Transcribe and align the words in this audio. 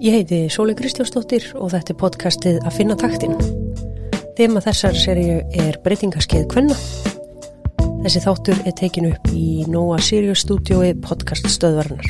Ég 0.00 0.14
heiti 0.16 0.46
Sóli 0.48 0.72
Kristjánsdóttir 0.72 1.50
og 1.60 1.74
þetta 1.74 1.92
er 1.92 1.96
podcastið 2.00 2.54
að 2.64 2.76
finna 2.78 2.94
taktin. 2.96 3.34
Þema 4.38 4.62
þessar 4.64 4.94
serju 4.96 5.34
er 5.60 5.76
breytingaskeið 5.84 6.46
Kvenna. 6.48 6.76
Þessi 8.00 8.22
þáttur 8.24 8.62
er 8.64 8.74
tekin 8.78 9.10
upp 9.10 9.28
í 9.36 9.66
Nóa 9.68 9.98
Sirius 10.00 10.46
stúdiói 10.46 10.94
podcast 11.04 11.50
stöðvarinnar. 11.52 12.08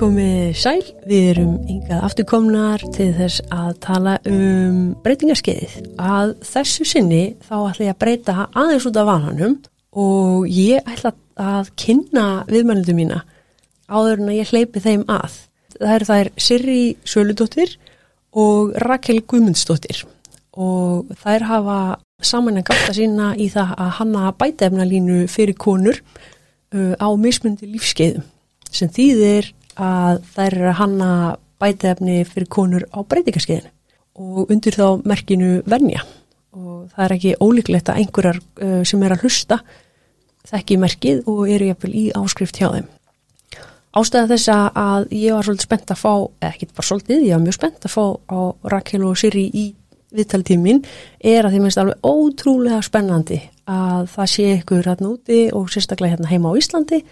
Komið 0.00 0.54
sæl, 0.56 0.80
við 1.04 1.28
erum 1.34 1.58
yngað 1.68 2.06
afturkomnar 2.06 2.86
til 2.96 3.10
þess 3.18 3.44
að 3.52 3.74
tala 3.84 4.14
um 4.32 4.94
breytingaskeiðið. 5.04 5.74
Að 6.00 6.32
þessu 6.54 6.88
sinni 6.88 7.24
þá 7.44 7.56
ætla 7.66 7.90
ég 7.90 7.92
að 7.92 8.00
breyta 8.06 8.38
aðeins 8.48 8.88
út 8.88 8.96
af 8.96 9.10
vananum 9.12 9.60
og 9.96 10.46
ég 10.46 10.86
ætla 10.86 11.14
að 11.40 11.70
kynna 11.80 12.26
viðmælundum 12.50 12.98
mína 12.98 13.22
áður 13.90 14.20
en 14.22 14.30
að 14.30 14.38
ég 14.38 14.52
hleypi 14.52 14.82
þeim 14.84 15.04
að. 15.10 15.38
Það 15.80 15.94
eru 15.94 16.08
þær 16.10 16.30
Sirri 16.38 16.82
Söludóttir 17.08 17.76
og 18.38 18.74
Rakel 18.84 19.20
Guðmundsdóttir 19.26 20.04
og 20.60 21.10
þær 21.22 21.46
hafa 21.48 21.78
saman 22.22 22.60
að 22.60 22.68
gafta 22.70 22.94
sína 22.94 23.32
í 23.38 23.48
það 23.50 23.74
að 23.80 23.92
hanna 24.00 24.32
bætefnalínu 24.38 25.24
fyrir 25.30 25.56
konur 25.58 26.00
uh, 26.74 26.94
á 27.00 27.08
mismundi 27.18 27.70
lífskeiðum 27.70 28.26
sem 28.70 28.90
þýðir 28.92 29.50
að 29.80 30.20
þær 30.34 30.48
eru 30.48 30.70
að 30.70 30.78
hanna 30.82 31.10
bætefni 31.60 32.22
fyrir 32.28 32.50
konur 32.52 32.86
á 32.92 32.98
breytingaskeiðinu 33.02 33.72
og 34.20 34.50
undir 34.52 34.76
þá 34.76 35.00
merkinu 35.06 35.60
venja 35.70 36.04
og 36.56 36.88
það 36.94 37.04
er 37.04 37.14
ekki 37.16 37.34
ólíklegt 37.40 37.90
að 37.90 38.00
einhverjar 38.02 38.40
uh, 38.40 38.80
sem 38.86 39.02
er 39.06 39.14
að 39.14 39.26
hlusta 39.26 39.60
þekki 40.50 40.78
merkið 40.80 41.20
og 41.30 41.44
eru 41.50 41.68
jafnvel 41.70 41.92
í 41.94 42.06
áskrift 42.16 42.58
hjá 42.58 42.70
þeim. 42.72 42.88
Ástæða 43.90 44.30
þess 44.30 44.50
að 44.54 45.12
ég 45.18 45.34
var 45.34 45.46
svolítið 45.46 45.66
spennt 45.66 45.90
að 45.90 45.98
fá, 45.98 46.12
eða 46.38 46.50
ekki 46.52 46.68
bara 46.70 46.86
svolítið, 46.86 47.22
ég 47.26 47.34
var 47.34 47.42
mjög 47.42 47.56
spennt 47.56 47.86
að 47.86 47.94
fá 47.96 48.04
á 48.30 48.38
Rakel 48.70 49.02
og 49.02 49.18
Siri 49.18 49.48
í 49.50 49.64
viðtaltímin 50.14 50.84
er 51.22 51.46
að 51.46 51.54
því 51.54 51.62
minnst 51.64 51.80
alveg 51.80 52.06
ótrúlega 52.06 52.78
spennandi 52.86 53.40
að 53.70 54.06
það 54.14 54.30
sé 54.32 54.46
ykkur 54.58 54.86
hérna 54.86 55.10
úti 55.10 55.40
og 55.54 55.70
sérstaklega 55.70 56.16
hérna 56.16 56.30
heima 56.30 56.54
á 56.54 56.58
Íslandi 56.58 57.02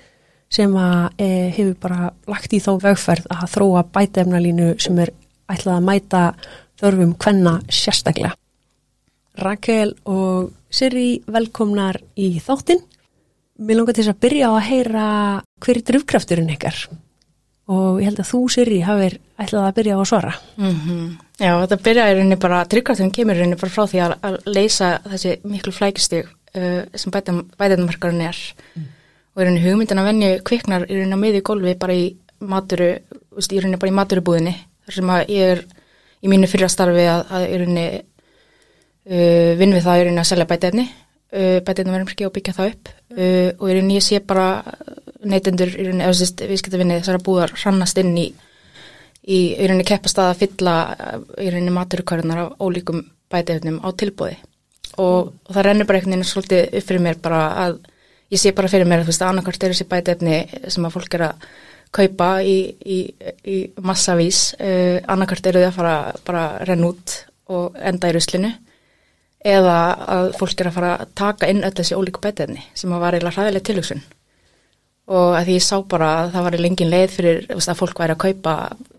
sem 0.54 0.74
að 0.80 1.20
e, 1.20 1.28
hefur 1.54 1.76
bara 1.82 2.10
lagt 2.30 2.54
í 2.56 2.62
þá 2.62 2.72
vegferð 2.86 3.28
að 3.34 3.46
þróa 3.54 3.84
bætefnalínu 3.94 4.72
sem 4.82 4.98
er 5.02 5.12
ætlað 5.50 5.80
að 5.80 5.88
mæta 5.90 6.22
þörfum 6.78 7.14
hvenna 7.18 7.58
sérstaklega. 7.68 8.37
Rakel 9.38 9.94
og 10.10 10.50
Siri 10.70 11.20
velkomnar 11.30 12.00
í 12.18 12.36
þáttinn. 12.42 12.80
Mér 13.62 13.80
langar 13.80 13.96
til 13.96 14.04
þess 14.04 14.14
að 14.14 14.22
byrja 14.24 14.48
á 14.50 14.52
að 14.54 14.66
heyra 14.68 15.04
hver 15.64 15.78
er 15.78 15.86
drivkrafturinn 15.90 16.52
ykkar 16.54 16.88
og 17.68 17.98
ég 18.00 18.08
held 18.08 18.20
að 18.22 18.28
þú, 18.30 18.38
Siri, 18.52 18.78
hafið 18.80 19.18
ætlað 19.42 19.66
að 19.66 19.74
byrja 19.76 19.96
á 19.96 20.00
að 20.00 20.08
svara. 20.08 20.34
Mm 20.56 20.76
-hmm. 20.76 21.08
Já, 21.38 21.52
þetta 21.60 21.82
byrjaði 21.84 22.14
rauninni 22.14 22.36
bara, 22.36 22.64
drivkrafturinn 22.64 23.12
kemur 23.12 23.36
rauninni 23.36 23.60
bara 23.60 23.70
frá 23.70 23.86
því 23.86 23.98
að, 24.04 24.14
að 24.22 24.38
leysa 24.46 25.00
þessi 25.04 25.38
miklu 25.44 25.72
flækistig 25.72 26.24
uh, 26.24 26.82
sem 26.94 27.12
bætefnumarkarinn 27.12 28.20
er 28.20 28.36
mm. 28.74 28.84
og 29.34 29.42
rauninni 29.42 29.64
hugmyndin 29.66 29.98
að 29.98 30.04
venju 30.04 30.40
kviknar 30.44 30.86
rauninni 30.88 31.14
að 31.14 31.20
miði 31.20 31.42
gólfi 31.42 31.74
bara 31.74 31.92
í 31.92 32.16
maturu, 32.40 32.98
í 33.36 33.60
rauninni 33.60 33.78
bara 33.78 33.92
í 33.92 33.94
maturubúðinni 33.94 34.54
þar 34.86 34.94
sem 34.94 35.10
að 35.10 35.28
ég 35.28 35.52
er 35.52 35.64
í 36.22 36.28
mínu 36.28 36.46
fyrrastarfi 36.46 37.06
að, 37.06 37.26
að 37.30 37.42
í 37.48 37.58
rauninni 37.58 38.02
uh, 39.08 39.52
vinn 39.58 39.76
við 39.76 39.84
það 39.84 40.00
í 40.00 40.06
rauninni 40.06 40.24
að 40.24 40.30
selja 40.32 40.48
bætefni 40.48 40.88
Uh, 41.28 41.58
bætið 41.60 41.90
verðum 41.92 42.08
ekki 42.08 42.24
að 42.24 42.30
byggja 42.38 42.52
það 42.56 42.68
upp. 42.70 42.90
Uh, 43.12 43.48
og 43.60 43.64
í 43.68 43.74
rauninni 43.76 43.96
ég 43.98 44.04
sé 44.06 44.18
bara 44.24 44.62
neytendur 45.28 45.74
í 45.74 45.82
rauninni, 45.84 46.06
eða 46.06 46.46
viðskiptavinni 46.48 46.94
þessara 47.02 47.20
búðar 47.20 47.50
hrannast 47.52 47.98
inn 48.00 48.14
í 48.16 48.30
í 49.28 49.40
rauninni 49.58 49.84
keppast 49.84 50.16
að 50.24 50.38
fylla 50.40 50.76
uh, 50.88 51.18
í 51.36 51.50
rauninni 51.52 51.74
maturukörðunar 51.76 52.40
af 52.46 52.62
ólíkum 52.64 53.02
bætiðöfnum 53.28 53.76
á 53.84 53.88
tilbúði 54.00 54.38
og, 54.96 55.34
og 55.36 55.50
það 55.50 55.66
rennur 55.66 55.88
bara 55.90 56.00
einhvern 56.00 56.14
veginn 56.16 56.30
svolítið 56.30 56.78
upp 56.80 56.86
fyrir 56.88 57.04
mér 57.04 57.20
bara 57.26 57.40
að 57.66 57.76
ég 58.32 58.40
sé 58.40 58.54
bara 58.56 58.70
fyrir 58.72 58.88
mér 58.88 59.02
að 59.02 59.04
þú 59.04 59.12
veist 59.12 59.24
að 59.26 59.32
annarkvært 59.34 59.66
er 59.66 59.74
þessi 59.74 59.88
bætiðöfni 59.90 60.38
sem 60.76 60.86
að 60.88 60.96
fólk 60.96 61.18
er 61.18 61.26
að 61.26 61.44
kaupa 61.98 62.30
í, 62.40 62.56
í, 62.88 62.98
í 63.44 63.58
massavís 63.84 64.40
annarkvært 64.56 65.52
eru 65.52 65.66
þau 65.66 65.68
að 65.68 65.76
fara 65.76 65.94
bara 66.24 66.46
renn 66.64 66.88
út 66.88 67.18
og 67.52 67.76
enda 67.76 68.08
í 68.08 68.16
ruslinu 68.16 68.54
eða 69.44 69.78
að 70.10 70.28
fólk 70.38 70.60
er 70.60 70.70
að 70.70 70.78
fara 70.78 70.94
að 70.98 71.10
taka 71.18 71.48
inn 71.50 71.64
öll 71.66 71.74
þessi 71.74 71.98
ólíku 71.98 72.22
bætefni 72.22 72.62
sem 72.74 72.92
að 72.92 73.02
var 73.04 73.14
eiginlega 73.14 73.36
hræðileg 73.36 73.66
tilhugsun 73.68 74.02
og 75.08 75.36
að 75.38 75.46
því 75.46 75.54
ég 75.56 75.64
sá 75.64 75.76
bara 75.88 76.08
að 76.18 76.34
það 76.34 76.44
var 76.46 76.56
í 76.56 76.60
lengin 76.60 76.90
leið 76.92 77.14
fyrir 77.14 77.38
veist, 77.48 77.70
að 77.70 77.78
fólk 77.80 78.02
væri 78.02 78.14
að 78.14 78.22
kaupa 78.26 78.54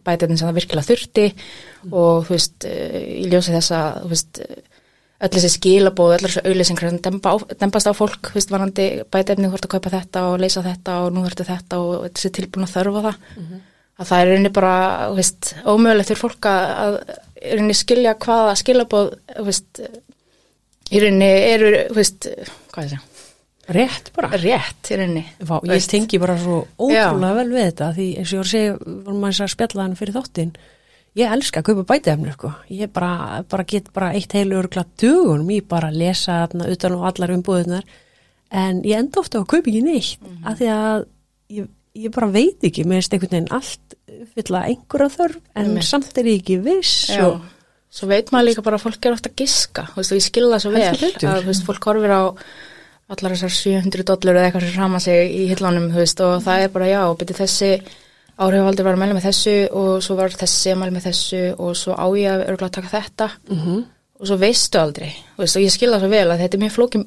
bætefni 0.08 0.40
sem 0.40 0.48
það 0.50 0.58
virkilega 0.58 0.88
þurfti 0.88 1.26
mm. 1.30 1.94
og 1.94 2.26
þú 2.26 2.34
veist, 2.34 2.66
ég 2.66 3.30
ljósi 3.30 3.54
þess 3.54 3.76
að 3.78 4.08
veist, 4.14 4.42
öll 5.20 5.32
þessi 5.36 5.52
skilabóð 5.54 6.16
öll 6.16 6.24
þessi 6.26 6.46
auðlýsingar 6.48 6.98
dempa 7.06 7.36
dempast 7.60 7.92
á 7.92 7.94
fólk, 7.94 8.32
þú 8.32 8.40
veist, 8.40 8.54
vanandi 8.56 8.88
bætefni 9.12 9.46
þú 9.46 9.54
þurft 9.54 9.68
að 9.70 9.74
kaupa 9.76 9.94
þetta 9.98 10.26
og 10.32 10.42
leysa 10.42 10.66
þetta 10.66 10.92
og 11.04 11.14
nú 11.14 11.26
þurftu 11.28 11.50
þetta 11.52 11.82
og 11.84 12.08
þessi 12.08 12.34
tilbúin 12.40 12.66
að 12.66 12.76
þörfa 12.78 13.06
það 13.06 13.16
mm 13.20 13.44
-hmm. 13.44 13.60
að 14.00 14.10
það 14.10 14.20
er 14.24 14.34
einni 14.38 14.52
bara, 14.58 14.76
þú 15.12 15.16
veist, 15.20 15.42
ómögulegt 15.66 16.14
í 20.90 21.04
rauninni 21.04 21.30
eru, 21.54 21.72
þú 21.90 22.00
veist, 22.00 22.28
hvað 22.74 22.84
er 22.86 22.92
það? 22.96 23.06
Rétt 23.70 24.10
bara. 24.16 24.32
Rétt, 24.34 24.90
í 24.90 24.98
rauninni. 24.98 25.24
Vá, 25.46 25.56
ég 25.62 25.76
veist. 25.76 25.92
tengi 25.92 26.20
bara 26.22 26.36
svo 26.42 26.64
ótrúlega 26.80 27.30
Já. 27.30 27.38
vel 27.38 27.48
við 27.54 27.66
þetta 27.68 27.94
því 28.00 28.10
eins 28.18 28.34
og 28.34 28.34
ég 28.34 28.40
voru 28.40 28.48
að 28.48 28.54
segja, 28.56 28.76
vorum 29.06 29.24
maður 29.24 29.46
að 29.46 29.54
spjalla 29.54 29.86
hann 29.86 29.98
fyrir 30.00 30.18
þáttinn, 30.18 30.54
ég 31.20 31.34
elska 31.36 31.62
að 31.62 31.68
kaupa 31.70 31.86
bætefnir 31.94 32.36
sko, 32.36 32.54
ég 32.74 32.94
bara, 32.94 33.44
bara 33.50 33.66
get 33.70 33.92
bara 33.94 34.12
eitt 34.18 34.34
heilu 34.34 34.58
örgla 34.62 34.86
tugunum, 34.98 35.52
ég 35.54 35.68
bara 35.70 35.92
lesa 35.94 36.44
þarna 36.46 36.70
utan 36.74 36.98
og 36.98 37.06
allar 37.10 37.34
umbúðunar 37.36 37.86
en 38.50 38.82
ég 38.88 38.98
enda 38.98 39.22
ofta 39.22 39.38
á 39.38 39.42
að 39.44 39.52
kaupa 39.54 39.70
ekki 39.70 39.84
neitt 39.86 40.18
mm 40.22 40.30
-hmm. 40.30 40.50
af 40.50 40.58
því 40.58 40.70
að 40.74 41.06
ég, 41.50 41.68
ég 41.94 42.12
bara 42.12 42.32
veit 42.34 42.64
ekki, 42.64 42.86
mér 42.86 43.02
finnst 43.02 43.14
einhvern 43.14 43.36
veginn 43.36 43.54
allt 43.54 43.96
fylla 44.36 44.66
einhverja 44.66 45.10
þörf 45.18 45.40
en 45.56 45.82
samt 45.82 46.18
er 46.18 46.26
ég 46.26 46.42
ekki 46.42 46.58
viss 46.64 47.10
Já. 47.10 47.26
og 47.26 47.42
Svo 47.90 48.08
veit 48.10 48.30
maður 48.30 48.52
líka 48.52 48.64
bara 48.66 48.78
að 48.78 48.86
fólk 48.86 49.06
er 49.06 49.16
ofta 49.16 49.32
að 49.32 49.42
giska, 49.42 49.88
þú 49.94 50.02
veist, 50.02 50.12
og 50.12 50.20
ég 50.20 50.26
skilða 50.28 50.60
svo 50.62 50.72
vel 50.76 50.90
að, 50.90 51.40
þú 51.42 51.48
veist, 51.48 51.64
fólk 51.66 51.88
horfir 51.90 52.14
á 52.14 52.22
allar 53.10 53.34
þessar 53.34 53.56
700 53.56 54.06
dollur 54.06 54.38
eða 54.38 54.50
eitthvað 54.50 54.68
sem 54.68 54.78
rama 54.78 55.00
sig 55.02 55.32
í 55.34 55.48
hillanum, 55.50 55.88
þú 55.90 56.04
veist, 56.04 56.22
og 56.22 56.44
það 56.46 56.66
er 56.66 56.76
bara 56.76 56.90
já, 56.92 57.02
beti 57.18 57.38
þessi 57.40 57.72
áhrifaldur 58.40 58.86
var 58.88 58.96
að 58.96 59.02
melda 59.02 59.18
með 59.18 59.26
þessu 59.26 59.56
og 59.76 59.90
svo 60.06 60.18
var 60.20 60.36
þessi 60.38 60.74
að 60.74 60.78
melda 60.80 60.96
með 60.96 61.08
þessu 61.10 61.42
og 61.58 61.72
svo 61.80 61.96
á 61.98 62.08
ég 62.16 62.36
að 62.36 62.44
örgulega 62.46 62.76
taka 62.78 62.92
þetta 62.94 63.30
mm 63.50 63.58
-hmm. 63.64 63.80
og 64.20 64.30
svo 64.30 64.38
veistu 64.38 64.80
aldrei, 64.80 65.10
þú 65.36 65.42
veist, 65.44 65.58
og 65.58 65.66
ég 65.66 65.74
skilða 65.74 66.00
svo 66.00 66.10
vel 66.14 66.28
að 66.30 66.40
þetta 66.44 66.58
er 66.58 66.64
mjög 66.64 66.76
flókin 66.78 67.06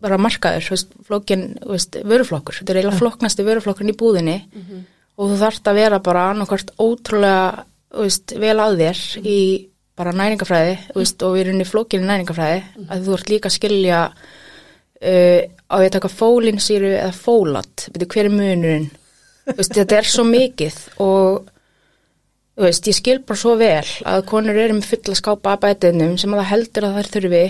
bara 0.00 0.18
markaður, 0.18 0.64
þú 0.64 0.74
veist, 0.74 0.88
flókin, 1.04 1.44
þú 1.60 1.70
veist, 1.76 1.96
vöruflokkur, 2.04 2.56
þetta 2.58 2.72
er 2.72 2.76
eiginlega 2.76 2.98
floknasti 2.98 3.44
vöruflokkurinn 3.44 3.94
í 3.94 4.00
búðinni 4.00 4.38
mm 4.40 4.62
-hmm. 4.62 4.80
og 5.16 5.30
þú 5.30 5.36
þarfst 5.44 5.68
að 5.68 5.74
vera 5.74 5.98
bara 5.98 6.30
annarkvært 6.30 6.74
ótrúlega, 6.78 7.64
þú 7.92 8.00
veist, 8.00 8.32
vel 8.36 8.58
að 8.58 8.78
þér 8.80 8.98
í 9.24 9.68
bara 9.98 10.14
næringafræði 10.16 10.74
mm. 10.74 10.92
veist, 10.98 11.22
og 11.22 11.36
við 11.36 11.46
erum 11.46 11.62
í 11.62 11.68
flókinu 11.68 12.08
næringafræði 12.08 12.60
mm. 12.62 12.86
að 12.90 13.06
þú 13.06 13.16
ert 13.18 13.32
líka 13.32 13.50
að 13.50 13.56
skilja 13.58 14.00
uh, 14.10 15.40
á 15.70 15.76
að 15.78 15.90
taka 15.96 16.12
fólinsýru 16.12 16.92
eða 16.98 17.16
fólat, 17.16 17.88
betur 17.94 18.10
hver 18.14 18.28
er 18.30 18.34
munurinn 18.34 18.88
veist, 19.52 19.74
þetta 19.74 20.00
er 20.00 20.08
svo 20.08 20.24
mikið 20.28 20.80
og 21.04 21.50
veist, 22.60 22.88
ég 22.90 22.98
skil 22.98 23.20
bara 23.26 23.40
svo 23.40 23.56
vel 23.60 23.86
að 24.08 24.24
konur 24.30 24.58
eru 24.58 24.78
með 24.78 24.90
fulla 24.92 25.18
skápa 25.18 25.54
að 25.54 25.66
bætiðnum 25.66 26.16
sem 26.20 26.34
að 26.34 26.42
það 26.42 26.50
heldur 26.52 26.88
að 26.88 26.96
það 26.96 27.02
er 27.02 27.12
þurfi 27.16 27.44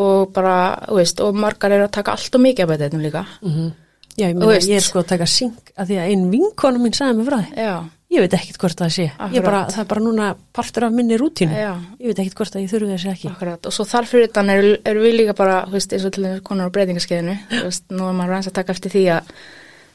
og 0.00 0.32
bara, 0.32 0.56
og 0.88 1.36
margar 1.36 1.74
eru 1.76 1.86
að 1.88 1.94
taka 1.98 2.14
allt 2.16 2.38
og 2.38 2.44
mikið 2.46 2.64
að 2.64 2.72
bætiðnum 2.72 3.04
líka 3.06 3.26
mm 3.42 3.52
-hmm. 3.52 3.76
Já, 4.18 4.26
ég, 4.26 4.34
meina, 4.34 4.54
ég 4.58 4.76
er 4.76 4.82
sko 4.82 4.98
að 4.98 5.10
taka 5.12 5.26
syng 5.26 5.54
að 5.76 5.86
því 5.86 5.96
að 5.98 6.08
einn 6.10 6.30
vinkonu 6.30 6.78
mín 6.82 6.94
sagði 6.94 7.14
mig 7.16 7.26
frá 7.26 7.38
því 7.38 7.54
Já 7.54 7.97
ég 8.08 8.24
veit 8.24 8.34
ekkit 8.38 8.58
hvort 8.60 8.80
það 8.80 8.92
sé 8.94 9.06
bara, 9.44 9.66
það 9.68 9.82
er 9.82 9.88
bara 9.90 10.04
núna 10.04 10.28
partur 10.56 10.88
af 10.88 10.96
minni 10.96 11.18
rútínu 11.20 11.52
Já. 11.52 11.74
ég 12.00 12.10
veit 12.10 12.22
ekkit 12.22 12.38
hvort 12.40 12.56
að 12.56 12.64
ég 12.64 12.72
þurfu 12.72 12.90
þessi 12.94 13.12
ekki 13.12 13.30
Akkurat. 13.30 13.68
og 13.68 13.74
svo 13.74 13.84
þar 13.88 14.08
fyrir 14.08 14.32
þann 14.34 14.52
eru 14.54 14.74
er 14.88 15.00
við 15.02 15.16
líka 15.20 15.36
bara 15.36 15.60
veist, 15.68 15.92
eins 15.92 16.06
og 16.08 16.14
til 16.16 16.34
konar 16.46 16.72
á 16.72 16.74
breytingaskeiðinu 16.74 17.36
nú 17.92 18.08
er 18.08 18.16
maður 18.16 18.34
ræðins 18.34 18.50
að 18.52 18.58
taka 18.60 18.76
eftir 18.76 18.94
því 18.96 19.06
að 19.18 19.32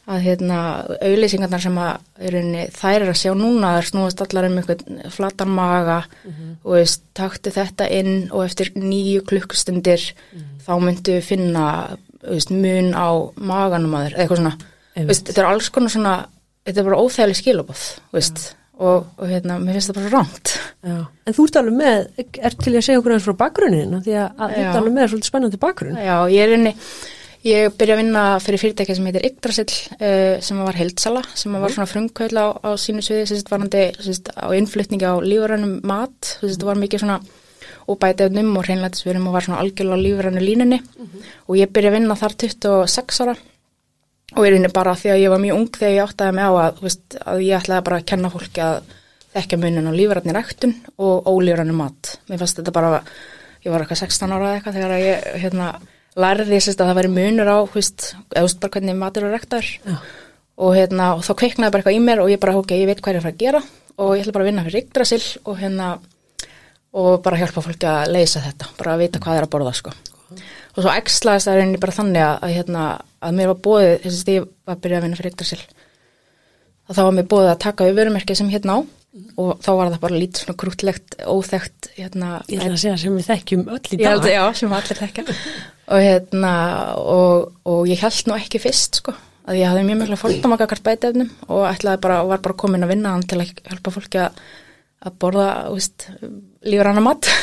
að 0.03 0.25
hérna 0.25 0.57
auðlýsingarnar 0.99 1.61
sem 1.63 1.77
að 1.79 2.25
er 2.27 2.35
unni, 2.41 2.63
þær 2.75 3.05
er 3.05 3.11
að 3.13 3.19
sjá 3.21 3.31
núna 3.39 3.69
þær 3.77 3.85
snúast 3.87 4.23
allar 4.25 4.47
um 4.49 4.57
einhvern 4.59 4.97
flatan 5.15 5.53
maga 5.55 6.01
mm 6.03 6.31
-hmm. 6.31 6.55
og 6.63 6.73
veist, 6.75 7.03
takti 7.15 7.53
þetta 7.55 7.87
inn 7.87 8.27
og 8.31 8.43
eftir 8.43 8.73
nýju 8.75 9.23
klukkustundir 9.23 10.01
mm 10.03 10.39
-hmm. 10.39 10.59
þá 10.67 10.73
myndu 10.83 11.21
finna 11.21 11.97
veist, 12.21 12.51
mun 12.51 12.93
á 12.93 13.09
maganum 13.35 13.95
að 13.95 14.03
þér, 14.05 14.17
eitthvað 14.19 14.37
svona 14.37 14.57
þetta 14.93 15.41
er 15.41 15.45
alls 15.45 15.69
konar 15.69 15.89
svona 15.89 16.25
þetta 16.65 16.79
er 16.79 16.89
bara 16.89 17.01
óþægileg 17.01 17.39
skilabóð 17.39 17.87
og, 18.73 19.09
og 19.17 19.25
hérna, 19.29 19.59
mér 19.61 19.77
finnst 19.77 19.91
það 19.91 19.99
bara 20.01 20.13
rámt 20.17 20.53
En 20.83 21.35
þú 21.35 21.47
ert 21.47 21.57
alveg 21.61 21.75
með 21.79 22.23
er 22.43 22.55
til 22.59 22.73
að 22.75 22.85
segja 22.85 22.99
okkur 22.99 23.13
aðeins 23.13 23.27
frá 23.27 23.37
bakgrunnin 23.39 23.99
því 24.03 24.15
að 24.19 24.31
þú 24.39 24.63
ert 24.63 24.79
alveg 24.79 24.95
með 24.95 25.11
svolítið 25.11 25.29
spennandi 25.29 25.59
bakgrunn. 25.61 25.99
Já, 26.01 26.15
ég 26.33 26.43
er 26.43 26.55
inni 26.57 26.73
Ég 27.43 27.73
byrja 27.75 27.97
að 27.97 27.99
vinna 27.99 28.19
fyrir 28.39 28.61
fyrirtæki 28.61 28.95
sem 28.95 29.07
heitir 29.09 29.25
Yggdrasill 29.27 29.73
uh, 29.97 30.35
sem 30.39 30.59
var 30.63 30.77
heldsala, 30.79 31.23
sem 31.35 31.55
var 31.59 31.73
svona 31.75 31.89
frumkvöld 31.91 32.39
á, 32.39 32.55
á 32.55 32.71
sínu 32.79 33.03
sviði, 33.03 33.25
sem 33.27 33.41
varandi 33.49 33.81
á 33.91 34.47
innflutningi 34.55 35.03
á 35.03 35.19
lífurannum 35.19 35.81
mat, 35.83 36.37
það 36.39 36.63
var 36.69 36.79
mikið 36.79 37.03
svona 37.03 37.17
og 37.91 37.99
bætiðnum 37.99 38.53
og 38.55 38.63
hreinlætisverðum 38.63 39.27
og 39.27 39.35
var 39.35 39.43
svona 39.43 39.59
algjörlega 39.59 39.99
á 39.99 40.05
lífurannu 40.05 40.43
línunni. 40.43 40.79
Mm 40.79 41.03
-hmm. 41.03 41.33
og 41.47 41.59
ég 41.59 41.73
byrja 41.75 41.91
að 41.91 41.95
vinna 41.97 42.15
þar 42.15 42.35
26 42.47 43.21
ára 43.21 43.35
og 44.33 44.47
er 44.47 44.57
inni 44.57 44.71
bara 44.73 44.95
því 44.97 45.13
að 45.13 45.21
ég 45.21 45.33
var 45.33 45.41
mjög 45.43 45.59
ung 45.59 45.69
þegar 45.75 45.93
ég 45.93 46.07
áttaði 46.07 46.35
mig 46.37 46.47
á 46.49 46.53
að, 46.53 46.81
veist, 46.85 47.17
að 47.21 47.43
ég 47.45 47.59
ætlaði 47.59 47.85
bara 47.87 47.99
að 47.99 48.07
kenna 48.11 48.31
fólki 48.33 48.63
að 48.65 48.93
þekka 49.33 49.59
munin 49.61 49.89
á 49.89 49.93
lífrannir 49.93 50.39
ektun 50.39 50.75
og 51.01 51.29
ólífrannu 51.29 51.75
mat. 51.77 52.15
Mér 52.29 52.41
fannst 52.41 52.59
þetta 52.59 52.73
bara, 52.75 53.01
ég 53.65 53.73
var 53.73 53.83
eitthvað 53.83 54.03
16 54.05 54.33
ára 54.33 54.49
eða 54.49 54.57
eitthvað 54.59 54.77
þegar 54.79 54.95
ég 55.01 55.27
hérna, 55.43 55.69
lærði 56.19 56.59
þess 56.59 56.75
að 56.75 56.83
það 56.83 56.99
væri 56.99 57.13
munur 57.13 57.53
á, 57.53 57.57
veist, 57.73 58.09
eða 58.33 58.45
veist 58.47 58.61
bara 58.61 58.75
hvernig 58.77 58.99
matur 58.99 59.27
er 59.29 59.37
ektar 59.39 59.69
og, 59.89 60.71
hérna, 60.77 61.13
og 61.17 61.23
þá 61.25 61.33
kveiknaði 61.41 61.73
bara 61.73 61.83
eitthvað 61.83 61.97
í 61.97 62.03
mér 62.05 62.23
og 62.23 62.33
ég 62.33 62.41
bara, 62.41 62.57
ok, 62.61 62.75
ég 62.77 62.89
veit 62.89 63.01
hvað 63.01 63.17
ég 63.17 63.23
er 63.23 63.29
að 63.31 63.39
gera 63.41 63.63
og 63.97 64.15
ég 64.15 64.23
ætla 64.23 64.35
bara 64.37 64.45
að 64.45 64.51
vinna 64.51 64.65
fyrir 64.67 64.83
Yggdrasil 64.83 65.23
og 65.49 65.57
hérna 65.61 65.89
og 66.93 67.21
bara 67.25 67.39
hjálpa 67.41 67.63
fólki 67.65 67.89
að 67.89 68.13
leysa 68.13 68.41
þetta, 68.43 68.69
bara 68.77 68.93
að 68.93 69.05
vita 69.07 69.21
hvað 69.21 69.39
er 69.39 69.47
að 69.47 69.53
borða 69.55 69.73
sko. 69.77 69.93
Og 70.73 70.81
svo 70.81 70.93
ekslaðist 70.93 71.49
það 71.49 71.59
reyni 71.59 71.81
bara 71.81 71.95
þannig 71.95 72.25
að, 72.25 72.35
að, 72.39 72.55
hérna, 72.57 72.83
að 73.23 73.37
mér 73.39 73.51
var 73.51 73.61
bóðið, 73.67 73.93
þess 74.03 74.23
að 74.23 74.33
ég 74.33 74.47
var 74.49 74.75
að 74.75 74.83
byrja 74.85 74.99
að 74.99 75.05
vinna 75.07 75.19
fyrir 75.19 75.33
Yggdrasil, 75.33 75.59
að 76.87 76.97
þá 76.97 77.01
var 77.03 77.15
mér 77.17 77.29
bóðið 77.33 77.51
að 77.53 77.63
taka 77.65 77.87
við 77.87 77.99
vörumerkið 78.01 78.39
sem 78.41 78.53
hérna 78.53 78.77
á 78.77 78.79
og 79.37 79.51
þá 79.61 79.69
var 79.77 79.91
það 79.91 79.99
bara 80.01 80.21
lítið 80.23 80.41
svona 80.41 80.59
krútlegt, 80.63 81.15
óþægt, 81.29 81.91
hérna. 81.99 82.31
Ég 82.49 82.63
ætla 82.63 82.73
að 82.73 82.81
segja 82.81 82.95
sem 83.03 83.19
við 83.19 83.27
þekkjum 83.27 83.67
öll 83.75 83.83
í 83.83 83.99
dag. 84.01 84.25
Já, 84.25 84.41
sem 84.57 84.73
allir 84.73 84.99
þekkja. 85.03 85.25
og 85.93 86.01
hérna, 86.01 86.55
og, 86.97 87.51
og 87.69 87.85
ég 87.91 88.01
held 88.01 88.31
nú 88.31 88.37
ekki 88.39 88.63
fyrst 88.63 89.03
sko, 89.03 89.13
að 89.45 89.59
ég 89.59 89.69
hafði 89.69 89.85
mjög 89.91 90.01
mjög 90.01 90.21
fólkdamakakart 90.23 90.85
bætefnum 90.87 91.29
og 91.45 91.67
ætlaði 91.69 92.01
bara, 92.07 92.23
var 92.25 92.41
bara 92.41 92.57
komin 92.63 92.87
að 92.87 92.95
vinna 92.95 93.13
til 93.29 93.43
að 93.43 93.53
hjálpa 93.53 93.93
fólki 93.93 94.23
að 94.23 94.41
að 95.03 95.15
borða, 95.19 95.47
veist, 95.73 96.07
lífur 96.67 96.91
annar 96.91 97.05
mat. 97.05 97.29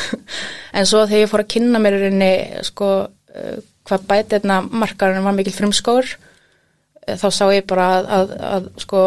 En 0.71 0.87
svo 0.87 1.03
þegar 1.03 1.25
ég 1.25 1.31
fór 1.31 1.41
að 1.43 1.51
kynna 1.51 1.79
mér 1.83 1.97
einni, 2.07 2.33
sko, 2.63 2.89
uh, 3.11 3.55
hvað 3.89 4.03
bæti 4.07 4.37
einna 4.37 4.61
markarinn 4.63 5.25
var 5.25 5.35
mikil 5.35 5.51
frumskór 5.51 6.07
uh, 6.07 7.15
þá 7.19 7.25
sá 7.27 7.43
ég 7.51 7.65
bara 7.67 7.87
að, 7.97 8.07
að, 8.15 8.31
að 8.47 8.69
sko, 8.79 9.01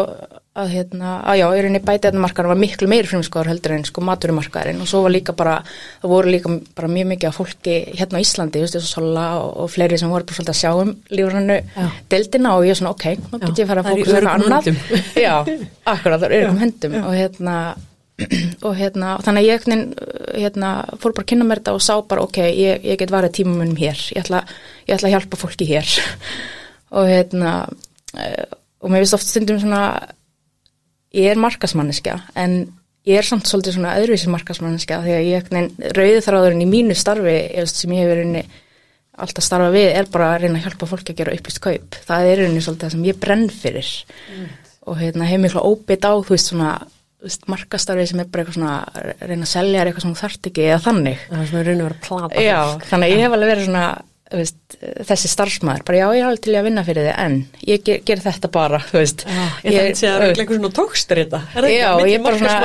að 0.61 0.69
hérna, 0.75 1.15
að 1.25 1.39
já, 1.39 1.45
einni 1.57 1.81
bæti 1.81 2.11
einna 2.11 2.21
markarinn 2.21 2.53
var 2.53 2.59
miklu 2.61 2.89
meiri 2.91 3.09
frumskór 3.09 3.49
heldur 3.49 3.73
en 3.79 3.87
sko 3.89 4.03
maturumarkarinn 4.05 4.83
og 4.85 4.91
svo 4.91 5.01
var 5.07 5.15
líka 5.15 5.33
bara, 5.33 5.55
það 6.03 6.13
voru 6.13 6.35
líka 6.35 6.53
bara 6.77 6.91
mjög 6.93 7.09
mikið 7.15 7.31
af 7.31 7.41
fólki 7.41 7.75
hérna 7.97 8.21
á 8.21 8.23
Íslandi, 8.27 8.61
just 8.61 8.77
þessu 8.77 8.93
Sola 8.99 9.25
og, 9.41 9.49
og 9.65 9.73
fleiri 9.73 9.99
sem 9.99 10.13
voru 10.13 10.29
bara 10.29 10.37
svolítið 10.37 10.53
að 10.53 10.61
sjá 10.61 10.85
um 10.85 10.93
lífur 11.17 11.39
hannu 11.39 11.59
deildina 12.13 12.53
og 12.59 12.69
ég 12.69 12.77
er 12.77 12.81
svona, 12.83 12.93
ok, 12.93 13.09
nú 13.33 13.41
get 13.41 13.57
ég 13.57 13.65
að 13.65 13.73
fara 13.73 13.83
að 13.83 13.91
fókusa 13.91 14.21
eitthvað 14.21 14.37
annað. 14.37 14.71
Já, 15.25 15.35
akkurat, 15.95 16.21
það 16.21 16.39
eru 16.43 16.53
um 16.53 16.61
hendum 16.61 16.97
og 17.01 17.13
hérna 17.17 17.57
og 18.65 18.75
hérna, 18.77 19.15
þannig 19.25 19.41
að 19.41 19.49
ég 19.49 19.65
hérna, 20.45 20.69
fór 21.01 21.15
bara 21.15 21.25
að 21.25 21.31
kynna 21.31 21.47
mér 21.47 21.61
þetta 21.61 21.73
og 21.75 21.83
sá 21.83 21.93
bara 22.07 22.23
ok, 22.23 22.39
ég, 22.47 22.85
ég 22.87 22.99
get 23.01 23.11
varðið 23.11 23.33
tímamunum 23.39 23.79
hér. 23.79 23.99
Ég 24.15 24.23
ætla, 24.23 24.45
ég 24.87 24.95
ætla 24.95 25.09
að 25.09 25.15
hjálpa 25.17 25.39
fólki 25.41 25.67
hér. 25.67 25.95
Og 26.95 27.09
hérna 27.09 27.53
eh, 28.15 28.45
og 28.79 28.91
mér 28.91 29.03
finnst 29.03 29.17
oft 29.17 29.27
stundum 29.27 29.59
svona 29.59 29.81
ég 31.15 31.31
er 31.31 31.39
markasmanniska 31.41 32.19
en 32.37 32.59
ég 33.07 33.19
er 33.19 33.25
samt 33.25 33.49
svolítið 33.49 33.79
svona 33.79 33.95
öðruvísi 33.99 34.29
markasmanniska 34.31 34.99
því 35.03 35.15
að 35.15 35.29
ég 35.31 35.49
rauði 35.97 36.21
þráðurinn 36.23 36.63
í 36.63 36.69
mínu 36.69 36.97
starfi 36.97 37.35
sem 37.71 37.95
ég 37.95 38.05
hefur 38.05 38.21
reyni 38.21 38.43
alltaf 39.15 39.47
starfa 39.47 39.71
við 39.73 39.89
er 39.95 40.09
bara 40.11 40.33
að 40.33 40.45
reyna 40.45 40.59
að 40.59 40.67
hjálpa 40.67 40.89
fólki 40.91 41.15
að 41.15 41.19
gera 41.21 41.35
upplýst 41.35 41.61
kaup. 41.63 41.97
Það 42.07 42.29
er 42.29 42.41
reyni 42.43 42.61
svolítið 42.61 42.85
það 42.85 42.95
sem 42.95 43.07
ég 43.09 43.19
brenn 43.25 43.49
fyrir. 43.51 43.91
Mm. 44.35 44.47
og 44.85 44.99
hérna 45.01 45.25
hef 45.25 45.41
mér 45.41 45.49
svona 45.55 45.69
óbytt 45.71 46.05
á 46.05 46.13
þú 46.13 46.35
veist 46.35 46.51
svona 46.51 46.71
markastarfið 47.51 48.11
sem 48.11 48.23
er 48.23 48.31
bara 48.31 48.43
eitthvað 48.43 48.59
svona 48.59 48.73
að 48.85 49.29
reyna 49.29 49.45
að 49.45 49.53
selja 49.53 49.85
eitthvað 49.85 50.05
sem 50.05 50.15
þú 50.15 50.23
þart 50.23 50.51
ekki 50.51 50.67
eða 50.69 50.81
þannig. 50.85 51.23
Það 51.29 51.39
er 51.39 51.47
svona 51.51 51.63
að 51.63 51.69
reyna 51.69 51.79
að 51.79 51.87
vera 51.87 51.97
að 51.97 52.03
plata 52.09 52.45
já, 52.45 52.59
þannig 52.89 53.07
að 53.07 53.15
ég 53.15 53.25
hef 53.25 53.37
alveg 53.37 53.53
verið 53.53 53.67
svona 53.69 53.87
veist, 54.33 54.75
þessi 55.05 55.29
starfsmæður, 55.29 55.83
bara 55.85 55.99
já 55.99 56.05
ég 56.15 56.23
er 56.23 56.27
alveg 56.29 56.43
til 56.45 56.55
að 56.57 56.67
vinna 56.67 56.83
fyrir 56.87 57.05
þið 57.05 57.19
en 57.21 57.35
ég 57.69 57.83
ger, 57.85 57.99
ger 58.07 58.21
þetta 58.23 58.49
bara 58.55 58.79
veist, 58.89 59.23
já, 59.25 59.43
ég 59.61 59.77
þarf 59.77 59.85
að 59.85 59.99
segja 59.99 60.11
að 60.11 60.17
það 60.17 60.25
er 60.25 60.33
eitthvað 60.33 60.59
svona 60.59 60.71
tókstur 60.79 61.21
þetta 61.21 61.41
já, 61.69 61.89
ég 62.01 62.15
er 62.17 62.23
bara 62.25 62.39
svona 62.41 62.55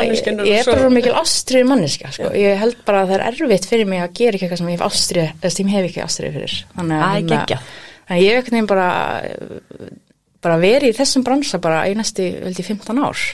ég 0.49 0.55
er 0.57 0.71
bara 0.71 0.93
mikil 0.97 1.15
ástriður 1.21 1.71
manniska 1.71 2.13
sko. 2.17 2.33
ég 2.41 2.61
held 2.65 2.81
bara 2.89 3.05
að 3.05 3.13
það 3.13 3.17
er 3.19 3.27
erfitt 3.29 3.69
fyrir 3.71 3.91
mig 3.93 4.05
að 4.05 4.15
gera 4.23 4.41
eitthvað 4.41 4.63
sem 4.63 4.71
ég 4.73 4.79
hef 4.79 4.87
ástrið, 4.89 5.35
þess 5.45 5.61
að 5.61 5.65
ég 5.67 5.75
hef 5.77 5.91
ekki 5.91 6.05
ástrið 6.07 6.39
fyrir. 6.39 6.57
Þannig 6.79 7.35
að, 7.37 7.57
að 8.09 8.25
ég 8.25 8.41
hef 8.41 8.71
bara 8.71 8.89
bara 10.41 10.57
verið 10.61 10.95
í 10.95 10.97
þessum 10.97 11.25
bransa 11.27 11.59
bara 11.61 11.83
í 11.91 11.95
næsti, 11.99 12.27
veldi, 12.47 12.63
15 12.65 13.01
ár 13.05 13.25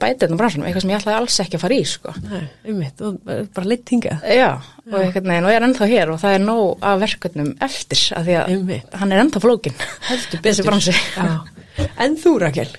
bætið 0.00 0.20
þessum 0.22 0.38
bransunum, 0.40 0.66
eitthvað 0.68 0.84
sem 0.84 0.92
ég 0.92 1.00
ætlaði 1.00 1.16
alls 1.18 1.38
ekki 1.42 1.56
að 1.58 1.62
fara 1.64 1.78
í 1.80 1.86
sko. 1.90 2.12
Nei, 2.28 2.42
ummitt, 2.70 3.00
og 3.02 3.16
bara 3.56 3.66
leitt 3.72 3.90
hingað 3.90 4.22
Já, 4.28 4.36
Já. 4.36 4.50
og 4.92 4.98
eitthvað 5.00 5.26
neginn, 5.30 5.48
og 5.48 5.50
ég 5.54 5.58
er 5.60 5.66
ennþá 5.68 5.88
hér 5.90 6.12
og 6.14 6.20
það 6.22 6.36
er 6.36 6.44
nóg 6.44 6.86
af 6.92 7.00
verkefnum 7.02 7.50
eftir 7.66 8.04
af 8.20 8.28
því 8.28 8.36
að 8.42 8.52
Einmitt. 8.54 8.94
hann 9.00 9.12
er 9.16 9.24
ennþá 9.24 9.42
flókin 9.46 9.82
þessi 10.46 10.66
bransi 10.68 10.94
En 12.00 12.16
þú 12.20 12.36
Rakel? 12.44 12.70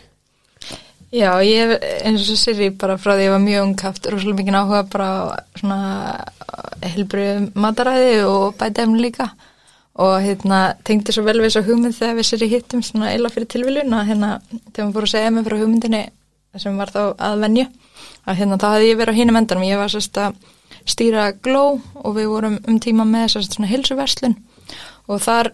Já, 1.12 1.32
ég 1.44 1.74
eins 2.08 2.30
og 2.32 2.38
sér 2.40 2.60
ég 2.70 2.76
bara 2.80 2.96
frá 2.96 3.18
því 3.18 3.20
að 3.20 3.26
ég 3.26 3.32
var 3.34 3.42
mjög 3.44 3.66
unghaft 3.68 4.06
rosalega 4.08 4.38
mikið 4.40 4.58
áhuga 4.62 4.84
bara 4.94 5.08
svona 5.60 5.80
helbriðu 6.94 7.50
mataræði 7.60 8.14
og 8.30 8.54
bætið 8.62 8.86
um 8.88 8.94
líka 9.02 9.28
og 10.00 10.14
hérna 10.24 10.62
tengdi 10.88 11.12
svo 11.12 11.26
vel 11.26 11.40
við 11.42 11.50
þessu 11.50 11.66
hugmynd 11.68 11.98
þegar 11.98 12.18
við 12.18 12.28
sér 12.30 12.46
í 12.46 12.52
hittum 12.54 12.84
svona 12.86 13.12
eila 13.12 13.32
fyrir 13.34 13.50
tilviljun 13.52 13.94
að 13.98 14.08
hérna 14.12 14.30
þegar 14.72 14.86
við 14.88 14.94
fórum 14.96 15.08
að 15.08 15.14
segja 15.14 15.32
mig 15.36 15.48
frá 15.48 15.58
hugmyndinni 15.60 16.04
sem 16.60 16.78
var 16.80 16.92
þá 16.92 17.02
að 17.16 17.44
venju 17.46 17.66
að 18.28 18.38
hérna 18.40 18.60
þá 18.60 18.68
hafði 18.70 18.90
ég 18.90 19.00
verið 19.00 19.16
á 19.16 19.20
hínum 19.20 19.40
endanum. 19.40 19.68
Ég 19.68 19.80
var 19.80 19.92
sérst 19.92 20.20
að 20.20 20.38
stýra 20.90 21.32
gló 21.44 21.80
og 22.02 22.16
við 22.16 22.30
vorum 22.32 22.60
um 22.68 22.80
tíma 22.82 23.06
með 23.08 23.36
sérst 23.36 23.58
svona 23.58 23.72
hilsuverslun 23.72 24.38
og 25.12 25.22
þar 25.24 25.52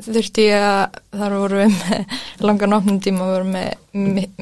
þurfti 0.00 0.46
ég 0.48 0.64
að 0.64 1.00
þar 1.20 1.36
vorum 1.36 1.62
við 1.62 1.74
með 1.80 2.14
langan 2.48 2.76
opnum 2.78 3.00
tíma 3.04 3.24
og 3.24 3.32
vorum 3.34 3.54
með 3.56 3.72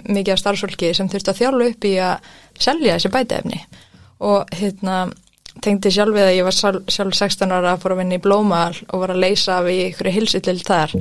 mikið 0.06 0.35
af 0.35 0.43
starfsfólki 0.43 0.93
sem 0.94 1.11
þurfti 1.11 1.32
að 1.32 1.40
þjálu 1.43 1.70
upp 1.73 1.88
í 1.88 1.94
að 2.02 2.29
selja 2.58 2.96
þessi 2.96 3.12
bætefni 3.14 3.62
og 4.29 4.55
hérna 4.58 5.00
tengdi 5.64 5.93
sjálf 5.94 6.14
við 6.16 6.26
að 6.26 6.37
ég 6.37 6.46
var 6.46 6.56
sjálf 6.56 7.16
16 7.16 7.52
ára 7.54 7.75
að 7.75 7.82
fóra 7.82 7.97
að 7.97 8.02
vinna 8.02 8.18
í 8.18 8.23
Blómal 8.25 8.76
og 8.88 9.02
var 9.02 9.14
að 9.14 9.23
leysa 9.25 9.59
í 9.68 9.78
ykkur 9.88 10.11
hilsill 10.14 10.59
þar. 10.66 10.94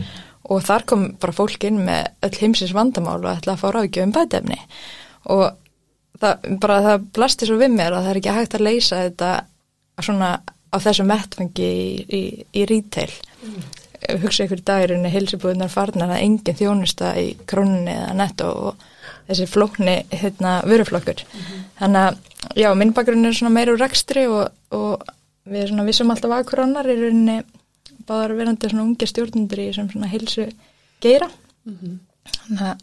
Og 0.47 0.63
þar 0.63 0.85
kom 0.87 1.07
bara 1.19 1.35
fólk 1.35 1.65
inn 1.67 1.81
með 1.87 2.07
öll 2.23 2.35
heimsins 2.39 2.75
vandamál 2.75 3.19
og 3.19 3.31
ætla 3.33 3.55
að 3.57 3.63
fá 3.63 3.67
ráðgjöfum 3.75 4.13
bætefni. 4.15 4.59
Og 5.33 5.47
það, 6.21 6.45
bara 6.63 6.77
það 6.85 7.09
blasti 7.17 7.49
svo 7.49 7.57
við 7.59 7.73
mér 7.75 7.97
að 7.97 8.05
það 8.05 8.11
er 8.13 8.21
ekki 8.21 8.37
hægt 8.37 8.57
að 8.57 8.67
leysa 8.67 9.01
þetta 9.07 9.31
svona 10.05 10.31
á 10.71 10.77
þessum 10.83 11.09
mettfangi 11.11 11.67
í, 11.67 11.89
í, 12.07 12.21
í 12.57 12.67
retail. 12.69 13.11
Mm. 13.43 13.65
hugsa 14.21 14.45
ykkur 14.45 14.61
dagirinni 14.65 15.09
hilsibúðunar 15.11 15.71
farnar 15.73 16.13
að 16.13 16.23
engin 16.23 16.57
þjónusta 16.57 17.15
í 17.19 17.31
krónunni 17.49 17.95
eða 17.95 18.13
netto 18.19 18.49
og 18.69 18.85
þessi 19.27 19.47
flókni 19.51 19.97
hérna, 20.11 20.61
vöruflokkur 20.65 21.23
mm 21.23 21.39
-hmm. 21.39 21.63
þannig 21.79 22.01
að 22.01 22.17
já, 22.55 22.73
minn 22.75 22.93
bakgrunn 22.93 23.25
er 23.25 23.33
svona 23.33 23.53
meira 23.53 23.73
úr 23.73 23.79
rekstri 23.79 24.27
og, 24.27 24.49
og 24.71 25.03
við 25.45 25.67
svona 25.67 25.87
vissum 25.87 26.11
alltaf 26.11 26.31
að 26.31 26.45
hver 26.49 26.63
annar 26.63 26.87
er 26.87 27.01
rauninni 27.01 27.43
báðar 28.07 28.37
verandi 28.37 28.69
svona 28.69 28.83
unge 28.83 29.07
stjórnundur 29.07 29.59
í 29.59 29.73
sem 29.75 29.89
svona 29.89 30.07
heilsu 30.07 30.47
geira 31.01 31.29
mm 31.65 31.77
-hmm. 31.81 31.97
þannig 32.47 32.61
að 32.61 32.77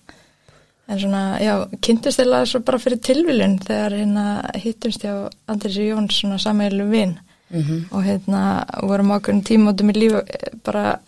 en 0.86 1.00
svona, 1.00 1.40
já, 1.40 1.54
kynntist 1.80 2.20
eða 2.20 2.44
svo 2.46 2.60
bara 2.60 2.78
fyrir 2.78 3.00
tilviljun 3.00 3.58
þegar 3.58 3.92
hérna 3.92 4.24
hittumst 4.54 5.04
ég 5.04 5.10
á 5.16 5.32
Andris 5.46 5.76
Jóns 5.76 6.18
svona 6.20 6.38
sameilu 6.38 6.88
vinn 6.90 7.18
mm 7.50 7.62
-hmm. 7.62 7.84
og 7.90 8.04
hérna 8.04 8.64
vorum 8.82 9.10
okkur 9.10 9.34
tímótum 9.42 9.90
í 9.90 9.94
lífi 9.94 10.20
bara 10.64 11.00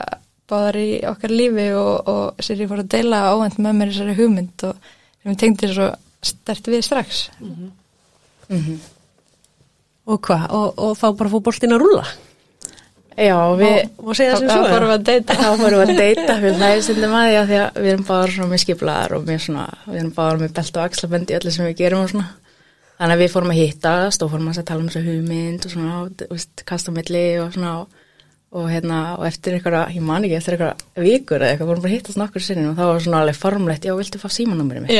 báðar 0.49 0.77
í 0.77 0.91
okkar 1.07 1.31
lífi 1.31 1.73
og, 1.75 2.09
og 2.09 2.35
sér 2.39 2.61
ég 2.63 2.69
fór 2.69 2.85
að 2.85 2.93
deila 2.95 3.29
ávend 3.33 3.59
með 3.59 3.73
mér 3.73 3.89
þessari 3.93 4.17
hugmynd 4.17 4.65
og 4.65 4.77
sem 5.27 5.35
ég 5.35 5.41
tengdi 5.43 5.73
svo 5.73 5.89
stert 6.23 6.69
við 6.71 6.85
strax 6.87 7.31
mm 7.41 7.51
-hmm. 7.51 7.71
Mm 8.49 8.63
-hmm. 8.63 8.79
Og 10.07 10.21
hvað? 10.21 10.51
Og, 10.51 10.79
og 10.79 10.99
þá 10.99 11.17
bara 11.17 11.31
fór 11.31 11.43
boltin 11.43 11.73
að 11.73 11.83
rúla? 11.83 12.07
Já, 13.17 13.57
við 13.59 13.89
og, 13.99 14.07
og 14.07 14.15
þá 14.15 14.69
fórum 14.71 14.89
við 14.89 14.95
að 14.95 15.03
deyta 15.03 15.35
þá 15.35 15.57
fórum 15.57 15.81
við 15.81 15.91
að 15.93 15.99
deyta 15.99 16.41
við 16.41 16.57
hlæðisindum 16.61 17.15
að 17.17 17.27
því 17.27 17.37
að, 17.37 17.47
því 17.47 17.57
að 17.57 17.83
við 17.83 17.93
erum 17.93 18.05
svona 18.05 18.49
með 18.49 18.61
skiplaðar 18.61 19.15
og 19.17 19.25
við, 19.27 19.39
svona, 19.41 19.67
við 19.87 19.97
erum 19.97 20.11
bara 20.11 20.39
með 20.39 20.53
belt 20.53 20.77
og 20.77 20.85
axlabend 20.85 21.31
í 21.31 21.35
öllu 21.35 21.51
sem 21.51 21.67
við 21.67 21.77
gerum 21.77 22.03
og 22.03 22.11
svona 22.11 22.29
þannig 22.99 23.15
að 23.15 23.23
við 23.23 23.33
fórum 23.33 23.51
að 23.51 23.61
hittast 23.61 24.23
og 24.23 24.31
fórum 24.31 24.49
að 24.49 24.65
tala 24.65 24.81
um 24.81 24.89
þessu 24.89 25.05
hugmynd 25.07 25.65
og 25.65 25.71
svona, 25.71 26.09
veist, 26.31 26.65
kastamilli 26.65 27.41
og 27.41 27.53
svona 27.53 27.73
og 27.81 27.89
hérna, 28.71 28.99
og 29.19 29.25
eftir 29.27 29.57
einhverja, 29.57 29.81
ég 29.93 30.01
man 30.07 30.23
ekki, 30.25 30.37
eftir 30.39 30.55
einhverja 30.55 31.03
vikur 31.03 31.43
eða 31.43 31.49
eitthvað, 31.53 31.69
fórum 31.73 31.83
bara 31.83 31.93
hittast 31.97 32.19
nokkur 32.21 32.45
sinni 32.47 32.69
og 32.71 32.77
þá 32.79 32.85
var 32.87 33.01
svona 33.03 33.19
alveg 33.25 33.37
formlegt, 33.37 33.85
já, 33.89 33.93
viltu 33.99 34.21
fá 34.23 34.29
símanúmerið 34.31 34.85
mitt 34.87 34.93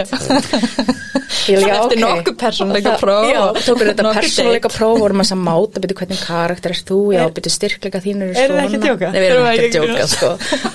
Ég, 1.47 1.63
Eftir 1.63 1.77
ok. 1.87 1.95
nokkuð 2.01 2.37
persónuleika 2.41 2.91
Og 2.91 2.97
það- 2.97 3.03
próf 3.05 3.27
Já, 3.31 3.39
og 3.47 3.59
tókur 3.63 3.87
þetta 3.91 4.05
nokkuð 4.07 4.19
persónuleika 4.27 4.69
date. 4.69 4.79
próf 4.81 4.99
vorum 5.01 5.23
að 5.23 5.31
að 5.37 5.43
máta, 5.47 5.83
byrju 5.85 5.97
hvernig 6.01 6.21
karakter 6.27 6.75
er 6.75 6.81
þú, 6.91 6.99
já, 7.15 7.23
byrju 7.37 7.53
styrkleika 7.55 8.01
þínur 8.03 8.33
Eruð 8.35 8.57
þið 8.57 8.65
ekki 8.67 8.77
að 8.81 8.87
djóka? 8.89 9.11
Nei, 9.15 9.21
við 9.23 9.29
erum 9.31 9.47
ekki 9.47 9.63
ekki 9.63 9.79
djóka, 9.79 10.09
sko 10.11 10.31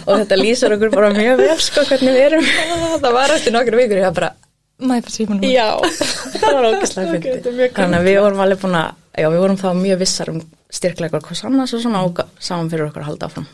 Og 0.07 0.21
þetta 0.21 0.39
lýsar 0.39 0.75
okkur 0.77 0.93
bara 0.95 1.11
mjög 1.17 1.43
vel, 1.43 1.57
sko, 1.67 1.83
hvernig 1.91 2.15
við 2.15 2.23
erum 2.29 2.47
Það 3.03 3.11
var 3.19 3.35
eftir 3.35 3.55
nokkur 3.57 3.77
vikur, 3.81 3.99
ég 4.01 4.15
bara, 4.21 4.31
maður 4.79 5.03
fyrir 5.09 5.17
símanum. 5.19 5.43
Já, 5.51 5.67
það 6.41 6.55
var 6.55 6.69
ógæslega 6.71 7.17
fyndið. 7.17 7.51
er 7.67 7.75
Þannig 7.75 7.99
að 7.99 8.07
við 8.09 8.19
vorum 8.23 8.43
alveg 8.47 8.63
búin 8.63 8.79
að, 8.79 8.95
já, 9.21 9.27
við 9.35 9.43
vorum 9.43 9.59
þá 9.61 9.67
mjög 9.83 10.01
vissar 10.05 10.31
um 10.33 10.41
styrkleikar 10.71 11.21
hvers 11.27 11.41
annars 11.47 11.73
og 11.75 11.81
svona 11.83 12.01
og 12.07 12.19
sáum 12.39 12.69
fyrir 12.71 12.87
okkur 12.87 13.03
að 13.03 13.09
halda 13.11 13.27
áfram. 13.27 13.47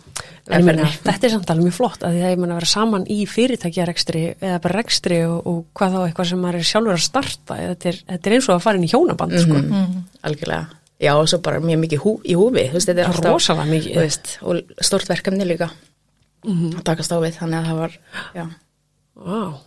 Velferðinni. 0.48 0.90
þetta 1.04 1.28
er 1.28 1.32
samt 1.34 1.50
alveg 1.52 1.66
mjög 1.68 1.76
flott 1.76 2.04
að 2.08 2.14
því 2.16 2.22
að 2.24 2.30
ég 2.32 2.38
meina 2.40 2.54
að 2.54 2.60
vera 2.62 2.70
saman 2.72 3.08
í 3.12 3.18
fyrirtækjarekstri 3.28 4.22
eða 4.40 4.60
bara 4.64 4.78
rekstri 4.78 5.18
og, 5.28 5.42
og 5.50 5.58
hvað 5.76 5.96
þá 5.98 6.00
eitthvað 6.06 6.30
sem 6.30 6.40
maður 6.46 6.60
er 6.62 6.68
sjálfur 6.70 6.96
að 6.96 7.04
starta 7.08 7.58
þetta 7.64 7.90
er, 7.92 8.00
þetta 8.14 8.30
er 8.32 8.36
eins 8.38 8.48
og 8.48 8.56
að 8.56 8.64
fara 8.68 8.80
inn 8.80 8.88
í 8.88 8.92
hjónaband 8.94 9.36
sko. 9.44 9.58
Mhm, 9.60 9.98
Algjörlega. 10.30 10.68
Já, 11.04 11.12
og 11.20 11.28
svo 11.30 11.38
bara 11.46 11.60
mjög 11.62 11.82
mikið 11.84 12.00
hú, 12.06 12.14
í 12.26 12.34
húfi, 12.40 12.64
þú 12.72 12.78
veist, 12.80 12.88
þetta 12.90 13.02
er 13.04 13.06
Það 13.06 13.12
er 13.12 13.18
alltaf. 13.20 13.36
rosalega 13.36 13.70
mikið. 13.74 14.00
Veist, 14.02 14.32
og 14.42 14.72
stort 14.88 15.12
verkefni 15.12 15.46
líka 15.46 15.68
að 16.48 16.84
takast 16.88 17.12
á 17.14 17.18
við, 17.22 17.36
þannig 17.42 17.60
að 17.60 17.68
það 17.68 17.82
var, 17.84 17.98
já. 18.40 18.46
Veistu 19.18 19.67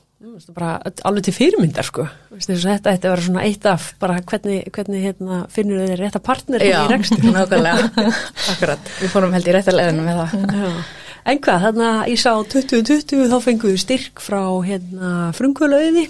bara 0.53 0.75
alveg 1.09 1.27
til 1.27 1.35
fyrirmyndar 1.37 1.87
sko 1.87 2.05
að 2.05 2.65
þetta 2.67 2.93
ætti 2.93 3.09
að 3.09 3.15
vera 3.15 3.25
svona 3.27 3.45
eitt 3.49 3.67
af 3.69 3.87
bara 4.03 4.19
hvernig, 4.21 4.67
hvernig 4.75 5.05
hérna, 5.07 5.43
finnur 5.53 5.81
þið 5.85 5.95
rétta 6.01 6.21
partner 6.25 6.65
Já, 6.65 6.81
nákvæmlega. 6.91 7.89
Akkurat. 8.53 8.93
Við 9.01 9.15
fórum 9.15 9.33
held 9.37 9.49
í 9.49 9.55
réttaleginu 9.57 10.05
með 10.05 10.21
það. 10.21 10.57
Já. 10.61 10.73
En 11.31 11.41
hvað, 11.45 11.65
þarna 11.67 11.91
í 12.09 12.17
sá 12.21 12.31
2020 12.53 13.29
þá 13.33 13.37
fenguðu 13.45 13.81
styrk 13.81 14.23
frá 14.25 14.41
hérna, 14.65 15.11
frumkvölaauði 15.37 16.07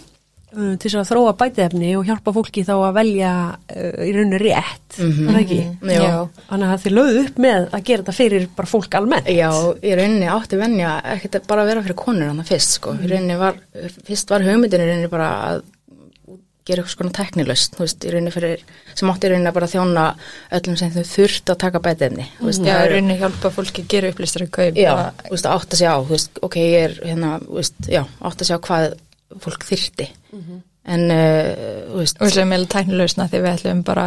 uh, 0.57 0.75
til 0.77 0.91
þess 0.91 0.99
að 1.01 1.09
þróa 1.11 1.35
bætiðefni 1.41 1.91
og 1.99 2.07
hjálpa 2.09 2.35
fólki 2.37 2.65
þá 2.67 2.73
að 2.77 2.95
velja 3.01 3.33
uh, 3.55 4.05
í 4.07 4.13
rauninu 4.17 4.41
rétt, 4.43 4.99
mm 4.99 5.11
-hmm. 5.11 5.31
það 5.31 5.41
ekki? 5.41 5.61
Já. 5.95 6.03
Já. 6.03 6.29
Þannig 6.51 6.75
að 6.75 6.85
þið 6.85 6.97
lögðu 6.99 7.25
upp 7.25 7.43
með 7.47 7.67
að 7.71 7.85
gera 7.91 8.03
þetta 8.03 8.19
fyrir 8.21 8.49
bara 8.57 8.73
fólk 8.75 8.95
almennt. 9.01 9.29
Já, 9.31 9.51
í 9.83 9.97
rauninni 9.97 10.31
átti 10.37 10.61
venja 10.61 10.95
ekkert 11.17 11.47
bara 11.47 11.63
að 11.63 11.73
vera 11.75 11.83
fyrir 11.83 12.01
konur 12.05 12.33
hann 12.33 12.45
fyrst 12.45 12.79
sko. 12.79 12.95
Í 12.95 13.11
rauninni 13.11 13.37
var, 13.39 13.61
fyrst 14.07 14.31
var 14.31 14.43
hugmyndin 14.47 14.81
í 14.81 14.89
rauninni 14.91 15.13
bara 15.13 15.31
að 15.51 15.63
gera 16.71 16.83
eitthvað 16.85 16.97
svona 16.97 17.15
teknilöst, 17.17 17.75
þú 17.77 17.85
veist, 17.85 18.05
í 18.05 18.11
rauninni 18.13 18.33
fyrir 18.35 18.65
sem 18.95 19.11
átti 19.11 19.27
í 19.27 19.31
rauninni 19.33 19.51
að 19.51 19.57
bara 19.57 19.69
þjóna 19.71 20.05
öllum 20.59 20.77
sem 20.79 20.93
þau 20.95 21.05
þurft 21.09 21.53
að 21.53 21.61
taka 21.65 21.83
bætiðni, 21.87 22.27
þú 22.39 22.49
veist, 22.51 22.65
Já, 22.65 22.73
það 22.73 22.83
er- 22.85 22.93
rauninni 22.95 23.19
hjálpa 23.21 23.53
fólki 23.57 23.83
að 23.85 23.89
gera 23.95 24.11
upplýstar 24.13 24.45
í 24.45 24.51
kaup. 24.51 24.77
já, 24.77 24.93
þú 25.25 25.35
veist, 25.35 25.47
átt 25.47 25.75
að 25.75 25.81
sjá, 25.83 25.93
þú 26.05 26.15
veist, 26.15 26.43
ok, 26.43 26.57
ég 26.57 26.85
er 26.85 26.99
hérna, 27.09 27.31
þú 27.47 27.57
veist, 27.61 27.81
já, 27.89 28.03
átt 28.21 28.45
að 28.45 28.51
sjá 28.51 28.59
hvað 28.69 28.95
fólk 29.39 29.65
þyrti, 29.69 30.09
en 30.91 31.05
uh, 31.13 31.51
þú 31.93 32.01
veist, 32.01 32.21
Og 32.21 32.33
sem 32.35 32.53
er 32.57 32.65
tæknilausna 32.73 33.29
því 33.31 33.41
við 33.45 33.51
ætlum 33.53 33.83
bara, 33.87 34.07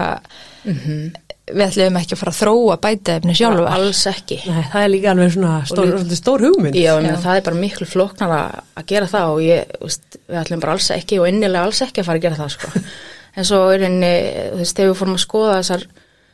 við 0.64 1.64
ætlum 1.68 1.98
ekki 2.00 2.16
að 2.16 2.22
fara 2.22 2.34
að 2.34 2.40
þróa 2.40 2.78
bætaefni 2.84 3.36
sjálfa. 3.38 3.72
alls 3.76 4.02
ekki 4.10 4.38
Nei, 4.48 4.62
það 4.72 4.84
er 4.86 4.92
líka 4.94 5.12
alveg 5.14 5.34
svona 5.36 5.56
stór, 5.70 5.90
líka- 5.92 6.20
stór 6.20 6.46
hugmynd. 6.48 6.76
Já, 6.80 6.94
ég 6.96 7.02
meina, 7.04 7.18
það 7.24 7.40
er 7.40 7.46
bara 7.48 7.62
miklu 7.62 7.88
flóknar 7.90 8.36
að 8.36 8.86
gera 8.88 9.10
það 9.12 9.34
og 9.34 9.42
ég, 9.44 9.74
veist, 9.82 10.18
við 10.28 10.40
ætlum 10.44 10.64
bara 10.64 10.78
alls 10.78 10.90
ekki 10.96 11.20
og 11.20 11.28
innilega 11.30 11.66
alls 11.68 11.82
ekki 11.86 12.02
að 12.02 12.10
fara 12.10 12.18
að 12.22 12.26
gera 12.28 12.40
það, 12.42 12.56
sko. 12.56 12.84
en 13.38 13.50
svo 13.50 13.62
er 13.74 13.86
henni, 13.88 14.14
þú 14.54 14.62
veist, 14.64 14.78
þegar 14.78 14.92
við 14.94 15.00
fórum 15.04 15.20
að 15.20 15.24
skoða 15.28 15.60
þessar, 15.60 15.86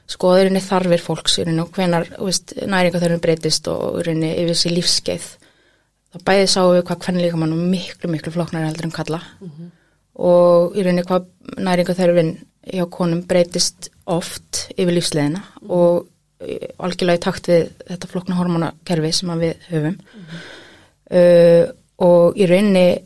skoða 0.10 0.40
er 0.40 0.50
henni 0.50 0.64
þarfir 0.66 1.06
fólks, 1.06 1.40
er 1.40 1.52
og 1.62 1.72
hvenar, 1.76 2.10
næringa 2.66 3.02
þau 3.04 3.20
breytist 3.22 3.68
og 3.70 4.00
er 4.02 4.14
yfir 4.14 4.58
sér 4.58 4.78
lífskeið. 4.78 5.30
Það 6.10 6.24
bæði 6.26 6.46
sáum 6.50 6.72
við 6.74 6.86
hvað 6.88 7.04
hvernig 7.06 7.26
líka 7.26 7.40
mann 7.40 7.58
miklu, 7.70 8.10
miklu 8.10 8.34
flóknar 8.34 8.66
heldur 8.66 8.88
en 8.88 8.96
kalla 8.96 9.20
og 10.20 10.76
í 10.76 10.84
rauninni 10.84 11.06
hvað 11.08 11.28
næringaþörfin 11.62 12.32
hjá 12.70 12.86
konum 12.92 13.22
breytist 13.28 13.90
oft 14.10 14.66
yfir 14.76 14.96
lífsleðina 14.98 15.44
og 15.70 16.08
eh, 16.44 16.74
algjörlega 16.78 17.22
í 17.22 17.24
takt 17.24 17.50
við 17.52 17.70
þetta 17.88 18.10
flókna 18.12 18.40
hormonakerfi 18.40 19.14
sem 19.16 19.32
að 19.34 19.46
við 19.46 19.70
höfum. 19.70 20.00
Uh, 21.10 21.64
og 22.06 22.38
í 22.38 22.46
rauninni 22.50 23.00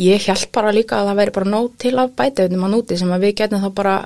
ég 0.00 0.28
held 0.30 0.46
bara 0.54 0.72
líka 0.72 1.00
að 1.00 1.10
það 1.10 1.18
væri 1.20 1.34
bara 1.36 1.50
nóg 1.52 1.74
til 1.82 1.94
af 2.00 2.14
bætaöfnum 2.16 2.64
að 2.68 2.74
núti 2.76 2.98
sem 3.00 3.10
að 3.12 3.26
við 3.26 3.34
getum 3.42 3.64
þá 3.64 3.68
bara 3.76 3.96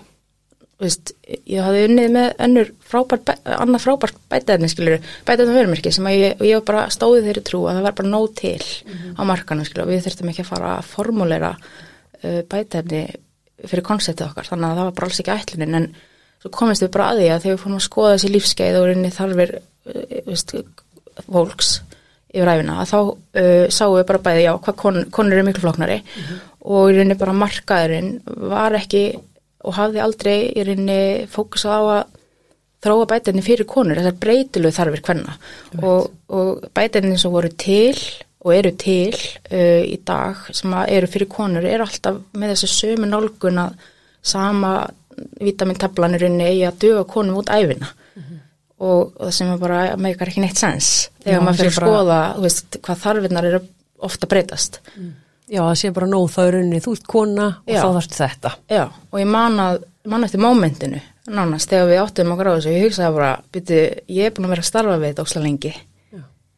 veist, 0.83 1.13
ég 1.49 1.63
hafði 1.65 1.85
unnið 1.89 2.09
með 2.17 2.29
önnur 2.47 2.71
frábært, 2.91 3.25
bæ- 3.29 3.51
annað 3.57 3.85
frábært 3.87 4.17
bætaöfni 4.33 4.71
skilur, 4.73 4.99
bætaöfnum 5.29 5.59
verðmerki 5.61 5.93
sem 5.95 6.09
að 6.11 6.17
ég, 6.19 6.35
og 6.41 6.47
ég 6.49 6.65
bara 6.69 6.85
stóðið 6.93 7.29
þeirri 7.31 7.45
trú 7.49 7.61
að 7.71 7.79
það 7.79 7.87
var 7.89 7.97
bara 8.01 8.13
nóg 8.13 8.29
til 8.41 8.57
á 9.17 9.23
markanum 9.29 9.69
skilur, 9.69 9.85
og 9.87 9.93
við 9.95 10.05
þurftum 10.09 10.33
ekki 10.33 10.45
að 10.47 10.51
fara 10.53 10.73
að 10.81 10.89
formulera 10.93 11.53
uh, 11.57 12.41
bætaöfni 12.53 13.03
fyrir 13.63 13.87
konseptið 13.87 14.27
okkar, 14.31 14.49
þannig 14.51 14.69
að 14.73 14.81
það 14.81 14.89
var 14.91 14.97
bara 14.99 15.11
alls 15.11 15.23
ekki 15.23 15.35
ætlunin 15.39 15.79
en 15.79 15.89
svo 16.43 16.51
komist 16.51 16.83
við 16.83 16.91
bara 16.97 17.11
að 17.13 17.21
því 17.23 17.27
að 17.31 17.43
þegar 17.45 17.55
við 17.57 17.63
fórum 17.63 17.79
að 17.79 17.87
skoða 17.87 18.15
þessi 18.17 18.31
lífskeið 18.35 18.79
og 18.81 18.87
rinni 18.91 19.13
þarfir 19.15 19.53
uh, 19.59 20.63
fólks 21.31 21.73
yfir 22.33 22.49
æfina 22.49 22.79
að 22.81 22.89
þá 22.91 22.97
uh, 23.03 23.67
sáum 23.73 23.99
við 23.99 24.07
bara 24.09 24.23
bæði 24.25 24.45
já 24.47 24.53
hvað 24.65 24.77
kon, 24.81 25.01
konur 25.13 25.37
eru 25.37 25.45
miklu 25.47 25.63
flóknari 25.67 25.99
og 26.63 26.89
í 26.89 26.95
rauninni 26.97 27.17
bara 27.21 27.35
markaðurinn 27.37 28.13
var 28.51 28.77
ekki 28.79 29.03
og 29.63 29.77
hafði 29.79 30.03
aldrei 30.03 30.37
í 30.51 30.67
rauninni 30.67 31.29
fókusað 31.31 31.73
á 31.73 31.83
að 31.97 32.19
þróa 32.83 33.07
bætinni 33.13 33.45
fyrir 33.47 33.69
konur, 33.71 33.99
þessar 34.01 34.19
breytilegu 34.23 34.75
þarfir 34.75 35.05
hvenna 35.07 35.37
og, 35.79 36.09
og 36.35 36.65
bætinni 36.75 37.19
sem 37.21 37.33
voru 37.35 37.53
til 37.55 37.95
og 38.43 38.55
eru 38.57 38.73
til 38.75 39.15
uh, 39.15 39.83
í 39.87 39.99
dag 40.03 40.49
sem 40.51 40.75
eru 40.83 41.11
fyrir 41.11 41.31
konur 41.31 41.67
eru 41.69 41.87
alltaf 41.87 42.19
með 42.35 42.57
þessu 42.57 42.73
sömu 42.73 43.11
nálgun 43.11 43.63
að 43.63 43.89
sama 44.23 44.73
vitamintablan 45.43 46.19
rauninni 46.19 46.49
eigi 46.49 46.67
að 46.67 46.81
duga 46.87 47.05
konum 47.11 47.39
út 47.43 47.53
æfina 47.53 47.91
og, 48.83 49.13
og 49.15 49.27
það 49.27 49.35
sem 49.37 49.51
er 49.53 49.61
bara 49.63 49.81
meikar 50.01 50.31
ekki 50.31 50.43
neitt 50.43 50.61
sens 50.61 50.93
þegar 51.23 51.39
Já, 51.39 51.45
maður 51.47 51.61
fyrir 51.61 51.73
að 51.73 51.77
skoða 51.79 52.21
veist, 52.43 52.79
hvað 52.83 53.03
þarfinnar 53.05 53.51
eru 53.51 53.61
ofta 54.03 54.31
breytast 54.31 54.81
Já, 55.53 55.61
það 55.61 55.79
sé 55.83 55.91
bara 55.93 56.09
nóg 56.09 56.29
þá 56.33 56.43
er 56.47 56.59
unni, 56.63 56.81
þú 56.81 56.93
ert 56.97 57.09
kona 57.13 57.47
og 57.61 57.73
Já. 57.73 57.81
þá 57.83 57.89
þarfst 57.99 58.15
þetta. 58.17 58.53
Já, 58.73 58.85
og 58.89 59.19
ég 59.21 59.29
man 59.29 59.59
að 59.61 59.83
man 60.09 60.27
eftir 60.27 60.41
mómentinu, 60.43 61.01
nánast, 61.31 61.71
þegar 61.71 61.89
við 61.91 62.01
áttum 62.03 62.33
okkur 62.35 62.49
á 62.51 62.55
þessu, 62.57 62.73
ég 62.73 62.87
hugsaði 62.87 63.17
bara, 63.19 63.33
byrju, 63.55 63.83
ég 64.17 64.27
er 64.29 64.35
búin 64.35 64.49
að 64.49 64.55
vera 64.55 64.65
að 64.65 64.69
starfa 64.71 64.97
við 64.99 65.13
þetta 65.13 65.27
óslega 65.27 65.47
lengi 65.47 65.73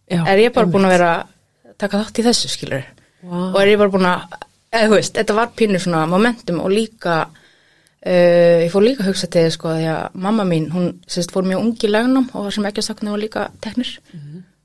Já, 0.04 0.20
er 0.30 0.42
ég 0.44 0.54
bara 0.54 0.70
búin 0.70 0.86
að 0.86 0.94
vera 0.94 1.10
að 1.18 1.74
taka 1.80 2.00
þátt 2.00 2.20
í 2.20 2.24
þessu, 2.28 2.50
skilur 2.52 2.86
Vá. 3.24 3.38
og 3.50 3.58
er 3.60 3.72
ég 3.72 3.80
bara 3.82 3.92
búin 3.92 4.08
að, 4.08 4.38
eða 4.72 4.88
þú 4.88 4.98
veist, 4.98 5.14
þetta 5.18 5.36
var 5.40 5.52
pínu 5.58 5.82
svona 5.82 6.04
momentum 6.08 6.62
og 6.64 6.72
líka 6.72 7.18
uh, 7.26 8.56
ég 8.64 8.72
fór 8.72 8.86
líka 8.86 9.04
að 9.04 9.10
hugsa 9.10 9.28
til 9.28 9.44
þess, 9.48 9.58
sko, 9.58 9.74
því 9.76 9.90
að 9.92 10.18
mamma 10.28 10.48
mín, 10.48 10.70
hún 10.72 10.90
sérst 11.10 11.34
fór 11.34 11.44
mjög 11.48 11.66
ungi 11.66 11.90
lagnum 11.90 12.30
og 12.32 12.46
var 12.46 12.56
sem 12.56 12.70
ekki 12.70 12.84
að 12.84 12.88
sakna 12.88 13.12
var 13.16 13.24
líka 13.24 13.48
teknir 13.64 13.92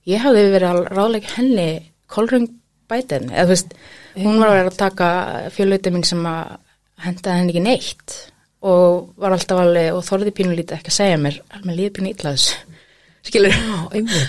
ég 0.07 0.23
hafði 0.23 0.47
verið 0.53 0.69
að 0.69 0.81
ráðleika 0.95 1.35
henni 1.35 1.69
kolröng 2.07 2.47
bætefni, 2.89 3.33
eða 3.33 3.45
þú 3.47 3.53
veist 3.55 3.77
hún 4.17 4.41
var 4.41 4.51
að 4.51 4.57
vera 4.59 4.73
að 4.73 4.81
taka 4.81 5.11
fjölauti 5.55 5.93
mín 5.93 6.05
sem 6.07 6.27
að 6.29 6.57
hendaði 7.05 7.39
henni 7.39 7.53
ekki 7.55 7.63
neitt 7.65 8.17
og 8.69 9.13
var 9.19 9.35
alltaf 9.35 9.61
alveg 9.61 9.95
og 9.95 10.03
þorði 10.03 10.35
pínu 10.35 10.55
lítið 10.57 10.79
ekki 10.79 10.91
að 10.91 10.97
segja 10.97 11.19
mér, 11.21 11.39
alveg 11.55 11.77
líði 11.77 11.95
pínu 11.95 12.13
ítla 12.13 12.35
þessu 12.35 12.57
skilur 13.29 13.57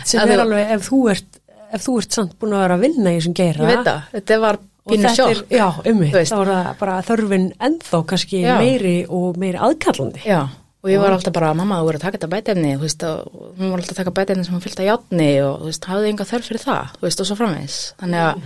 sem 0.07 0.35
er 0.35 0.45
alveg, 0.45 0.75
ef 0.77 0.87
þú 0.87 1.01
ert, 1.15 1.41
ef 1.71 1.87
þú 1.87 1.97
ert 2.03 2.19
samt 2.19 2.37
búin 2.39 2.57
að 2.57 2.65
vera 2.67 2.79
að 2.79 2.85
vinna 2.87 3.13
í 3.13 3.19
þessum 3.19 3.37
geira. 3.41 3.65
Ég 3.65 3.71
veit 3.73 3.89
það, 3.89 4.01
þetta 4.15 4.41
var 4.45 4.61
pínu 4.91 5.13
sjokk. 5.15 5.43
já, 5.53 5.67
veist. 5.87 6.33
þá 6.33 6.39
er 6.39 6.51
það 6.51 6.71
bara 6.81 6.97
þörfin 7.07 7.47
ennþá 7.69 8.01
kannski 8.13 8.43
Já. 8.43 8.55
meiri 8.59 8.97
og 9.07 9.39
meiri 9.41 9.61
aðkallandi. 9.67 10.23
Já, 10.27 10.41
og 10.81 10.89
ég 10.91 11.01
var 11.03 11.13
alltaf 11.13 11.33
bara, 11.37 11.51
mamma, 11.55 11.79
þú 11.81 11.89
voru 11.91 11.99
að 12.01 12.05
taka 12.07 12.17
þetta 12.19 12.31
bætefni, 12.35 12.71
þú 12.79 12.85
veist, 12.87 13.03
og 13.05 13.57
hún 13.59 13.71
var 13.73 13.83
alltaf 13.83 13.95
að 13.97 14.01
taka 14.01 14.15
bætefni 14.17 14.45
sem 14.47 14.55
hún 14.57 14.63
fylgta 14.65 14.87
játni 14.87 15.29
og, 15.45 15.59
þú 15.61 15.69
veist, 15.71 15.89
hafði 15.91 16.09
enga 16.15 16.27
þörf 16.31 16.49
fyrir 16.49 16.63
það, 16.65 16.95
þú 16.97 17.07
veist, 17.09 17.21
og 17.21 17.29
svo 17.29 17.37
framvegis. 17.41 17.79
Þannig 18.01 18.23
að, 18.27 18.45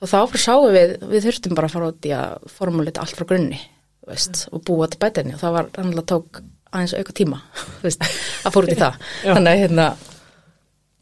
og 0.00 0.10
þá 0.10 0.16
fyrir 0.32 0.44
sáum 0.46 0.72
við, 0.74 0.94
við 1.12 1.26
þurftum 1.28 1.54
bara 1.58 1.70
að 1.70 1.74
fara 1.76 1.90
út 1.92 2.08
í 2.10 2.14
að 2.16 2.48
formulita 2.58 3.04
allt 3.04 3.18
frá 3.20 3.28
grunni, 3.30 3.60
þú 4.02 4.10
veist, 4.14 4.42
og 4.50 4.64
búa 4.66 4.88
til 4.90 5.00
bætefni 5.04 5.36
og 5.36 5.42
það 5.44 5.54
var, 5.58 5.68
að 5.78 6.00
tók 6.10 6.40
aðeins 6.70 6.96
auka 6.98 7.14
tíma, 7.20 7.38
þú 7.78 7.86
veist, 7.86 8.08
að 8.46 8.56
fóra 8.56 8.66
út 8.66 8.74
í 8.74 8.80
það. 8.80 8.98
Þannig 9.28 9.52
að, 9.52 9.62
hérna, 9.62 9.86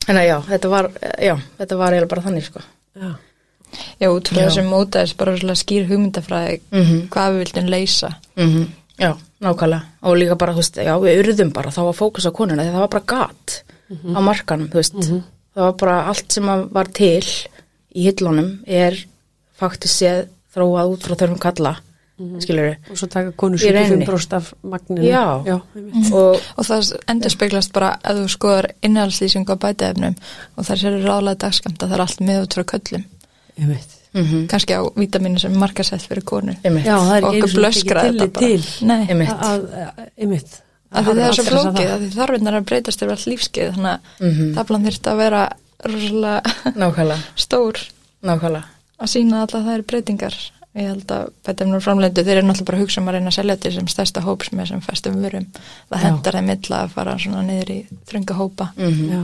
að 0.08 0.20
já, 0.28 0.36
þetta 0.52 0.68
var, 0.74 0.90
já, 1.30 1.34
þetta 1.62 1.76
var 1.80 1.96
eiginlega 1.96 2.12
bara 2.12 2.26
þannig, 2.28 2.46
sko. 2.50 2.64
Já. 2.98 3.10
Já, 4.00 4.08
út 4.08 4.28
frá 4.32 4.38
þessum 4.46 4.68
mótaðis 4.72 5.10
bara 5.20 5.34
svolítið 5.36 5.58
skýr 5.60 5.88
hugmyndafræði 5.90 6.54
Mhm. 6.72 7.00
hvað 7.12 7.34
við 7.34 7.42
vildum 7.42 7.66
leysa. 7.74 8.08
Mm 8.40 8.68
Já, 8.98 9.12
nákvæmlega 9.40 9.82
og 10.02 10.16
líka 10.18 10.36
bara, 10.38 10.52
þú 10.52 10.62
veist, 10.62 10.76
já, 10.82 10.94
við 11.02 11.20
urðum 11.22 11.52
bara 11.54 11.70
þá 11.70 11.82
að 11.86 11.98
fókusa 11.98 12.32
á 12.34 12.38
konuna 12.38 12.64
því 12.64 12.72
það 12.74 12.84
var 12.84 12.94
bara 12.94 13.10
gat 13.14 13.58
á 13.88 14.20
markanum, 14.20 14.68
þú 14.72 14.80
veist 14.80 14.96
það 15.54 15.62
var 15.64 15.76
bara 15.80 15.98
allt 16.10 16.32
sem 16.32 16.48
að 16.48 16.64
var 16.74 16.90
til 16.98 17.26
í 17.94 18.08
hillunum 18.08 18.50
er 18.66 18.98
faktisk 19.58 19.94
séð 20.02 20.24
þróað 20.54 20.92
út 20.94 21.06
frá 21.06 21.14
þörfum 21.14 21.38
kalla 21.42 21.76
mm 22.18 22.40
skilur 22.42 22.74
Og 22.90 22.98
svo 22.98 23.06
taka 23.06 23.30
rauninni. 23.30 24.04
75% 24.04 24.32
af 24.34 24.52
magninu. 24.62 25.04
Já. 25.06 25.42
Já, 25.46 25.60
einmitt. 25.76 26.12
og 26.12 26.40
Og 26.58 26.66
það 26.66 26.96
endur 27.06 27.30
speglast 27.30 27.72
bara 27.72 27.92
að 28.02 28.24
þú 28.24 28.28
skoðar 28.28 28.66
innhalslýsingu 28.82 29.54
á 29.54 29.62
bætaefnum 29.62 30.16
og 30.56 30.66
þar 30.66 30.80
sér 30.82 30.98
ráðlega 31.04 31.38
dagskamta 31.44 31.86
það 31.86 31.94
er 31.94 32.00
allt 32.00 32.20
með 32.20 32.42
út 32.42 32.54
frá 32.58 32.64
köllum. 32.74 33.04
Einmitt. 34.14 34.32
Mhm. 34.32 34.46
kannski 34.48 34.72
á 34.74 34.80
vítaminu 34.96 35.38
sem 35.38 35.52
markasett 35.58 36.02
fyrir 36.02 36.24
Einmitt. 36.64 36.84
Já, 36.86 36.96
það 36.98 37.16
er 37.16 37.24
og 37.24 37.34
okkur 37.34 37.54
blöskra 37.58 38.02
þetta 38.08 38.28
bara 38.32 38.46
til 38.46 38.64
Nei, 38.88 39.06
Einmitt. 39.06 39.28
að, 39.28 39.68
að, 39.68 40.08
einmitt 40.18 40.60
af 40.92 41.04
því 41.04 41.12
það 41.14 41.28
er 41.28 41.32
svo 41.36 41.42
að 41.42 41.48
flókið 41.52 41.86
það. 41.86 41.94
af 41.94 42.00
því 42.00 42.10
þarfinnar 42.18 42.54
að 42.58 42.64
breytast 42.70 43.02
yfir 43.02 43.10
all 43.10 43.26
lífskeið 43.32 43.72
þannig 43.74 43.92
að 43.92 44.00
Mhm. 44.32 44.54
taflan 44.54 44.84
þyrfti 44.86 45.10
að 45.12 45.16
vera 45.16 45.42
Nákvæmlega, 46.76 47.18
stór 47.36 47.76
nákvæmlega. 48.24 48.64
að 49.00 49.08
sína 49.12 49.42
alla 49.44 49.60
þær 49.68 49.82
breytingar 49.86 50.34
ég 50.78 50.86
held 50.88 51.06
að 51.10 51.28
bætefnur 51.46 51.80
framlendu 51.82 52.22
þeir 52.24 52.36
eru 52.38 52.46
náttúrulega 52.48 52.64
bara 52.68 52.78
að 52.78 52.82
hugsa 52.82 53.00
um 53.00 53.08
að 53.08 53.12
reyna 53.18 53.30
að 53.30 53.34
selja 53.38 53.56
til 53.60 53.72
sem 53.72 53.86
stærsta 53.88 54.20
hóps 54.22 54.50
með 54.52 54.66
sem 54.68 54.80
festum 54.80 55.16
vörum 55.22 55.46
það 55.90 56.02
hendar 56.04 56.32
þeim 56.38 56.50
illa 56.54 56.82
að 56.84 56.90
fara 56.94 57.14
svona 57.18 57.42
niður 57.46 57.70
í 57.70 57.78
þrönga 58.06 58.34
hópa 58.38 58.68
Mm 58.76 59.10
Já. 59.10 59.22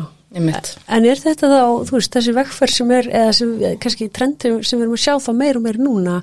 En 0.90 1.06
er 1.06 1.20
þetta 1.20 1.50
þá, 1.50 1.60
þú 1.88 1.96
veist, 1.98 2.14
þessi 2.16 2.34
vekkferð 2.34 2.74
sem 2.74 2.94
er, 2.96 3.10
eða 3.20 3.34
sem, 3.38 3.52
kannski 3.82 4.08
trendi 4.14 4.54
sem 4.66 4.80
við 4.80 4.86
erum 4.86 4.96
að 4.96 5.04
sjá 5.04 5.14
þá 5.22 5.30
meir 5.38 5.60
og 5.60 5.66
meir 5.66 5.78
núna, 5.82 6.16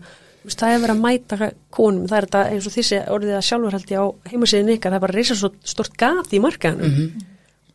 það 0.48 0.74
er 0.74 0.82
verið 0.84 0.96
að 0.96 1.04
mæta 1.06 1.52
konum, 1.70 2.08
það 2.10 2.18
er 2.18 2.28
þetta 2.28 2.42
eins 2.50 2.68
og 2.68 2.76
þessi 2.76 3.00
orðið 3.14 3.38
að 3.38 3.46
sjálfur 3.48 3.78
held 3.78 3.94
ég 3.94 4.02
á 4.02 4.08
heimasíðin 4.32 4.74
ykkar, 4.76 4.92
það 4.92 4.98
er 4.98 5.06
bara 5.06 5.18
reysa 5.18 5.38
svo 5.38 5.52
stort 5.74 5.96
gat 6.02 6.34
í 6.34 6.42
markaðanum. 6.44 6.98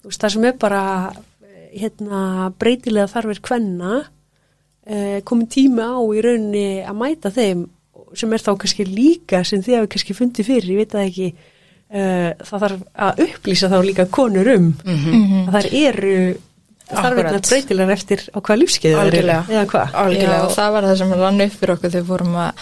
Þú 0.02 0.10
veist, 0.10 0.20
það 0.24 0.34
sem 0.34 0.48
er 0.50 0.58
bara, 0.66 0.82
hérna, 1.76 2.20
breytilega 2.58 3.12
þarfir 3.12 3.42
kvenna, 3.46 4.02
eh, 4.86 5.20
komin 5.24 5.48
tíma 5.48 5.92
á 5.94 6.00
í 6.02 6.22
rauninni 6.26 6.68
að 6.84 7.00
mæta 7.00 7.32
þeim 7.32 7.66
sem 8.16 8.32
er 8.32 8.42
þá 8.42 8.52
kannski 8.60 8.86
líka 8.86 9.44
sem 9.44 9.62
þið 9.62 9.80
hafi 9.80 9.92
kannski 9.94 10.14
fundið 10.16 10.48
fyrir, 10.50 10.72
ég 10.72 10.82
veit 10.82 10.92
það 10.94 11.08
ekki, 11.10 11.28
það 11.90 12.60
þarf 12.64 12.80
að 12.98 13.20
upplýsa 13.26 13.68
þá 13.70 13.76
líka 13.86 14.06
konur 14.10 14.48
um 14.56 14.72
Mhm. 14.84 15.48
að 15.48 15.52
þær 15.56 15.68
eru 15.88 16.16
þarf 16.86 17.04
Akkurat. 17.12 17.32
þetta 17.34 17.48
breytilegar 17.50 17.92
eftir 17.96 18.20
á 18.34 18.38
hvað 18.40 18.58
lífskeið 18.62 18.94
þær 18.96 19.06
eru, 19.06 19.06
Algjörlega. 19.06 19.44
eða 19.48 19.66
hvað 19.66 19.86
Já, 19.92 19.98
Algjörlega. 20.02 20.42
og 20.44 20.50
það 20.56 20.72
var 20.72 20.82
það 20.84 20.96
sem 20.98 21.12
rann 21.12 21.40
upp 21.40 21.52
fyrir 21.60 21.74
okkur 21.76 21.90
þegar 21.90 22.02
við 22.02 22.10
fórum 22.10 22.34
að 22.36 22.52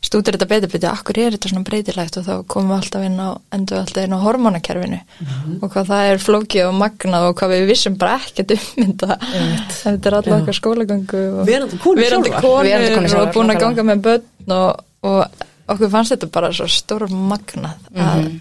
stúdur 0.00 0.36
þetta 0.38 0.46
betur 0.48 0.70
betur, 0.70 0.90
akkur 0.94 1.18
er 1.18 1.30
þetta 1.34 1.48
svona 1.50 1.64
breytilegt 1.66 2.16
og 2.16 2.24
þá 2.24 2.34
komum 2.46 2.70
við 2.70 2.76
alltaf 2.78 3.02
inn 3.08 3.18
á, 3.18 3.28
endur 3.52 3.74
við 3.76 3.80
alltaf 3.82 4.04
inn 4.04 4.14
á 4.14 4.18
hormonakerfinu 4.22 5.00
og 5.62 5.70
hvað 5.72 5.86
það 5.90 6.10
er 6.12 6.18
flókið 6.22 6.68
og 6.68 6.74
magnað 6.78 7.26
og 7.28 7.34
hvað 7.36 7.50
við 7.54 7.66
vissum 7.66 7.96
bara 7.98 8.20
ekkert 8.22 8.54
ummynda 8.54 9.18
þetta 9.82 10.06
er 10.06 10.14
alltaf 10.14 10.40
okkar 10.42 10.58
skólagöngu 10.60 11.22
og 11.40 11.46
Verandi 11.50 11.78
Verandi 11.82 12.30
konur 12.94 13.18
og 13.26 13.32
búin 13.34 13.50
að 13.50 13.60
ganga 13.60 13.82
með 13.90 14.02
börn 14.06 14.54
og, 14.54 14.84
og 15.02 15.26
okkur 15.68 15.90
fannst 15.90 16.14
þetta 16.14 16.30
bara 16.30 16.52
svo 16.54 16.66
stór 16.70 17.08
magnað 17.10 17.74
að 17.94 18.22
Mhm. 18.22 18.40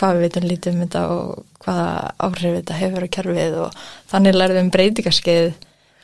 Hvað 0.00 0.16
við 0.16 0.26
veitum 0.26 0.50
lítið 0.50 0.74
um 0.74 0.84
þetta 0.84 1.06
og 1.14 1.64
hvaða 1.64 1.88
áhrif 2.26 2.54
þetta 2.60 2.78
hefur 2.80 3.04
á 3.04 3.14
kerfið 3.16 3.58
og 3.66 3.82
þannig 4.12 4.38
lærðum 4.40 4.56
við 4.56 4.64
um 4.64 4.72
breytingaskeið 4.76 5.50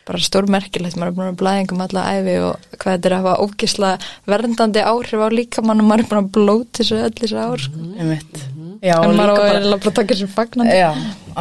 bara 0.07 0.23
stórmerkilegt, 0.23 0.97
maður 1.01 1.09
er 1.11 1.17
búin 1.17 1.31
að 1.33 1.39
blæðingum 1.41 1.81
alla 1.83 2.03
æfi 2.15 2.35
og 2.47 2.67
hvað 2.79 2.93
þetta 2.93 3.09
er 3.09 3.15
að 3.17 3.25
hafa 3.25 3.43
ógisla 3.43 3.89
verndandi 4.31 4.85
áhrif 4.87 5.25
á 5.27 5.29
líkamann 5.35 5.83
og 5.83 5.89
maður 5.89 6.05
er 6.05 6.11
búin 6.13 6.21
að 6.21 6.29
blóti 6.37 6.79
þessu 6.79 7.01
öll 7.03 7.17
þessu 7.19 7.41
ár 7.43 7.65
sko. 7.65 7.87
Einmitt. 7.97 8.39
Já, 8.85 8.95
og 9.01 9.09
en 9.09 9.19
maður 9.19 9.33
á 9.33 9.37
bara, 9.41 9.65
bara 9.65 9.91
að 9.91 9.97
taka 9.99 10.13
þessu 10.13 10.29
fagnandi 10.31 10.79
já, 10.79 10.91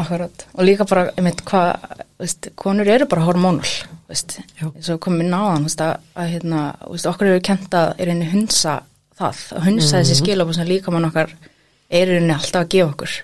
akkurat. 0.02 0.48
Og 0.56 0.66
líka 0.66 0.88
bara, 0.90 1.06
einmitt, 1.14 1.44
hvað, 1.46 1.86
veist, 2.24 2.50
konur 2.58 2.90
eru 2.96 3.10
bara 3.12 3.28
hormónal, 3.28 3.74
veist, 4.10 4.40
Já. 4.58 4.66
eins 4.72 4.90
og 4.96 5.02
komin 5.06 5.30
náðan, 5.30 5.68
veist, 5.70 5.86
að, 5.86 6.10
að 6.18 6.32
hérna, 6.34 6.64
veist, 6.90 7.10
okkur 7.12 7.36
eru 7.36 7.46
kent 7.46 7.78
að 7.78 7.92
er 8.02 8.16
einni 8.16 8.32
hunsa 8.34 8.80
það, 9.20 9.44
að 9.60 9.68
hunsa 9.70 10.00
þessi 10.00 10.18
skilabú 10.24 10.58
sem 10.58 10.66
líka 10.70 10.94
mann 10.96 11.06
okkar 11.12 11.36
er 11.90 12.14
einni 12.16 12.34
alltaf 12.34 12.64
að 12.64 12.72
gefa 12.76 12.92
okkur. 12.92 13.16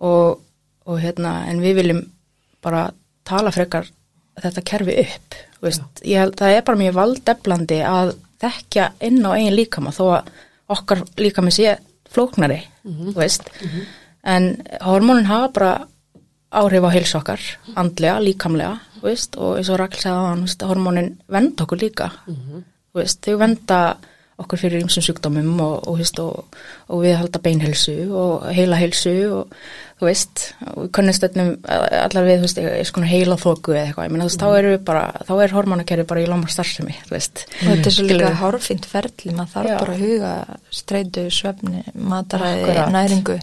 Og, 0.00 0.40
og 0.88 1.00
hérna, 1.02 1.44
en 1.50 1.60
við 1.62 1.80
viljum 1.80 2.02
bara 2.64 2.88
tala 3.28 3.52
frekar 3.54 3.88
þetta 4.40 4.64
kerfi 4.64 4.96
upp, 5.02 5.36
held, 5.60 6.36
það 6.40 6.54
er 6.56 6.64
bara 6.64 6.80
mjög 6.80 6.96
valdeflandi 6.96 7.80
að 7.84 8.14
þekkja 8.40 8.86
inn 9.04 9.20
á 9.26 9.30
eigin 9.36 9.56
líkama 9.58 9.92
þó 9.92 10.04
að 10.16 10.30
okkar 10.72 11.02
líkami 11.20 11.52
sé 11.52 11.76
flóknari, 12.10 12.62
þú 13.12 13.16
veist, 13.18 13.50
en 14.24 14.54
hormónin 14.80 15.28
hafa 15.28 15.50
bara 15.52 15.72
áhrif 16.50 16.86
á 16.88 16.90
heilsu 16.94 17.18
okkar, 17.20 17.40
andlega, 17.76 18.16
líkamlega, 18.24 18.78
veist, 19.04 19.36
og 19.36 19.58
eins 19.58 19.68
og 19.70 19.78
Rakl 19.82 20.00
sagði 20.00 20.48
að 20.64 20.70
hormónin 20.70 21.12
venda 21.30 21.66
okkur 21.66 21.82
líka, 21.84 22.08
þú 22.26 23.02
veist, 23.02 23.20
þau 23.26 23.36
venda 23.44 23.80
okkur 24.40 24.60
fyrir 24.62 24.82
ymsum 24.84 25.04
sjúkdómum 25.04 25.60
og, 25.60 25.76
og, 25.90 25.98
veist, 26.00 26.18
og, 26.22 26.58
og 26.88 27.02
við 27.04 27.16
halda 27.20 27.40
beinhelsu 27.44 27.94
og 28.10 28.46
heila 28.56 28.78
helsu 28.80 29.12
og 29.36 29.54
þú 30.00 30.06
veist, 30.08 30.44
öllum 30.64 31.50
allar 31.68 32.24
við, 32.24 32.38
þú 32.40 32.46
veist, 32.46 32.60
er 32.62 32.88
svona 32.88 33.10
heila 33.10 33.36
þóku 33.40 33.74
eða 33.74 33.82
eitthvað, 33.90 34.06
ég 34.08 34.14
meina 34.14 34.24
þú 34.24 34.30
veist, 34.30 34.40
þá 34.40 34.58
eru 34.62 34.70
við 34.72 34.80
bara 34.88 35.02
þá 35.28 35.32
er 35.44 35.54
hormónakerfi 35.58 36.06
bara 36.08 36.22
í 36.24 36.30
lámar 36.30 36.54
starfsemi, 36.54 36.96
þú 37.04 37.14
veist 37.18 37.44
og 37.44 37.68
þetta 37.68 37.92
er 37.92 37.96
svo 37.98 38.06
líka 38.06 38.16
Skilurðu? 38.16 38.40
hárfínt 38.40 38.88
ferli 38.88 39.36
maður 39.36 39.52
þarf 39.58 39.70
Já. 39.74 39.76
bara 39.82 39.98
að 39.98 40.02
huga 40.06 40.32
streitu, 40.80 41.26
svefni, 41.36 41.84
mataræði, 41.94 42.64
Akkurat. 42.64 42.92
næringu 42.96 43.38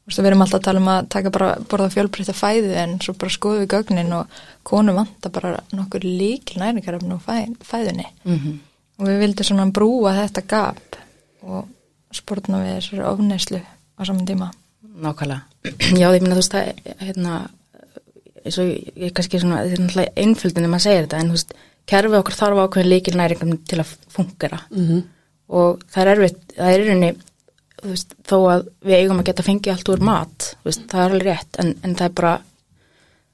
Þú 0.00 0.14
veist, 0.14 0.22
við 0.24 0.26
erum 0.30 0.40
alltaf 0.42 0.58
að 0.58 0.64
tala 0.66 0.80
um 0.80 0.88
að 0.90 1.08
taka 1.14 1.30
bara 1.30 1.48
borða 1.70 1.90
fjölbreytta 1.92 2.32
fæðu 2.34 2.70
en 2.80 2.96
svo 3.04 3.12
bara 3.20 3.30
skoðum 3.30 3.60
við 3.62 3.68
gögnin 3.76 4.14
og 4.16 4.40
konu 4.66 4.94
vanta 4.96 5.30
bara 5.30 5.52
nokkur 5.76 6.02
líkil 6.06 6.58
næringarefn 6.62 7.12
og 7.14 7.20
fæ, 7.22 7.36
fæðunni 7.62 8.08
mm 8.24 8.58
og 9.00 9.06
við 9.08 9.18
vildum 9.24 9.48
svona 9.48 9.66
brúa 9.74 10.12
þetta 10.22 10.42
gap 10.50 10.98
og 11.42 11.68
spórna 12.14 12.60
við 12.64 12.74
þessari 12.78 13.06
ofneislu 13.08 13.60
á 13.64 14.02
saman 14.04 14.26
tíma 14.28 14.50
Nákvæmlega. 15.00 15.40
Já, 15.96 16.08
ég 16.12 16.20
minna 16.20 16.34
þú 16.36 16.40
veist 16.42 16.52
það, 16.52 16.80
hérna, 17.00 17.34
eins 18.44 18.58
og 18.60 18.66
ég, 18.68 18.90
ég 19.06 19.12
kannski 19.16 19.38
svona, 19.40 19.62
þetta 19.64 19.76
er 19.78 19.82
náttúrulega 19.86 20.24
einföldin 20.24 20.58
þegar 20.60 20.72
maður 20.74 20.84
segir 20.84 21.06
þetta, 21.06 21.20
en 21.22 21.30
þú 21.30 21.36
veist, 21.38 21.54
kerfið 21.90 22.16
okkur 22.18 22.36
þarf 22.36 22.60
ákveðin 22.66 22.90
líkil 22.90 23.14
næringum 23.16 23.54
til 23.70 23.78
að 23.80 23.92
fungera 24.12 24.58
Mhm. 24.74 24.98
og 25.60 25.80
það 25.94 26.02
er 26.02 26.10
erfitt, 26.14 26.42
það 26.58 26.72
er 26.74 26.80
í 26.84 26.88
rauninni, 26.90 27.10
þú 27.80 27.88
veist, 27.94 28.14
þó 28.28 28.36
að 28.52 28.66
við 28.84 28.96
eigum 28.98 29.22
að 29.22 29.28
geta 29.30 29.46
fengið 29.46 29.72
allt 29.76 29.88
úr 29.94 30.04
mat, 30.10 30.48
þú 30.60 30.68
veist, 30.68 30.84
það 30.92 31.00
er 31.06 31.14
alveg 31.14 31.26
rétt, 31.30 31.60
en, 31.64 31.72
en 31.82 31.94
það 31.96 32.04
er 32.10 32.14
bara, 32.20 32.34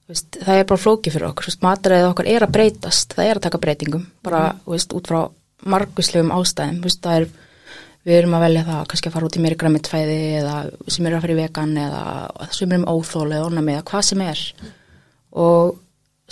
veist, 0.09 0.39
það 0.47 0.61
er 0.61 0.69
bara 0.71 0.83
flókið 0.85 1.17
fyrir 1.17 1.29
okkur, 1.33 1.49
veist, 1.51 1.65
mataræðið 1.67 2.11
okkar 2.13 2.31
er 2.37 2.47
að 2.47 2.55
breytast, 2.61 3.17
það 3.19 3.31
er 3.33 3.41
að 3.41 3.47
taka 3.49 3.63
breytingum, 3.67 4.07
bara, 4.23 4.45
þú 4.65 4.77
veist, 4.77 4.95
út 4.95 5.11
frá 5.11 5.21
margvíslegum 5.73 6.33
ástæðum, 6.37 6.81
þú 6.81 6.89
veist, 6.89 7.03
það 7.05 7.21
er, 7.21 7.27
við 8.07 8.19
erum 8.21 8.37
að 8.39 8.45
velja 8.47 8.65
það 8.67 8.87
kannski 8.91 9.11
að 9.11 9.17
fara 9.17 9.29
út 9.29 9.37
í 9.37 9.43
meiri 9.45 9.59
græmitfæði 9.61 10.19
eða 10.41 10.57
sem 10.95 11.09
eru 11.09 11.19
að 11.19 11.25
fara 11.25 11.35
í 11.35 11.39
vegan 11.41 11.77
eða 11.83 12.49
sem 12.55 12.73
eru 12.73 12.81
um 12.83 12.89
óþól 12.95 13.27
eða 13.29 13.51
onnami 13.51 13.77
eða 13.77 13.87
hvað 13.91 14.09
sem 14.11 14.25
er. 14.27 14.43
Og 15.37 15.79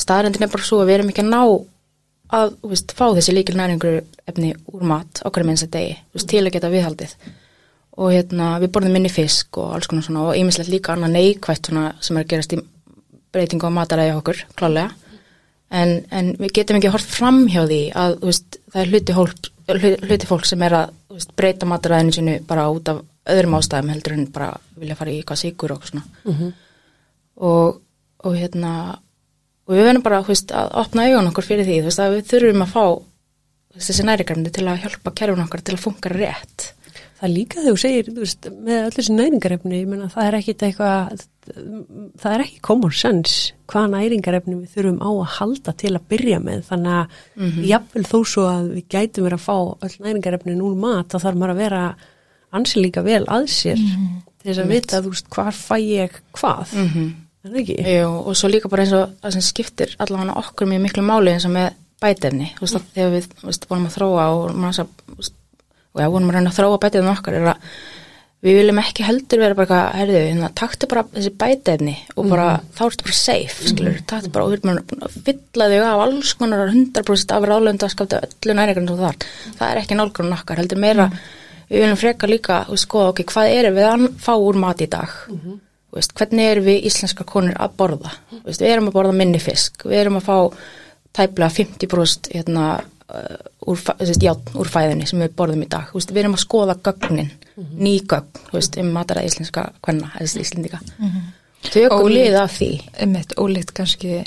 staðrendin 0.01 0.47
er 0.47 0.53
bara 0.55 0.67
svo 0.67 0.81
að 0.83 0.91
við 0.91 0.99
erum 0.99 1.13
ekki 1.13 1.25
að 1.25 1.33
ná 1.33 1.41
að 2.35 2.53
þú 2.63 2.73
veist, 2.73 2.95
fá 2.97 3.07
þessi 3.15 3.37
líkil 3.37 3.57
næringur 3.59 4.03
efni 4.31 4.53
úr 4.73 4.85
mat 4.89 5.23
okkur 5.27 5.45
með 5.45 5.57
eins 5.57 5.67
að 5.67 5.75
degi 5.77 5.97
þú 5.99 6.19
veist, 6.19 6.31
til 6.31 6.45
að 6.45 6.53
geta 6.57 6.73
viðhaldið. 6.73 7.17
Og 7.95 8.11
hérna, 8.11 8.57
við 8.59 8.73
borðum 8.75 8.97
minni 8.97 9.11
fisk 9.13 9.59
og 9.63 9.77
alls 9.77 9.87
konar 9.91 10.07
svona 10.07 10.25
og 10.31 10.39
ýmislegt 10.39 10.73
líka 10.73 10.95
annað 10.95 11.15
neikvætt 11.15 11.71
svona 11.71 11.93
sem 12.03 12.17
er 12.19 12.25
að 12.25 12.33
gerast 12.33 12.55
í 12.57 12.63
breytingu 13.35 13.71
á 13.71 13.77
mataræði 13.77 14.17
okkur, 14.17 14.41
klálega 14.59 14.91
en, 15.75 15.95
en 16.15 16.33
við 16.41 16.55
getum 16.61 16.79
ekki 16.79 16.93
hort 16.95 17.11
fram 17.11 17.45
hjá 17.51 17.63
því 17.65 17.81
að 17.99 18.19
veist, 18.23 18.59
það 18.73 18.83
er 18.83 18.93
hluti, 18.93 19.17
hólp, 19.17 19.49
hluti, 19.75 20.29
fólk 20.31 20.49
sem 20.49 20.63
er 20.67 20.77
að 20.81 20.93
veist, 21.15 21.33
breyta 21.39 21.69
mataræðinu 21.69 22.17
sínu 22.19 22.37
bara 22.49 22.69
út 22.73 22.93
af 22.93 23.03
öðrum 23.35 23.57
ástæðum 23.59 23.95
heldur 23.95 24.17
en 24.19 24.29
bara 24.35 24.51
vilja 24.77 24.99
fara 24.99 25.13
í 25.13 25.19
eitthvað 25.21 25.41
sigur 25.41 25.75
og 25.77 25.89
svona. 25.89 26.05
Og, 27.35 27.81
og 28.25 28.37
hérna 28.39 28.75
og 29.65 29.75
við 29.75 29.87
verðum 29.89 30.05
bara 30.05 30.23
veist, 30.27 30.53
að 30.53 30.71
opna 30.85 31.09
augun 31.09 31.31
okkur 31.33 31.49
fyrir 31.49 31.69
því 31.69 31.81
veist, 31.87 32.03
að 32.03 32.19
við 32.19 32.31
þurfum 32.33 32.65
að 32.67 32.75
fá 32.75 32.85
þessi 33.85 34.07
næringarni 34.07 34.53
til 34.55 34.67
að 34.69 34.83
hjálpa 34.85 35.15
kerfin 35.19 35.45
okkar 35.45 35.65
til 35.65 35.77
að 35.77 35.85
funka 35.89 36.13
rétt. 36.13 36.71
Það 37.19 37.33
líka 37.33 37.63
þegar 37.63 37.73
þú 37.73 37.81
segir, 37.81 38.11
þú 38.11 38.21
veist, 38.21 38.49
með 38.67 38.81
öll 38.83 38.95
þessi 38.99 39.17
næringarefni, 39.17 39.81
það 40.13 40.29
er 40.29 40.37
ekkit 40.39 40.65
eitthvað, 40.69 41.25
það 41.45 42.35
er 42.35 42.45
ekki 42.45 42.61
common 42.65 42.93
sense 42.95 43.53
hvaða 43.71 43.91
næringarefni 43.95 44.57
við 44.63 44.75
þurfum 44.77 45.01
á 45.05 45.11
að 45.11 45.33
halda 45.39 45.75
til 45.81 45.93
að 45.93 46.07
byrja 46.13 46.41
með, 46.41 46.63
þannig 46.71 46.97
að 46.99 47.07
Mhm. 47.37 47.65
jafnvel 47.69 48.05
þó 48.05 48.19
svo 48.25 48.45
að 48.49 48.71
við 48.75 48.85
gætum 48.95 49.25
verið 49.27 49.39
að 49.39 49.47
fá 49.47 49.57
öll 49.85 49.97
næringarefnin 50.07 50.65
úr 50.65 50.77
mat, 50.77 51.09
þá 51.09 51.19
þarf 51.25 51.37
maður 51.37 51.55
að 51.55 51.63
vera 51.65 51.83
ansi 52.53 52.81
líka 52.81 53.03
vel 53.05 53.25
að 53.27 53.47
sér 53.49 53.77
til 53.77 54.53
þess 54.53 54.63
að 54.63 54.73
vita, 54.73 55.03
þú 55.03 55.13
veist, 55.15 55.31
hvar 55.31 55.53
fæ 55.53 55.77
ég 55.81 56.11
hvað, 56.33 56.75
mm 56.75 56.89
-hmm. 56.89 57.15
það 57.45 57.61
ekki? 57.61 57.79
Jú, 58.01 58.09
og 58.27 58.37
svo 58.37 58.49
líka 58.49 58.69
bara 58.69 58.83
eins 58.83 58.93
og 58.93 59.11
það 59.23 59.33
sem 59.33 59.43
skiptir 59.43 59.97
allavega 59.99 60.37
okkur 60.37 60.67
mjög 60.67 60.81
miklu 60.81 61.03
máli 61.03 61.33
eins 61.33 61.45
og 61.45 61.51
með 61.53 61.73
bætefni, 62.01 62.53
þú 62.57 62.61
veist, 62.61 62.75
að 62.75 62.83
þegar 62.95 63.11
við 63.11 63.29
veist, 63.43 63.69
vorum 63.69 63.87
að 63.87 63.97
þróa 63.97 64.25
og 64.29 65.31
og 65.95 66.01
já, 66.03 66.11
vorum 66.11 66.29
að 66.31 66.35
reyna 66.35 66.51
að 66.51 66.59
þróa 66.59 66.81
bætefni 66.83 67.11
okkar 67.11 67.35
er 67.35 67.47
að 67.55 67.57
við 68.45 68.59
viljum 68.61 68.81
ekki 68.83 69.07
heldur 69.07 69.41
vera 69.41 69.57
bara 69.57 69.65
eitthvað, 69.67 70.01
herðu, 70.01 70.19
hérna, 70.29 70.51
taktu 70.61 70.89
bara 70.91 71.05
þessi 71.15 71.33
bætefni 71.41 71.95
og 72.15 72.29
bara, 72.31 72.49
þá 72.77 72.83
ertu 72.87 73.07
bara 73.09 73.19
safe, 73.19 73.71
skilur, 73.71 74.01
taktu 74.11 74.33
bara 74.35 74.47
og 74.47 74.53
við 74.53 74.59
erum 74.69 74.83
búin 74.91 75.07
að 75.07 75.19
fylla 75.29 75.71
þig 75.73 75.85
af 75.89 76.05
alls 76.05 76.35
konar 76.41 76.65
100% 76.69 77.37
af 77.39 77.49
ráðlönda 77.51 77.89
að 77.89 77.95
skapta 77.97 78.23
öllu 78.27 78.59
næringarinn 78.59 78.91
svo 78.91 78.99
þar, 79.01 79.29
það 79.59 79.67
er 79.71 79.83
ekki 79.83 79.99
nálgrunn 80.01 80.37
okkar, 80.37 80.61
heldur 80.61 80.83
meira, 80.85 81.11
við 81.71 81.87
viljum 81.87 82.01
freka 82.05 82.31
líka, 82.31 82.63
veist, 82.69 82.85
skoða, 82.85 83.15
ok, 83.15 83.25
hvað 83.33 83.55
erum 83.59 83.79
við 83.81 83.91
að 83.91 84.09
fá 84.27 84.35
úr 84.37 84.61
mat 84.67 84.85
í 84.85 84.91
dag, 84.93 85.15
Þú 85.95 86.01
veist, 86.01 86.15
hvernig 86.19 86.49
erum 86.51 86.65
við 86.67 86.87
íslenska 86.89 87.23
konur 87.23 87.55
að 87.63 87.75
borða? 87.79 88.11
Þú 88.33 88.49
veist, 88.49 88.63
við 88.65 88.73
erum 88.73 88.89
að 88.91 88.97
borða 88.97 89.13
minni 89.15 89.39
fisk 89.39 89.85
við 89.87 90.01
erum 90.01 90.17
að 90.19 90.25
fá 90.27 90.39
tæplega 91.15 91.55
50% 91.55 92.33
hérna, 92.35 92.65
úr, 93.67 93.77
fa- 93.81 93.97
þú 94.01 94.07
veist, 94.11 94.23
já, 94.27 94.33
úr 94.61 94.69
fæðinni 94.69 95.07
sem 95.09 95.21
við 95.25 95.35
borðum 95.39 95.63
í 95.65 95.69
dag, 95.73 95.87
þú 95.91 95.99
veist, 96.01 96.11
við 96.13 96.23
erum 96.25 96.35
að 96.37 96.43
skoða 96.45 96.75
gögnin, 96.85 97.31
ný 97.79 97.95
gögn, 98.11 98.43
þú 98.51 98.59
veist, 98.59 98.77
um 98.83 98.91
mataræði 98.93 99.31
íslenska 99.33 99.69
kvenna, 99.85 100.11
eða 100.21 100.43
íslendika 100.45 100.81
tökum 101.73 102.03
Ólíkt. 102.05 102.19
lið 102.19 102.35
af 102.43 102.53
því 102.59 102.69
einmitt 103.01 103.31
ólíkt 103.41 103.71
kannski 103.73 104.19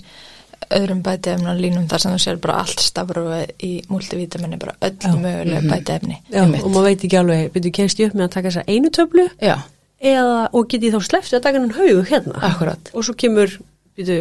öðrum 0.74 1.04
bætiefna 1.06 1.54
línum 1.56 1.86
þar 1.88 2.02
sem 2.02 2.12
þú 2.16 2.22
sér 2.24 2.40
bara 2.44 2.56
allt 2.64 2.82
stafrúi 2.82 3.44
í 3.64 3.72
multivitamini, 3.92 4.58
bara 4.60 4.74
öll 4.82 4.98
Já. 5.00 5.14
möguleg 5.16 5.68
bætiefni. 5.70 6.18
Já, 6.34 6.42
Einmitt. 6.44 6.64
og 6.66 6.72
maður 6.74 6.88
veit 6.90 7.06
ekki 7.06 7.20
alveg, 7.22 7.52
byrju, 7.54 7.72
kemst 7.78 8.00
ég 8.02 8.10
upp 8.10 8.16
með 8.18 8.26
að 8.28 8.34
taka 8.34 8.50
þessa 8.50 8.66
einu 8.68 8.90
töflu 8.90 9.28
já, 9.40 9.56
eða, 10.02 10.50
og 10.52 10.68
get 10.68 10.82
ég 10.84 10.94
þá 10.98 11.00
sleppti 11.08 11.38
að 11.38 11.46
taka 11.46 11.60
hennan 11.60 11.78
haug 11.78 12.04
hérna 12.10 12.42
Akkúrat. 12.50 12.92
og 12.94 13.06
svo 13.06 13.14
kemur, 13.14 13.54
byrju, 13.96 14.18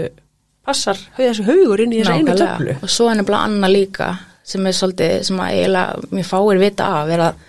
passar 0.66 1.00
þessi 1.16 1.46
haugur 1.48 1.80
inn 1.82 1.92
í 1.96 2.02
þessa 2.04 2.18
einu 2.20 2.36
töflu 2.36 2.76
og 2.82 2.88
svo 2.90 3.08
er 3.10 3.16
nefnilega 3.22 3.48
annað 3.48 3.74
líka 3.74 4.10
sem 4.46 4.66
er 4.66 4.76
svolítið, 4.78 5.14
sem 5.26 5.42
að 5.42 5.54
eiginlega 5.56 6.10
mér 6.14 6.28
fáir 6.28 6.62
vita 6.62 6.88
af, 7.00 7.12
er 7.12 7.24
að 7.28 7.46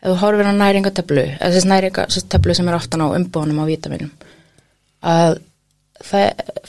ef 0.00 0.08
þú 0.08 0.18
horfir 0.22 0.48
á 0.48 0.54
næringatöflu, 0.56 1.24
eða 1.36 1.54
þessi 1.56 1.70
næringatöflu 1.70 2.56
sem 2.56 2.68
er 2.70 2.76
aftan 2.78 3.02
á 3.04 3.08
umbúðunum 3.18 3.60
á 3.60 3.64
vítaminum 3.68 4.12
að 5.00 5.40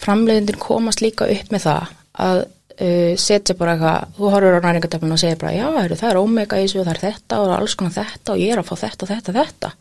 framleiðindir 0.01 0.57
komast 0.59 1.03
líka 1.03 1.29
upp 1.31 1.53
með 1.53 1.63
það 1.63 1.93
að 2.25 2.41
uh, 2.41 3.13
setja 3.19 3.55
bara 3.59 3.77
eitthvað, 3.77 4.17
þú 4.17 4.33
horfir 4.33 4.57
á 4.59 4.65
næringatöflun 4.65 5.15
og 5.15 5.21
segir 5.21 5.39
bara, 5.39 5.53
já, 5.55 5.65
heru, 5.77 5.99
það 6.01 6.09
er 6.09 6.19
omega 6.19 6.59
í 6.59 6.65
þessu 6.65 6.81
og 6.81 6.89
það 6.89 6.93
er 6.95 7.01
þetta 7.05 7.39
og 7.45 7.53
alls 7.55 7.77
konar 7.79 7.95
þetta 7.95 8.35
og 8.35 8.43
ég 8.43 8.51
er 8.51 8.61
að 8.63 8.67
fá 8.67 8.75
þetta, 8.83 9.09
þetta, 9.13 9.35
þetta. 9.39 9.71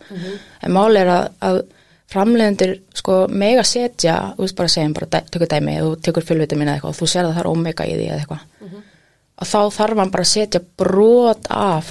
En 0.63 0.77
máli 0.77 1.03
er 1.03 1.11
að, 1.17 1.25
að 1.49 1.61
framleiðendur 2.11 2.77
sko 3.01 3.19
mega 3.31 3.65
setja, 3.67 4.17
þú 4.37 4.47
veist 4.47 4.59
bara 4.59 4.73
segjum 4.77 4.95
bara, 4.99 5.23
tökur 5.31 5.51
dæmi, 5.51 5.77
þú 5.81 5.91
tekur 6.07 6.27
fullvitamin 6.31 6.71
eða 6.71 6.79
eitthvað 6.79 6.95
og 6.95 7.01
þú 7.01 7.11
sér 7.11 7.27
að 7.27 7.35
það 7.35 7.43
er 7.45 7.51
omega 7.51 7.87
í 7.87 7.99
því 7.99 8.09
eða 8.09 8.23
eitthvað 8.23 8.47
að 9.41 9.51
þá 9.51 9.61
þarf 9.79 10.03
hann 10.03 10.13
bara 10.13 10.27
að 10.27 10.33
setja 10.35 10.61
brot 10.83 11.51
af 11.55 11.91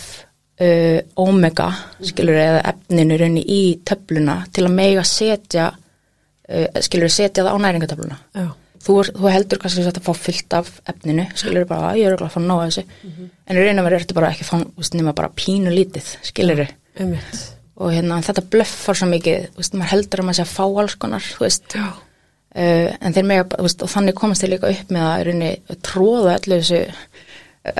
uh, 0.62 1.00
omega, 1.20 1.70
skilur 2.12 2.40
eða 2.40 2.64
efninu 2.74 3.20
raunni 3.20 3.44
í 3.44 3.62
töfluna 3.88 4.42
til 4.54 4.66
að 4.68 4.76
mega 4.80 5.06
setja 5.08 5.70
uh, 5.74 6.82
skilur 6.86 7.14
setja 7.14 7.46
það 7.46 7.56
á 7.56 7.64
næringatöfluna 7.66 8.20
Já, 8.38 8.50
þú, 8.86 8.98
er, 9.04 9.14
þú 9.16 9.32
heldur 9.34 9.62
kannski 9.62 9.84
að 9.84 9.92
þetta 9.92 10.04
fá 10.08 10.26
fullt 10.26 10.58
af 10.60 10.74
efninu, 10.94 11.28
skilur 11.40 11.70
bara, 11.70 11.94
ég 12.00 12.08
er 12.10 12.16
örugglega 12.16 12.32
að 12.32 12.36
fá 12.36 12.44
nóg 12.46 12.64
af 12.64 12.74
þessu. 12.74 13.30
En 13.50 13.60
í 13.60 13.64
raun 13.64 13.82
og 13.82 13.88
verið 13.88 14.04
ertu 14.04 14.18
bara 14.18 14.34
ekki 14.34 14.46
að 14.46 14.52
fá 14.52 15.00
nema 15.00 15.16
bara 15.18 15.32
pínu 15.36 15.74
lítið, 15.74 16.12
skilur 16.28 16.66
einmitt. 17.00 17.48
Og 17.80 17.94
hérna 17.96 18.20
þetta 18.26 18.44
blöffar 18.52 18.98
svo 19.00 19.08
mikið, 19.08 19.50
þú 19.54 19.62
veist, 19.62 19.76
maður 19.80 19.92
heldur 19.94 20.22
að 20.22 20.26
maður 20.28 20.38
sé 20.40 20.44
að 20.44 20.52
fá 20.52 20.64
alls 20.82 20.96
konar, 21.00 21.24
þú 21.24 21.46
veist. 21.46 21.76
Já, 21.80 21.86
uh, 21.96 22.90
en 23.00 23.16
þeir 23.16 23.28
mega, 23.30 23.46
þú 23.54 23.68
veist, 23.70 23.86
og 23.86 23.94
þannig 23.94 24.18
komast 24.20 24.44
þeir 24.44 24.54
líka 24.56 24.72
upp 24.74 24.92
með 24.96 25.06
að 25.08 25.22
í 25.22 25.28
rauninni 25.30 25.78
tróða 25.88 26.36
öllu 26.36 26.60
þessu 26.60 26.82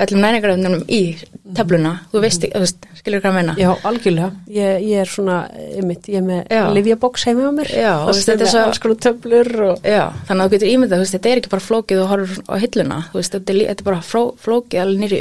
öllum 0.04 0.20
næringaröfnum 0.24 0.76
í 0.88 1.00
töfluna, 1.56 1.92
þú 2.12 2.22
veist, 2.22 2.44
þú 2.46 2.62
veist 2.62 2.86
skilur 3.00 3.22
hvað 3.22 3.30
að 3.32 3.36
menna 3.38 3.54
Já, 3.58 3.70
algjörlega. 3.88 4.28
Ég, 4.54 4.84
ég 4.86 5.00
er 5.02 5.10
svona, 5.10 5.38
einmitt, 5.74 6.06
ég 6.12 6.20
er 6.20 6.26
með 6.26 6.74
livjaboks 6.76 7.24
heima 7.26 7.48
á 7.48 7.52
mér. 7.56 7.72
Já, 7.74 7.92
og 8.04 8.12
þetta 8.14 8.32
þetta 8.32 8.46
er 8.46 8.52
svo- 8.52 8.66
alls 8.68 8.82
konar 8.84 9.00
töflur 9.06 9.50
og... 9.70 9.82
Já, 9.86 10.04
þannig 10.28 10.44
að 10.44 10.46
þú 10.46 10.54
getur 10.54 10.72
ímyndað, 10.74 10.94
þú 11.00 11.06
veist, 11.06 11.16
þetta 11.16 11.32
er 11.32 11.42
ekki 11.42 11.52
bara 11.56 11.66
flókið 11.66 12.02
og 12.04 12.12
horfur 12.12 12.44
á 12.46 12.54
hilluna, 12.62 13.00
þú 13.10 13.20
veist, 13.20 13.34
þetta 13.36 13.54
er, 13.56 13.60
þetta 13.72 13.84
er 13.84 13.90
bara 13.90 14.04
fró, 14.06 14.22
flókið 14.44 14.84
alveg 14.84 15.02
nýri 15.04 15.20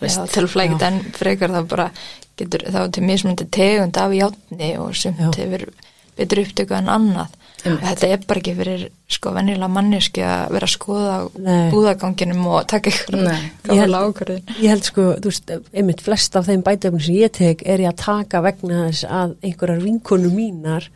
veist. 0.00 0.24
til 0.32 0.46
flækit 0.48 0.86
en 0.88 1.00
frekar 1.16 1.52
þá 1.54 1.60
bara 1.68 1.90
getur 2.40 2.64
þá 2.72 2.80
til 2.94 3.04
mismundi 3.04 3.46
tegund 3.52 3.98
af 4.00 4.14
játni 4.16 4.70
og 4.80 4.94
Já. 4.96 5.12
hefur 5.36 5.66
betur 6.16 6.42
upptöku 6.44 6.76
en 6.76 6.88
annað. 6.92 7.36
Þetta 7.60 8.08
er 8.08 8.22
bara 8.26 8.40
ekki 8.40 8.54
fyrir 8.56 8.84
sko 9.10 9.32
venjulega 9.36 9.68
manneski 9.72 10.22
að 10.24 10.52
vera 10.54 10.68
að 10.68 10.74
skoða 10.74 11.16
Nei. 11.44 11.70
búðaganginum 11.74 12.46
og 12.50 12.66
taka 12.70 12.90
ykkur 12.92 13.18
held- 13.82 13.98
ákvörðin. 14.00 14.54
Ég 14.60 14.68
held 14.74 14.86
sko, 14.88 15.06
þú 15.20 15.32
veist, 15.32 15.52
einmitt 15.74 16.00
flest 16.06 16.36
af 16.40 16.46
þeim 16.48 16.62
bætöfnum 16.66 17.02
sem 17.04 17.18
ég 17.20 17.32
tek 17.36 17.62
er 17.66 17.78
ég 17.84 17.90
að 17.92 18.00
taka 18.04 18.40
vegna 18.46 18.86
þess 18.88 19.04
að 19.08 19.34
einhverjar 19.42 19.84
vinkonu 19.84 20.30
mínar 20.32 20.88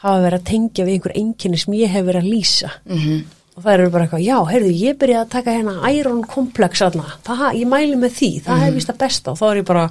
hafa 0.00 0.22
verið 0.24 0.38
að 0.40 0.48
tengja 0.48 0.86
við 0.88 0.94
einhver 0.96 1.16
einkenni 1.20 1.58
sem 1.60 1.74
ég 1.76 1.92
hef 1.92 2.06
verið 2.08 2.24
að 2.24 2.32
lýsa. 2.36 2.72
Mm 2.88 3.20
Og 3.58 3.64
það 3.66 3.72
eru 3.74 3.90
bara 3.90 4.04
eitthvað, 4.06 4.22
já, 4.24 4.36
heyrðu, 4.46 4.68
ég 4.78 4.94
byrjaði 4.96 5.20
að 5.26 5.30
taka 5.34 5.52
hérna 5.52 5.90
Iron 5.92 6.20
Complex 6.24 6.80
aðna, 6.86 7.04
það, 7.26 7.40
ég 7.58 7.66
mæli 7.68 7.96
með 7.98 8.12
því, 8.16 8.28
það 8.46 8.60
hef 8.62 8.74
vist 8.78 8.92
að 8.92 8.98
besta 9.02 9.32
og 9.34 9.36
þá 9.40 9.42
er 9.50 9.58
ég 9.60 9.66
bara, 9.68 9.82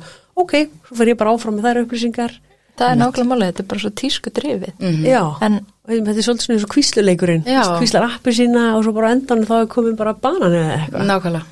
ok, 0.42 0.54
svo 0.88 0.96
fer 0.98 1.12
ég 1.12 1.18
bara 1.20 1.34
áfram 1.36 1.58
með 1.60 1.68
þær 1.68 1.80
upplýsingar. 1.84 2.34
Það 2.80 2.92
er 2.94 3.00
nákvæmlega 3.02 3.30
málið, 3.34 3.50
þetta 3.52 3.64
er 3.64 3.70
bara 3.74 3.84
svo 3.84 3.92
tísku 4.02 4.32
drifið. 4.32 4.74
Mhm. 4.80 5.06
Já, 5.06 5.22
En 5.42 5.60
þetta 5.90 6.16
er 6.16 6.26
svolítið 6.28 6.46
svona 6.46 6.56
eins 6.58 6.64
og 6.68 6.74
kvísluleikurinn, 6.76 7.44
kvíslar 7.80 8.06
appi 8.08 8.32
sína 8.38 8.66
og 8.78 8.84
svo 8.86 8.94
bara 8.96 9.10
á 9.10 9.14
endan 9.18 9.46
þá 9.50 9.56
er 9.62 9.68
komin 9.68 9.96
bara 10.00 10.14
banan 10.14 10.54
eða 10.54 10.76
eitthvað. 10.80 11.08
Nákvæmlega. 11.10 11.46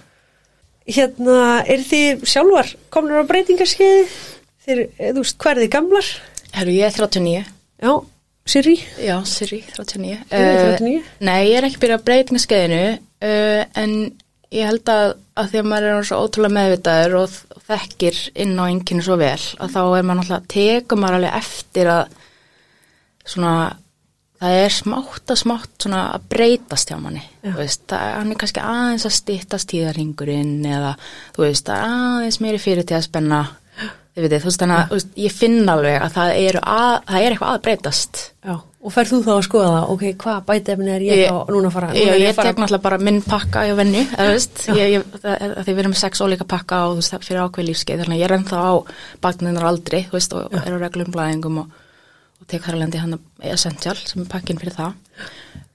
Hérna, 0.87 1.37
er 1.67 1.81
þið 1.83 2.21
sjálfar 2.31 2.69
komnir 2.95 3.19
á 3.19 3.23
breytingarskeiði? 3.27 4.05
Þið, 4.67 4.79
eh, 4.99 5.11
þú 5.11 5.23
veist, 5.23 5.37
hvað 5.43 5.51
er 5.51 5.61
þið 5.65 5.71
gamlar? 5.73 6.11
Herru, 6.53 6.71
ég 6.71 6.85
er 6.87 6.95
39. 6.95 7.45
Já, 7.83 7.91
Siri? 8.47 8.75
Já, 9.03 9.17
Siri, 9.27 9.59
39. 9.75 10.21
Þú 10.31 10.37
er 10.39 10.45
Eh, 10.47 10.77
39? 10.79 11.03
Nei, 11.19 11.41
ég 11.51 11.57
er 11.57 11.67
ekki 11.67 11.81
byrjað 11.83 11.99
að 11.99 12.05
breytingaskeiðinu 12.07 12.99
uh, 13.21 13.65
en 13.75 14.11
ég 14.55 14.69
held 14.69 14.91
að, 14.91 15.15
að 15.37 15.49
því 15.51 15.61
að 15.61 15.69
maður 15.71 15.89
er 15.91 16.07
svo 16.07 16.21
ótrúlega 16.23 16.57
meðvitaður 16.57 17.17
og, 17.23 17.41
þekkir 17.67 18.19
inn 18.39 18.53
á 18.55 18.63
einnkynni 18.63 19.03
svo 19.03 19.17
vel 19.19 19.33
að 19.35 19.73
þá 19.73 19.81
er 19.81 20.05
maður 20.07 20.19
náttúrulega, 20.21 20.51
tekur 20.53 21.01
maður 21.01 21.17
alveg 21.17 21.37
eftir 21.41 21.89
að 21.91 22.13
svona 23.27 23.55
það 24.37 24.57
er 24.61 24.73
smátt 24.73 25.33
að 25.33 25.39
smátt 25.41 25.83
svona 25.83 26.01
að 26.13 26.27
breytast 26.31 26.91
hjá 26.91 26.97
manni. 27.01 27.23
Veist, 27.57 27.83
það, 27.89 28.07
hann 28.19 28.31
er 28.33 28.39
kannski 28.41 28.63
aðeins 28.63 29.07
að 29.09 29.15
styttast 29.17 29.69
tíðarhingurinn 29.71 30.67
eða 30.69 30.93
þú 31.35 31.45
veist, 31.45 31.71
aðeins 31.73 32.39
meiri 32.43 32.61
fyrir 32.61 32.87
til 32.87 32.99
að 32.99 33.07
spenna. 33.09 33.41
Þið 34.17 34.25
veitir, 34.25 34.41
þú 34.41 34.49
veist, 34.49 34.61
þannig 34.63 34.95
að 34.95 35.21
ég 35.23 35.33
finn 35.35 35.69
alveg 35.69 35.99
að 36.01 36.15
það 36.15 36.31
að, 36.61 36.93
það 37.09 37.19
er 37.19 37.33
eitthvað 37.33 37.51
að 37.51 37.63
breytast. 37.67 38.21
Já, 38.47 38.55
og 38.87 38.93
ferð 38.95 39.11
þú 39.13 39.19
þá 39.25 39.31
að 39.33 39.41
skoða 39.47 39.71
það, 39.73 39.89
ok, 39.93 40.03
hvað 40.23 40.43
bætefni 40.47 40.91
er 40.93 41.03
ég, 41.05 41.21
Ég- 41.21 41.31
þá 41.33 41.51
núna 41.55 41.69
að 41.71 41.75
fara? 41.75 41.89
Já, 41.91 41.99
núna 42.05 42.13
er 42.15 42.21
ég 42.23 42.29
að 42.31 42.37
fara- 42.37 42.51
tek 42.51 42.61
náttúrulega 42.61 42.85
bara 42.87 42.99
minn 43.07 43.19
pakka 43.27 43.65
í 43.67 43.73
ég, 44.77 44.93
ég, 44.95 45.03
að 45.23 45.65
því 45.65 45.73
við 45.73 45.81
erum 45.83 45.93
með 45.95 46.01
sex 46.03 46.21
ólíka 46.23 46.47
pakka 46.47 46.79
og 46.87 46.95
þú 46.95 47.01
veist, 47.01 47.27
fyrir 47.27 47.43
ákveð 47.43 47.67
lífskeið, 47.71 48.03
þannig 48.05 48.15
að 48.15 48.21
ég 48.21 48.29
er 48.29 48.37
ennþá 48.37 48.61
á 48.63 48.73
bakninnar 49.27 49.67
aldri, 49.67 50.05
þú 50.07 50.17
veist, 50.17 50.33
og 50.37 50.55
er 50.55 50.71
á 50.71 50.83
reglum 50.85 51.11
blæðingum 51.11 51.59
og, 51.65 51.75
og 52.41 52.47
tek 52.47 52.63
þar 52.63 52.79
alveg 52.79 53.01
hann 53.03 53.19
essential 53.43 53.97
sem 54.07 54.23
er 54.23 54.31
pakkin 54.31 54.57
fyrir 54.61 54.77
það. 54.77 54.95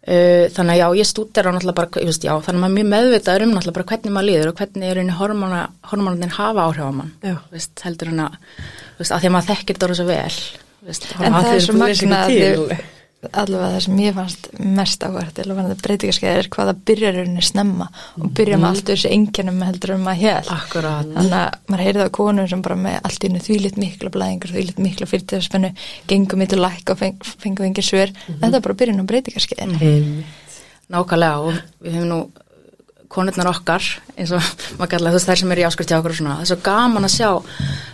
Uh, 0.03 0.49
þannig 0.51 0.75
að 0.75 0.81
já, 0.81 0.87
ég 0.99 1.07
stútir 1.07 1.47
á 1.47 1.55
náttúrulega 1.55 1.79
bara, 1.79 2.01
ég 2.03 2.09
veist, 2.11 2.25
já, 2.27 2.33
þannig 2.43 2.59
að 2.59 2.63
maður 2.65 2.73
er 2.73 2.79
mjög 2.81 2.89
meðvitaður 2.91 3.45
um 3.45 3.53
náttúrulega 3.55 3.77
bara 3.77 3.87
hvernig 3.93 4.15
maður 4.17 4.27
líður 4.27 4.49
og 4.51 4.57
hvernig 4.59 4.89
er 4.91 4.99
einu 4.99 5.15
hormóna, 5.15 5.61
hormónin 5.93 6.33
hafa 6.35 6.65
áhrif 6.67 6.89
á 6.91 6.93
mann, 6.97 7.13
Já. 7.23 7.37
veist, 7.53 7.85
heldur 7.87 8.11
hann 8.11 8.25
að, 8.25 8.35
veist, 8.99 9.13
að 9.15 9.23
því 9.23 9.29
að 9.31 9.35
maður 9.37 9.49
þekkir 9.53 9.77
þetta 9.79 9.87
orðið 9.87 10.01
svo 10.01 10.09
vel, 10.09 10.41
veist, 10.89 11.07
En 11.23 11.37
það 11.39 11.53
er 11.53 11.63
svo 11.63 11.77
að 11.77 11.81
magna 11.85 12.19
að 12.19 12.35
þau, 12.35 12.81
allavega 13.31 13.71
það 13.77 13.83
sem 13.85 13.99
ég 14.03 14.17
fannst 14.17 14.49
mest 14.59 15.05
áhvert 15.07 15.37
til 15.37 15.45
að 15.47 15.59
verða 15.61 15.77
breytingarskeið 15.85 16.39
er 16.41 16.49
hvað 16.53 16.71
það 16.71 16.81
byrjar 16.91 17.17
rauninni 17.19 17.45
snemma 17.47 17.87
og 18.19 18.33
byrja 18.39 18.59
með 18.59 18.69
allt 18.69 18.91
þessu 18.91 19.13
einkennum 19.15 19.63
heldur 19.63 19.95
um 19.95 20.09
að. 20.11 20.51
Akkurat. 20.57 21.13
Þannig 21.15 21.37
að 21.39 21.59
maður 21.71 21.85
heyrði 21.87 22.07
á 22.11 22.17
konum 22.19 22.51
sem 22.51 22.65
bara 22.67 22.79
með 22.83 22.99
allt 23.01 23.23
í 23.23 23.31
hennu 23.31 23.43
þvílitt 23.47 23.79
mikla 23.79 24.13
blæðingar, 24.17 24.55
þvílitt 24.57 24.83
mikla 24.83 25.11
fyrirtæðspennu, 25.13 25.73
gengum 26.11 26.47
til 26.51 26.63
læk 26.63 26.95
og 26.95 26.99
feng, 26.99 27.27
fengum 27.45 27.69
engin 27.69 27.87
svör. 27.87 28.15
Þetta 28.27 28.59
er 28.59 28.67
bara 28.67 28.79
byrjun 28.83 29.05
á 29.07 29.11
breytingarskeið. 29.13 29.77
Nákvæmlega 30.93 31.47
og 31.47 31.63
við 31.79 32.01
hefum 32.01 32.11
nú 32.11 32.23
konurnar 33.13 33.51
okkar 33.53 33.87
eins 34.17 34.33
og 34.35 34.43
maður 34.79 34.93
kallar 34.95 35.17
þess 35.17 35.29
þær 35.29 35.41
sem 35.43 35.55
eru 35.55 35.63
í 35.63 35.67
áskrift 35.69 35.93
hjá 35.93 35.99
okkur 35.99 36.15
og 36.15 36.21
svona, 36.21 36.37
það 36.39 36.45
er 36.45 36.51
svo 36.51 36.59
gaman 36.67 37.09
að 37.09 37.15
sjá 37.15 37.31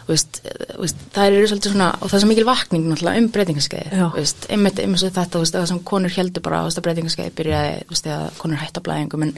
veist, 0.09 0.41
þú 0.45 0.83
veist, 0.85 1.07
það 1.15 1.31
eru 1.31 1.49
svolítið 1.53 1.75
svona 1.75 1.89
og 1.99 2.05
það 2.07 2.19
er 2.19 2.25
svo 2.25 2.33
mikil 2.33 2.49
vakning 2.49 2.89
náttúrulega 2.89 3.23
um 3.23 3.31
veist, 4.17 4.49
einmitt, 4.49 4.83
einmitt 4.83 5.03
svo 5.03 5.13
þetta 5.19 5.43
veist, 5.43 5.57
það 5.59 5.71
sem 5.73 5.81
konur 5.93 6.19
heldur 6.19 6.45
bara 6.45 6.61
að 6.67 6.85
breytingaskeiði 6.87 7.35
byrjaði 7.41 8.13
að 8.15 8.29
konur 8.43 8.63
hætta 8.63 8.85
blæðingum 8.85 9.27
en 9.29 9.35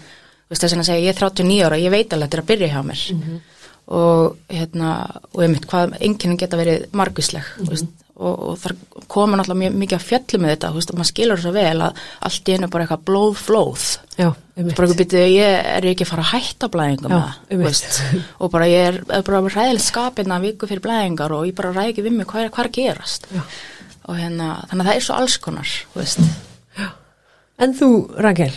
þess 0.50 0.66
að 0.74 0.86
segja, 0.88 1.04
ég 1.04 1.14
er 1.14 1.20
39 1.20 1.64
ára, 1.66 1.78
ég 1.78 1.92
veit 1.94 2.12
alveg 2.12 2.26
að 2.26 2.26
þetta 2.26 2.38
er 2.38 2.42
að 2.42 2.50
byrja 2.50 2.70
hjá 2.74 2.80
mér. 2.86 3.06
Og 3.90 4.36
hérna, 4.50 4.90
og 5.34 5.42
einmitt 5.44 5.66
hvað 5.70 5.96
enginn 5.98 6.38
geta 6.38 6.58
verið 6.58 6.88
margvísleg 6.94 7.46
þú 7.56 7.70
veist, 7.70 8.04
og, 8.20 8.34
og 8.50 8.58
þar 8.60 8.74
koma 9.10 9.38
náttúrulega 9.38 9.62
mjög 9.64 9.78
mikið 9.80 9.98
að 9.98 10.06
fjallu 10.06 10.40
með 10.42 10.52
þetta, 10.54 10.70
og 10.70 10.98
maður 10.98 11.10
skilur 11.10 11.42
svo 11.42 11.52
vel 11.54 11.84
að 11.86 12.02
allt 12.28 12.50
í 12.50 12.56
einu 12.56 12.70
bara 12.70 12.86
eitthvað 12.86 13.06
blóðflóð. 13.10 13.86
Já. 14.18 14.28
Bara 14.68 14.86
eitthvað 14.86 15.00
býtið, 15.00 15.24
ég 15.34 15.68
er 15.70 15.86
ekki 15.90 16.04
að 16.06 16.10
fara 16.10 16.24
að 16.26 16.32
hætta 16.34 16.68
blæðingum 16.74 17.10
Já, 17.10 17.16
með 17.16 17.24
það, 17.24 17.34
þú 17.40 17.56
einmitt. 17.56 17.66
veist, 17.70 18.30
og 18.38 18.52
bara 18.54 18.68
ég 18.70 18.86
er, 18.90 18.98
er 19.16 19.24
bara 19.26 19.40
ræðilegt 19.46 19.86
skapina 19.86 20.40
viku 20.42 20.68
fyrir 20.70 20.84
blæðingar 20.84 21.34
og 21.36 21.46
ég 21.48 21.56
bara 21.58 21.72
ræði 21.76 21.94
ekki 21.94 22.04
við 22.06 22.16
mig 22.18 22.28
hvað 22.30 22.46
er, 22.46 22.52
hvað 22.54 22.64
er 22.64 22.70
að 22.70 22.76
gerast 22.78 23.28
Já. 23.30 23.42
og 24.04 24.20
hérna, 24.20 24.48
þannig 24.70 24.84
að 24.84 24.90
það 24.90 25.00
er 25.00 25.06
svo 25.06 25.18
alls 25.20 25.36
konar, 25.46 25.74
þú 25.94 26.02
veist 26.02 26.22
En 27.60 27.74
þú, 27.76 27.88
Rangel? 28.16 28.54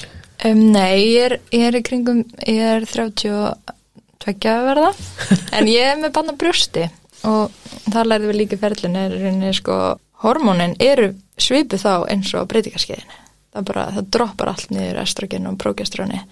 Um, 0.47 0.59
nei, 0.71 1.01
ég 1.11 1.25
er, 1.25 1.33
ég 1.51 1.65
er 1.67 1.75
í 1.75 1.81
kringum, 1.83 2.21
ég 2.47 2.61
er 2.77 2.85
32 2.87 4.53
að 4.53 4.67
verða, 4.69 4.91
en 5.59 5.67
ég 5.67 5.89
er 5.89 5.99
með 5.99 6.13
banna 6.15 6.35
brjósti 6.39 6.85
og 7.27 7.51
það 7.91 8.09
lærði 8.09 8.29
við 8.31 8.39
líka 8.39 8.55
í 8.55 8.61
ferlinu, 8.61 9.03
er 9.49 9.57
sko, 9.59 9.77
hormónin 10.23 10.77
eru 10.83 11.11
svipu 11.39 11.79
þá 11.79 12.07
eins 12.11 12.31
og 12.39 12.47
breytingarskeiðinu. 12.51 13.19
Það 13.53 13.67
bara, 13.69 13.83
það 13.97 14.07
droppar 14.15 14.49
allt 14.53 14.71
niður 14.73 15.03
estrogen 15.03 15.49
og 15.49 15.59
prógestroni 15.61 16.23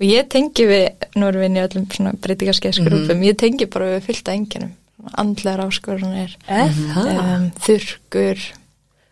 og 0.00 0.06
ég 0.06 0.28
tengi 0.32 0.64
við, 0.68 1.08
nú 1.18 1.26
erum 1.28 1.42
við 1.42 1.50
inn 1.50 1.58
í 1.58 1.64
öllum 1.64 1.88
svona 1.92 2.12
breytingarskeiðsgrúpum, 2.24 3.26
ég 3.26 3.36
tengi 3.40 3.66
bara 3.68 3.90
við 3.96 4.06
fylgta 4.06 4.36
enginum, 4.36 4.72
andlegar 5.20 5.66
áskorunir 5.66 6.38
Er 6.48 6.70
um, 6.70 7.50
þurrkur 7.66 8.46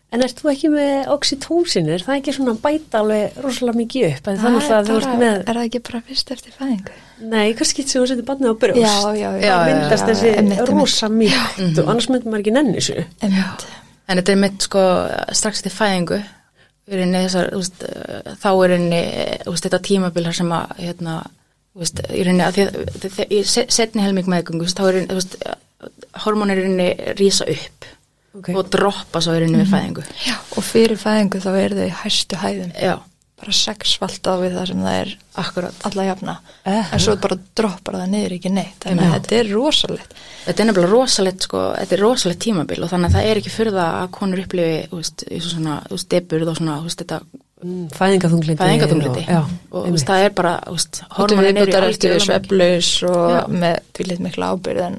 En 0.09 0.23
ert 0.25 0.39
þú 0.41 0.49
ekki 0.49 0.69
með 0.73 1.11
oxytósin? 1.13 1.89
Er 1.93 2.01
það 2.01 2.15
ekki 2.15 2.33
svona 2.33 2.55
að 2.55 2.61
bæta 2.63 3.01
alveg 3.03 3.35
rosalega 3.43 3.77
mikið 3.77 4.05
upp? 4.07 4.29
En 4.31 4.39
þannig 4.41 4.71
að 4.73 4.87
þú 4.87 4.95
ert 4.97 5.11
með, 5.21 5.35
er 5.43 5.59
það 5.59 5.67
ekki 5.67 5.81
bara 5.85 6.01
fyrst 6.07 6.31
eftir 6.33 6.55
fæðingu? 6.55 6.95
nei, 7.19 7.45
sem 7.59 7.83
þú 7.91 8.07
setur 8.09 8.25
barnið 8.25 8.49
á 8.49 8.55
brjóst? 8.63 8.81
Já, 8.81 8.95
já, 9.13 9.29
já. 9.29 9.35
Það 9.35 9.43
Já, 9.43 9.53
já, 9.53 9.59
myndast 9.67 10.07
já, 10.07 10.09
þessi 10.09 10.65
rosa 10.71 11.11
og 11.83 11.91
annars 11.93 12.09
myndum 12.09 12.33
maður 12.33 12.41
ekki 12.41 12.55
nenni 12.55 12.75
þessu. 12.79 13.05
En 14.09 14.17
þetta 14.17 14.33
er 14.33 14.41
mitt 14.41 14.65
sko 14.65 14.83
strax 15.37 15.61
til 15.61 15.73
fæðingu 15.75 16.21
þessar, 17.25 17.49
veist, 17.61 17.83
uh, 17.83 18.33
þá 18.41 18.49
er 18.65 18.73
þú 19.45 19.51
veist, 19.53 19.65
þetta 19.67 19.79
tímabil 19.89 20.23
þar 20.25 20.37
sem 20.39 20.49
að, 20.51 20.73
hérna, 20.79 21.15
veist, 21.79 22.01
í 22.09 22.23
rauninni 22.25 22.45
að 22.47 22.53
því 22.57 22.65
að 22.65 22.99
þi- 22.99 23.11
þi- 23.17 23.27
í 23.37 23.43
se- 23.45 23.67
setni 23.69 24.01
helming 24.01 24.25
meðgöngu, 24.27 24.65
þá 24.73 24.83
er 24.87 24.93
rauninni, 24.93 25.09
þú 25.13 25.19
veist, 25.19 25.37
hormónir 26.25 26.57
í 26.57 26.63
rauninni 26.65 27.13
rísa 27.19 27.45
upp 27.49 27.85
Ok. 28.39 28.49
og 28.55 28.69
droppa 28.69 29.21
svo 29.21 29.33
í 29.33 29.39
rauninni 29.41 29.63
við 29.65 29.71
fæðingu. 29.73 30.03
Já, 30.25 30.35
og 30.57 30.63
fyrir 30.63 30.97
fæðingu 31.01 31.39
þá 31.41 31.49
er 31.63 31.69
þau 31.79 31.89
hæstu 32.03 32.35
hæðum 32.37 32.73
Já, 32.77 32.95
bara 33.39 33.55
sexfalt 33.55 34.27
á 34.29 34.33
við 34.41 34.55
það 34.57 34.67
sem 34.71 34.81
það 34.85 34.97
er 35.01 35.11
akkurat. 35.43 35.73
alla 35.89 36.03
jafna 36.09 36.37
Eh. 36.65 36.85
en 36.93 36.99
svo 36.99 37.15
bara 37.21 37.37
droppar 37.55 37.95
það 37.99 38.09
niður 38.13 38.35
ekki 38.37 38.51
neitt 38.51 38.79
þannig 38.85 39.05
að 39.07 39.13
þetta 39.19 39.39
er 39.39 39.51
rosalegt 39.55 40.13
Þetta 40.45 40.59
er 40.63 40.65
nefnilega 40.69 40.91
rosalegt, 40.91 41.41
sko, 41.45 41.59
þetta 41.77 41.93
er 41.97 42.01
rosalegt 42.03 42.39
tímabil 42.45 42.83
og 42.83 42.89
þannig 42.89 43.09
að 43.09 43.15
það 43.19 43.25
er 43.29 43.37
ekki 43.41 43.51
fyrir 43.53 43.73
það 43.75 43.91
að 43.99 44.11
konur 44.17 44.39
upplifi, 44.43 44.77
þú 44.89 44.97
veist, 45.01 45.23
í 45.29 45.39
svo 45.43 45.49
svona, 45.53 45.75
þú 45.89 45.93
veist, 45.97 46.09
deburð 46.09 46.49
og 46.49 46.57
svona, 46.57 46.79
þú 46.79 46.89
veist, 46.89 47.03
þetta 47.05 47.21
Mm, 47.59 47.89
Fæðingaþunglindi. 47.91 48.55
fæðingatungliti. 48.63 49.25
Já, 49.27 49.39
og 49.75 49.85
þú 49.85 49.91
veist, 49.91 50.05
það 50.07 50.21
er 50.23 50.29
bara, 50.31 50.53
þú 50.63 50.71
veist, 50.77 51.01
og 51.03 51.09
þú 51.09 51.17
hormónin 51.19 51.57
eru 51.59 51.71
í 51.71 51.75
algjörlega- 51.75 52.23
sveflaus 52.23 52.91
og 53.03 53.31
Já. 53.35 53.41
með 53.51 53.79
tvílit 53.93 54.19
mikla 54.23 54.51
ábyrð 54.55 54.79
en 54.85 54.95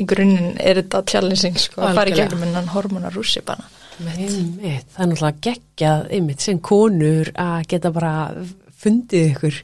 í 0.00 0.06
grunninn 0.06 0.56
er 0.58 0.74
þetta 0.80 1.02
challenging 1.06 1.58
sko 1.60 1.82
að 1.82 1.94
fara 1.94 2.10
í 2.10 2.14
gegnum 2.16 2.42
innan 2.48 2.66
hormona 2.72 3.10
rússi 3.12 3.44
bara 3.44 3.64
Einmitt, 4.00 4.86
það 4.94 5.02
er 5.04 5.10
náttúrulega 5.10 5.42
geggjað 5.46 6.06
einmitt 6.16 6.40
sem 6.44 6.58
konur 6.64 7.30
að 7.36 7.66
geta 7.68 7.90
bara 7.92 8.12
fundið 8.80 9.26
ykkur 9.34 9.58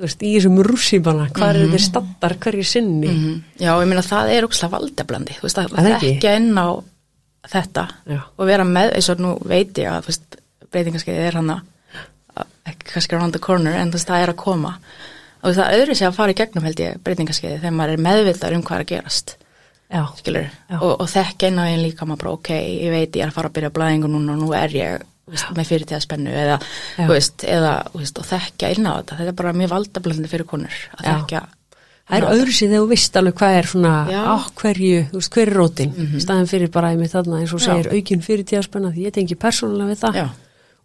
veist, 0.00 0.22
í 0.24 0.34
þessum 0.36 0.60
rússíbana 0.64 1.26
hvað 1.32 1.54
eru 1.56 1.70
þeir 1.74 1.84
stattar 1.84 2.34
hverju 2.40 2.64
sinni 2.68 3.08
Mhm. 3.10 3.42
Já, 3.60 3.72
ég 3.80 3.88
meina 3.88 4.02
það 4.04 4.30
er 4.36 4.46
ókslega 4.48 4.74
valdablandi, 4.76 5.36
þú 5.40 5.42
veist, 5.48 5.58
að 5.58 5.70
það 5.76 5.90
ekki? 5.94 6.12
þekkja 6.14 6.36
inn 6.36 6.54
á 6.60 6.68
þetta 7.50 7.84
Já. 8.06 8.20
og 8.38 8.46
vera 8.46 8.64
með, 8.64 8.94
eins 8.94 9.08
og 9.12 9.18
nú 9.24 9.34
veit 9.48 9.74
ég 9.80 9.88
að, 9.90 10.02
þú 10.04 10.12
veist, 10.12 10.36
breytingarskeiði 10.70 11.26
er 11.26 11.38
hann 11.40 11.50
að, 11.50 11.60
ekki 12.70 12.92
kannski 12.92 13.16
around 13.16 13.32
the 13.32 13.38
corner, 13.42 13.72
en 13.80 13.90
þú 13.90 13.98
veist, 13.98 14.08
það 14.08 14.22
er 14.26 14.32
að 14.34 14.36
koma 14.44 14.74
og 15.42 15.54
það 15.56 15.72
öðru 15.80 15.94
sig 15.96 16.06
að 16.08 16.14
fara 16.20 16.32
í 16.32 16.36
gegnum, 16.36 16.64
held 16.68 16.80
ég, 16.84 16.98
breytingarskeiði 17.04 17.60
þegar 17.62 17.72
maður 17.78 17.92
er 17.96 18.02
meðvitað 18.04 18.54
um 18.56 18.62
hvað 18.62 18.76
er 18.76 18.84
að 18.84 18.90
gerast. 18.92 19.36
Og, 20.80 21.00
og 21.00 21.06
þekkja 21.10 21.48
inn 21.50 21.58
á 21.58 21.64
einn 21.66 21.82
líka 21.82 22.06
maður 22.06 22.22
bara, 22.24 22.34
ok, 22.38 22.50
ég 22.54 22.90
veit 22.94 23.16
ég 23.16 23.22
er 23.24 23.30
að 23.32 23.38
fara 23.38 23.48
að 23.50 23.56
byrja 23.58 23.70
blæðingu 23.78 24.10
núna 24.12 24.32
og 24.36 24.42
nú 24.44 24.50
er 24.54 24.74
ég, 24.76 25.06
veist, 25.30 25.48
með 25.56 25.70
fyrirtíðaspennu 25.70 26.30
eða, 26.44 26.58
veist, 27.08 27.44
eða, 27.46 27.72
veist, 27.94 28.18
og 28.18 28.28
þekkja 28.30 28.70
inn 28.76 28.86
á 28.86 28.92
þetta, 29.00 29.16
þetta 29.20 29.32
er 29.34 29.38
bara 29.42 29.52
mjög 29.52 29.72
valdablandi 29.74 30.28
fyrir 30.30 30.46
konur 30.50 30.76
að 30.98 31.06
þekkja 31.10 31.42
það 32.10 32.16
er 32.18 32.24
öðru 32.34 32.52
sér 32.56 32.68
þegar 32.72 32.80
þú 32.82 32.88
veist 32.90 33.16
alveg 33.20 33.34
hvað 33.38 33.56
er 33.60 33.66
svona 33.70 33.94
á 34.26 34.36
hverju, 34.58 35.02
þú 35.12 35.18
veist, 35.20 35.32
hver 35.36 35.46
er 35.50 35.54
rótin. 35.60 35.90
Mm 35.94 36.06
Mhm. 36.10 36.20
staðan 36.24 36.48
fyrir 36.50 36.70
bara 36.74 36.88
einmitt 36.90 37.12
þarna 37.14 37.38
eins 37.40 37.52
og 37.54 37.60
segir 37.62 37.90
aukin 37.94 38.22
fyrir 38.26 38.44
tíðaspenna 38.50 38.90
því 38.94 39.04
ég 39.06 39.12
tengi 39.14 39.34
persónulega 39.38 39.90
við 39.92 40.00
það. 40.02 40.14
Já. 40.18 40.28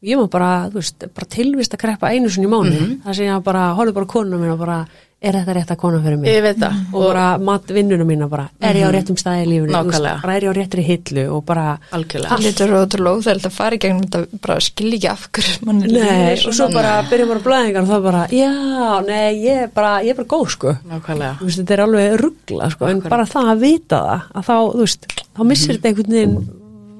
Og 0.01 0.07
ég 0.11 0.17
má 0.19 0.29
bara, 0.29 0.51
þú 0.69 0.81
veist, 0.81 1.07
bara 1.15 1.25
tilvist 1.25 1.73
að 1.73 1.81
kreppa 1.85 2.11
einu 2.13 2.29
sinni 2.29 2.47
í 2.47 2.51
mánu, 2.51 2.75
Mhm. 2.75 3.01
það 3.05 3.15
sem 3.15 3.25
ég 3.25 3.43
bara 3.43 3.73
horfðu 3.75 3.93
bara 3.93 4.05
konuna 4.05 4.37
mín 4.37 4.51
og 4.53 4.59
bara, 4.59 4.85
er 5.25 5.33
þetta 5.33 5.53
rétt 5.55 5.71
að 5.71 5.77
kona 5.77 5.99
fyrir 6.03 6.19
mig? 6.19 6.29
Ég 6.29 6.41
veit 6.43 6.57
það. 6.59 6.73
Og 6.93 7.01
bara 7.07 7.37
mat 7.39 7.65
vinnuna 7.73 8.05
mína 8.05 8.27
bara, 8.29 8.49
er 8.61 8.75
ég 8.75 8.85
á 8.85 8.91
réttum 8.93 9.17
staði 9.17 9.45
í 9.45 9.47
lífinu, 9.49 9.71
Nákvæmlega. 9.73 10.21
bara 10.21 10.35
er 10.35 10.41
ég 10.43 10.51
á 10.51 10.55
réttri 10.59 10.83
hillu? 10.85 11.23
Og 11.33 11.45
bara 11.45 11.79
algjörlega. 11.91 12.29
Það 12.29 12.43
lítur 12.45 12.73
ótrúlega 12.75 13.15
óþægild 13.17 13.45
að 13.47 13.51
fara 13.51 13.75
í 13.75 13.79
gegnum 13.79 14.01
þetta 14.05 14.41
bara 14.41 14.59
skilja 14.59 14.97
ekki 14.99 15.09
af 15.09 15.27
hverju 15.31 15.65
mann 15.65 15.81
er 15.83 15.87
Nei, 15.87 16.35
líður 16.35 16.47
og 16.47 16.53
svo 16.53 16.67
bara 16.73 17.01
byrjum 17.09 17.27
bara 17.27 17.39
blæðingar 17.47 17.81
og 17.81 17.87
þá 17.89 18.03
bara, 18.03 18.27
já, 18.27 19.05
nei, 19.07 19.33
ég 19.41 19.63
er 19.63 19.67
bara, 19.73 20.01
ég 20.03 20.09
er 20.09 20.13
bara 20.13 20.27
góð, 20.27 20.49
sko. 20.49 20.77
Nákvæmlega. 20.91 21.37
Þú 21.39 21.45
veist, 21.45 21.59
þetta 21.63 21.71
er 21.73 21.83
alveg 21.87 22.19
ruggla, 22.21 22.69
sko, 22.71 22.85
en 22.85 22.99
bara 23.01 23.25
það 23.25 23.49
að 23.55 23.59
vita 23.59 23.97
það, 24.05 24.21
að 24.35 24.43
þá, 24.45 24.55
þú 24.75 24.79
veist, 24.85 25.07
þá 25.35 25.41
missir 25.47 25.73
þetta 25.79 25.89
einhvern 25.89 26.13
veginn 26.13 26.49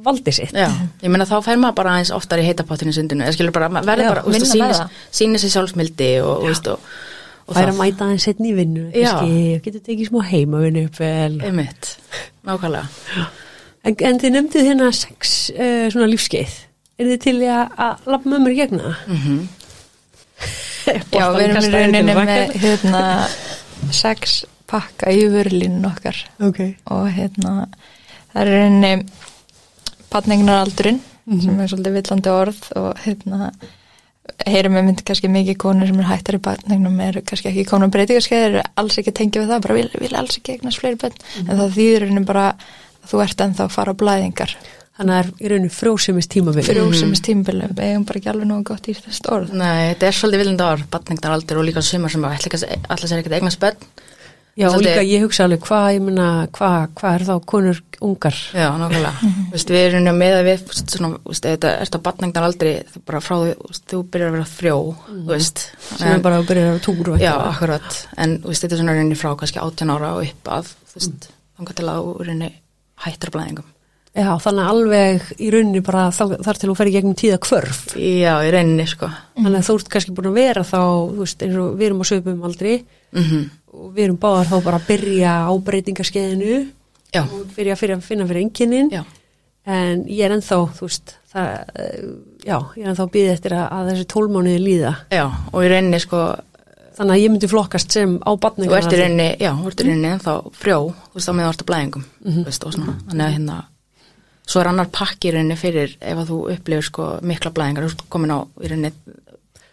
valdi 0.06 0.34
sitt. 0.36 0.54
Já, 0.56 0.70
ég 1.04 1.12
meina 1.14 1.28
þá 1.30 1.36
fær 1.46 1.60
maður 1.62 1.78
bara 1.80 1.96
aðeins 1.96 2.14
oftar 2.16 2.42
í 2.42 2.46
heitapottinu 2.48 2.94
sundinu, 2.96 3.26
ég 3.28 3.36
skilur 3.36 3.56
bara, 3.56 3.70
maður 3.74 3.92
verður 3.92 4.22
bara, 4.24 4.46
sína, 4.52 4.70
það. 4.74 5.02
sína 5.20 5.42
sér 5.42 5.54
sjálfsmildi 5.56 6.12
og, 6.24 6.32
og, 6.36 6.46
veist, 6.50 6.70
og, 6.72 6.94
og 7.46 7.58
Það 7.58 7.62
er 7.64 7.74
að 7.74 7.82
mæta 7.82 8.08
aðeins 8.08 8.28
setni 8.30 8.52
í 8.52 8.56
vinnu, 8.60 8.86
kannski, 8.94 9.42
getur 9.66 9.84
tekið 9.90 10.12
smá 10.12 10.22
heimavinnu 10.30 10.86
upp. 10.90 11.02
Einmitt, 11.50 11.92
nákvæmlega. 12.48 13.28
En, 13.86 13.98
en 14.10 14.24
þið 14.24 14.34
nefndið 14.38 14.72
hérna 14.72 14.94
sex 14.98 15.36
uh, 15.54 15.86
svona 15.94 16.10
lífskeið. 16.10 16.56
Er 16.96 17.12
þið 17.12 17.22
til 17.26 17.36
í 17.44 17.52
að, 17.52 18.10
mér 18.26 18.56
í 18.56 18.60
gegna? 18.64 18.96
Mm 19.06 19.20
Já, 21.16 21.30
við 21.34 21.46
erum 21.48 21.64
í 21.64 21.70
rauninni 21.74 22.16
með 22.18 22.56
hérna 22.62 23.04
sex 24.04 24.44
pakka 24.70 25.14
í 25.14 25.26
vörlínu 25.32 25.86
okkar 25.90 26.18
Ok. 26.44 26.62
og 26.92 27.08
hérna 27.16 27.68
það 28.34 28.42
er 28.42 28.52
í 30.16 30.48
rauninni 30.76 31.02
patningnaraldurinn 31.02 31.02
sem 31.42 31.60
er 31.60 31.72
svolítið 31.72 31.98
villandi 31.98 32.32
orð 32.32 32.70
og 32.80 33.02
hérna 33.04 33.50
heyrum 34.46 34.78
við 34.78 34.86
mynd 34.88 35.04
kannski 35.06 35.30
mikið 35.32 35.58
konur 35.62 35.90
sem 35.90 36.00
er 36.02 36.08
hættar 36.10 36.38
í 36.38 36.42
patningnum 36.42 36.98
er 37.02 37.20
kannski 37.26 37.52
ekki 37.52 37.66
konum. 37.70 37.92
Breytingarskeið 37.94 38.46
er 38.48 38.56
alls 38.78 38.98
ekki 38.98 39.14
tengið 39.16 39.44
við 39.44 39.52
það, 39.54 39.62
bara 39.66 39.78
vil, 39.78 39.90
vil 40.02 40.16
alls 40.18 40.40
ekki 40.40 40.56
eignast 40.56 40.82
fleiri 40.82 40.98
bönn, 41.02 41.20
en 41.46 41.60
það 41.60 41.76
þýður 41.78 41.96
í 41.96 42.00
rauninni 42.06 42.26
bara 42.26 42.48
að 42.56 43.12
þú 43.12 43.22
ert 43.26 43.44
ennþá 43.46 43.68
að 43.68 43.76
fara 43.76 43.94
á 43.94 44.00
blæðingar. 44.02 44.56
Þannig 44.96 45.12
að 45.12 45.20
það 45.20 45.26
er 45.26 45.46
í 45.46 45.52
rauninu 45.52 45.76
frjósumist 45.76 46.32
tímabili. 46.32 46.66
frjósumist 46.70 47.26
tímbilum, 47.28 47.74
við 47.76 47.90
eigum 47.90 48.06
bara 48.08 48.22
ekki 48.22 48.32
alveg 48.32 48.48
nógu 48.48 48.68
gott 48.70 48.88
í 48.88 48.96
þess 48.96 49.26
orð. 49.28 49.54
Nei, 49.60 49.92
þetta 49.92 50.08
er 50.08 50.16
svolítið 50.16 50.42
viljandi 50.42 50.68
ár, 50.72 50.86
batningnar 50.94 51.36
aldur 51.36 51.60
og 51.60 51.68
líka 51.68 51.84
sumar 51.84 52.14
sem 52.14 52.24
að 52.24 52.38
alltaf 52.40 53.10
sér 53.10 53.20
ekkert 53.20 53.36
eignar 53.36 53.54
spönn. 53.54 53.90
Já, 54.56 54.70
og 54.72 54.80
líka 54.80 55.02
ég 55.04 55.20
hugsa 55.26 55.44
alveg 55.44 55.66
hvað, 55.68 55.86
ég 55.98 56.04
meina, 56.06 56.26
hvað, 56.56 56.76
hvað 56.96 57.16
er 57.18 57.24
þá 57.28 57.34
konur 57.52 57.82
ungar? 58.08 58.38
Já, 58.56 58.70
nákvæmlega. 58.80 59.32
Þú 59.50 59.52
veist, 59.52 59.74
við 59.76 59.88
erum 59.90 60.08
með 60.22 60.36
að 60.38 60.48
við, 60.48 60.64
veist, 60.70 60.94
svona, 60.96 61.10
þú 61.18 61.34
veist, 61.34 61.48
þetta 61.50 61.74
ert 61.84 61.98
á 62.00 62.06
batningnar 62.06 62.48
aldri, 62.48 62.72
þú 62.94 63.02
bara 63.12 63.22
frá 63.26 63.36
því, 63.42 63.52
þú 63.92 64.00
byrjar 64.14 64.32
að 64.32 64.38
vera 64.38 64.48
frjó, 64.54 64.78
þú 65.10 65.28
veist. 65.34 65.66
sem 65.90 66.14
er 66.14 66.24
bara 66.24 66.40
að 66.40 66.48
byrja 66.54 66.72
að 66.72 66.82
túra 66.88 67.16
og 67.18 67.26
Já, 67.26 67.34
akkurat, 67.50 68.00
en 68.16 68.38
þú 68.40 68.54
veist, 68.54 68.64
þetta 68.64 68.78
er 68.78 68.84
svona 68.86 68.96
rauninni 68.96 69.20
frá 69.20 69.32
kannski 69.44 69.64
18 69.66 69.96
ára 69.98 70.14
og 70.16 70.24
upp 70.30 70.52
að, 70.56 70.72
þú 70.94 71.02
veist, 71.02 71.30
þangar 71.60 71.80
til 71.82 71.90
að 71.92 72.00
þú 72.06 72.16
rauninni 72.24 72.52
hættir 73.04 73.34
að 73.34 73.36
blæðingum. 73.36 73.72
Já, 74.16 74.30
þannig 74.40 74.70
alveg 74.72 75.24
í 75.44 75.50
rauninni 75.52 75.82
bara 75.84 76.06
þar 76.16 76.56
til 76.60 76.70
þú 76.70 76.76
fer 76.80 76.88
í 76.88 76.94
gegnum 76.96 77.18
tíða 77.20 77.40
kvörf. 77.44 77.82
Já, 78.00 78.32
í 78.48 78.52
rauninni, 78.56 78.86
sko. 78.88 79.10
Þannig 79.36 79.60
að 79.60 79.68
þú 79.68 79.76
ert 79.76 79.90
kannski 79.92 80.16
búin 80.16 80.30
að 80.32 80.38
vera 80.40 80.64
þá, 80.64 80.80
þú 81.12 81.20
veist, 81.20 81.44
eins 81.44 81.58
og 81.60 81.76
við 81.76 81.86
erum 81.90 82.02
á 82.02 82.06
söpum 82.12 82.46
aldrei 82.48 82.76
Mm 83.16 83.50
og 83.76 83.92
við 83.92 84.06
erum 84.06 84.18
báðar 84.20 84.48
þá 84.48 84.58
bara 84.64 84.78
að 84.80 84.86
byrja 84.88 85.32
á 85.48 85.52
breytingarskeiðinu 85.68 86.54
Já, 87.12 87.24
og 87.28 87.42
byrja 87.56 87.76
að 87.76 88.02
finna 88.08 88.28
fyrir 88.28 88.42
enginnin. 88.42 88.90
já, 88.92 89.04
En 89.66 90.06
ég 90.06 90.24
er 90.24 90.32
ennþá, 90.32 90.60
þú 90.78 90.82
veist, 90.88 91.16
það, 91.34 91.48
eh, 91.76 92.02
já, 92.46 92.58
ég 92.78 92.84
er 92.86 92.90
ennþá 92.94 93.10
býða 93.12 93.34
eftir 93.34 93.52
að, 93.52 93.68
að 93.72 93.90
þessi 93.92 94.06
tólmánuði 94.06 94.60
líða. 94.64 94.96
já, 95.12 95.26
og 95.52 95.64
í 95.64 95.68
rauninni, 95.68 96.00
sko, 96.00 96.36
Þannig 96.96 97.12
að 97.12 97.20
ég 97.20 97.32
myndi 97.34 97.48
flokkast 97.52 97.92
sem 97.92 98.20
á 98.24 98.32
þú 98.32 98.40
batningar. 98.40 98.78
ert 98.80 98.94
í 98.94 99.00
rauninni, 99.02 99.36
já, 99.38 99.52
þú 99.52 99.68
ert 99.68 99.82
í 99.82 99.84
rauninni 99.90 100.12
ennþá 100.16 100.34
frjó, 100.56 100.94
þú 101.04 101.20
veist, 101.20 101.28
svo 104.46 104.62
er 104.62 104.68
annar 104.72 104.88
pakki 104.94 105.30
í 105.32 105.36
rauninni 105.36 105.58
fyrir 105.58 105.96
ef 106.02 106.18
að 106.22 106.30
þú 106.32 106.40
upplifir, 106.56 106.84
sko, 106.90 107.06
mikla 107.26 107.52
blæðingar, 107.52 107.86
þú 107.88 107.94
ert 107.96 108.10
komin 108.14 108.34
á, 108.36 108.40
í 108.62 108.68
rauninni, 108.72 108.92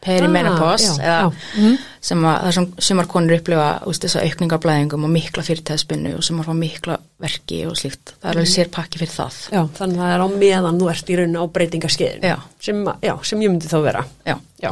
perimenopause, 0.03 0.99
Ah. 1.03 1.31
Mhm. 1.57 1.77
sem 2.01 2.19
að 2.27 2.41
það 2.43 2.53
sem 2.55 2.67
sumar 2.79 3.07
konur 3.07 3.37
upplifa, 3.39 3.67
þú 3.83 3.87
veist, 3.93 4.03
þessa 4.03 4.23
aukninga 4.27 4.59
blæðingum 4.59 5.05
og 5.05 5.11
mikla 5.15 5.43
fyrirtæðspinnu 5.47 6.15
og 6.17 6.23
sumar 6.25 6.45
fá 6.49 6.55
mikla 6.59 6.97
verki 7.23 7.61
og 7.69 7.77
slíkt, 7.79 8.15
það 8.21 8.31
er 8.31 8.37
alveg 8.37 8.51
sér 8.51 8.71
pakki 8.75 8.99
fyrir 8.99 9.15
það. 9.15 9.37
Já, 9.53 9.63
þannig 9.79 9.99
að 9.99 10.03
það 10.03 10.15
er 10.17 10.25
á 10.25 10.29
meðan 10.43 10.81
þú 10.81 10.91
ert 10.91 11.07
í 11.13 11.17
rauninni 11.21 11.39
á 11.39 11.47
breytingarskeiðinu. 11.55 12.23
Já. 12.33 12.37
Sem, 12.61 12.85
sem 13.23 13.41
ég 13.41 13.51
myndi 13.53 13.69
þá 13.71 13.79
vera. 13.83 14.05
Já, 14.27 14.37
Já. 14.63 14.71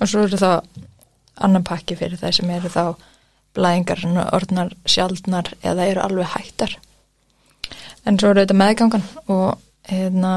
og 0.00 0.08
svo 0.08 0.22
eru 0.26 0.36
þá 0.36 0.62
annan 1.40 1.64
pakki 1.64 1.96
fyrir 1.96 2.18
það 2.20 2.34
sem 2.34 2.50
eru 2.50 2.68
þá 2.68 2.96
blæðingar 3.56 4.04
orðnar 4.36 4.72
sjaldnar 4.84 5.54
eða 5.64 5.86
eru 5.88 6.00
alveg 6.04 6.26
hættar 6.34 6.76
en 8.06 8.18
svo 8.20 8.32
eru 8.32 8.44
þetta 8.44 8.60
meðgangan 8.60 9.06
og 9.26 9.58
hérna 9.90 10.36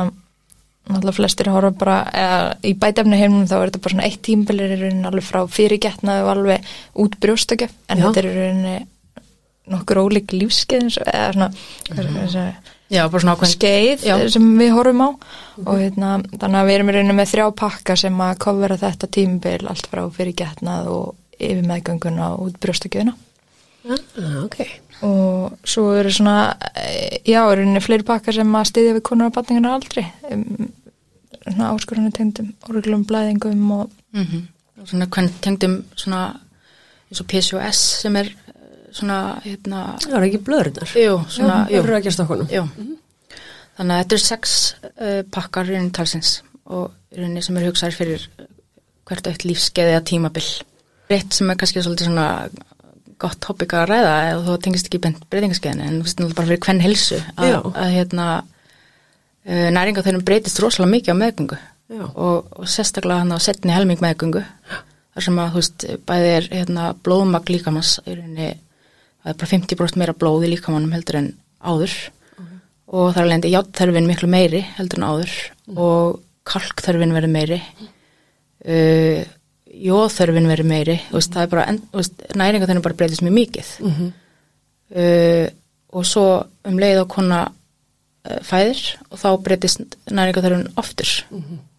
náttúrulega 0.90 1.18
flestir 1.20 1.50
horfa 1.54 1.72
bara 1.78 1.98
eða, 2.18 2.38
í 2.66 2.74
bætefni 2.80 3.20
heimum 3.20 3.46
þá 3.50 3.56
er 3.60 3.70
þetta 3.70 3.84
bara 3.84 3.96
svona 3.96 4.08
eitt 4.08 4.22
tímbilir 4.26 4.74
í 4.74 4.80
rauninni 4.80 5.10
alveg 5.10 5.28
frá 5.28 5.44
fyrirgetnaðu 5.54 6.26
og 6.26 6.32
alveg 6.34 6.72
út 7.04 7.20
brjóstökja 7.22 7.70
en 7.70 8.02
Já. 8.02 8.06
þetta 8.08 8.22
er 8.22 8.30
í 8.30 8.34
rauninni 8.38 8.76
nokkur 9.70 10.02
ólík 10.02 10.34
lífskeið 10.34 10.98
eða 11.06 11.32
svona 11.36 11.50
mm 11.50 11.98
-hmm. 11.98 12.76
Já, 12.90 13.06
skeið 13.46 14.04
Já. 14.04 14.30
sem 14.30 14.46
við 14.58 14.72
horfum 14.74 15.02
á 15.06 15.10
og 15.66 15.76
hérna, 15.78 16.24
þannig 16.40 16.60
að 16.60 16.66
við 16.66 16.76
erum 16.76 16.90
í 16.90 16.94
rauninu 16.94 17.14
með 17.14 17.32
þrjá 17.34 17.56
pakka 17.56 17.96
sem 17.96 18.22
að 18.22 18.38
kofera 18.38 18.78
þetta 18.78 19.08
tímabil 19.08 19.68
allt 19.68 19.88
frá 19.92 20.10
fyrir 20.10 20.34
getnað 20.34 20.88
og 20.88 21.16
yfir 21.40 21.68
meðgönguna 21.68 22.34
og 22.34 22.48
út 22.48 22.60
brjóstakjöðuna 22.60 23.14
ah, 23.90 24.44
ok 24.44 24.58
og 25.06 25.56
svo 25.64 25.94
eru 25.96 26.12
svona 26.12 26.56
já, 27.24 27.40
í 27.40 27.56
rauninni 27.56 27.82
fleiri 27.84 28.06
pakkar 28.08 28.36
sem 28.36 28.56
að 28.56 28.70
styðja 28.72 28.98
við 28.98 29.06
konar 29.10 29.32
á 29.32 29.36
batningunar 29.38 29.78
aldrei 29.78 30.06
um, 30.32 30.70
svona 31.46 31.72
áskorunni 31.74 32.12
tengdum 32.16 32.54
orglum 32.70 33.06
blæðingum 33.08 33.76
og 33.80 33.96
Mm 34.14 34.48
Svona 34.86 35.10
hvern 35.12 35.28
tengdum 35.44 35.74
svona 35.96 36.40
eins 37.10 37.20
og 37.20 37.28
PCOS 37.28 37.80
sem 38.04 38.16
er 38.16 38.30
eh, 38.30 38.86
svona, 38.96 39.18
hérna, 39.44 39.82
það 40.00 40.16
er 40.16 40.26
ekki 40.30 40.40
svona, 41.28 41.58
jú, 41.68 41.82
eru 41.82 41.98
ekki 41.98 42.12
að 42.12 42.16
stokkunum 42.16 42.54
jú. 42.54 42.64
Þannig 43.76 43.96
að 43.96 44.00
þetta 44.00 44.16
er 44.16 44.24
sex 44.24 44.56
uh, 44.88 45.22
pakkar 45.36 45.68
í 45.68 45.74
rauninni 45.76 45.92
talsins 45.96 46.32
og 46.64 46.94
í 47.12 47.20
rauninni 47.20 47.44
sem 47.44 47.60
er 47.60 47.68
hugsaðir 47.68 47.98
fyrir 47.98 48.26
hvert 49.10 49.28
aukt 49.28 49.46
lífskeið 49.48 49.92
eða 49.94 50.06
tímabil. 50.06 50.48
Reitt 51.10 51.34
sem 51.34 51.50
er 51.52 51.60
kannski 51.60 51.84
svolítið 51.84 52.12
svona 52.12 52.28
gott 53.20 53.40
topic 53.44 53.76
að 53.76 53.90
ræða 53.92 54.14
eða 54.30 54.46
þú 54.46 54.56
tengist 54.66 54.88
ekki 54.90 55.02
bent 55.04 55.26
breytingaskeiðinu 55.32 55.86
en 55.86 55.98
þú 56.00 56.06
veist 56.08 56.20
náttúrulega 56.20 56.40
bara 56.40 56.50
fyrir 56.50 56.64
hvern 56.66 56.84
helsu 56.86 57.20
að, 57.36 57.58
að 57.74 57.96
hérna 57.96 58.28
uh, 58.40 59.68
næringa 59.76 60.06
þeirnum 60.06 60.26
breytist 60.28 60.62
rosalega 60.64 60.94
mikið 60.96 61.16
á 61.16 61.22
meðgöngu. 61.24 61.60
Og, 61.90 62.46
og 62.54 62.70
sérstaklega 62.70 63.24
hann 63.24 63.34
á 63.34 63.40
setni 63.42 63.74
helming 63.74 64.02
meðgöngu 64.04 64.44
þar 64.70 65.26
sem 65.26 65.40
að 65.42 65.54
þú 65.54 65.62
veist 65.62 65.86
bæði 66.08 66.34
er 66.36 66.50
hérna, 66.54 66.90
blóðmagn 67.04 67.50
líkamanns 67.56 67.96
það 69.20 69.32
er 69.34 69.40
bara 69.42 69.52
50% 69.52 70.00
meira 70.00 70.16
blóð 70.16 70.46
í 70.48 70.54
líkamannum 70.54 70.94
heldur 70.96 71.20
en 71.20 71.30
áður. 71.60 71.96
Og 72.90 73.12
þar 73.14 73.28
alveg 73.28 73.52
játþörfin 73.52 74.08
miklu 74.10 74.30
meiri 74.32 74.64
heldur 74.78 75.02
en 75.02 75.10
áður 75.10 75.34
og 75.76 76.22
kalkþörfin 76.50 77.14
verður 77.14 77.34
meiri. 77.36 77.60
Uh, 78.60 79.26
jóþörfin 79.70 80.50
verður 80.50 80.70
meiri. 80.70 80.98
Veist, 81.14 81.34
það 81.36 81.46
er 81.46 81.54
bara, 81.54 81.66
næringa 82.42 82.70
þennan 82.70 82.86
bara 82.86 83.00
breytist 83.00 83.26
mjög 83.26 83.38
mikið. 83.38 83.72
Uh, 84.90 85.48
og 85.94 86.06
svo 86.06 86.26
um 86.66 86.80
leið 86.82 87.04
á 87.04 87.06
kona 87.10 87.42
uh, 87.50 88.40
fæðir 88.46 88.82
og 89.10 89.22
þá 89.22 89.30
breytist 89.46 90.00
næringa 90.10 90.46
þennan 90.46 90.72
aftur 90.82 91.12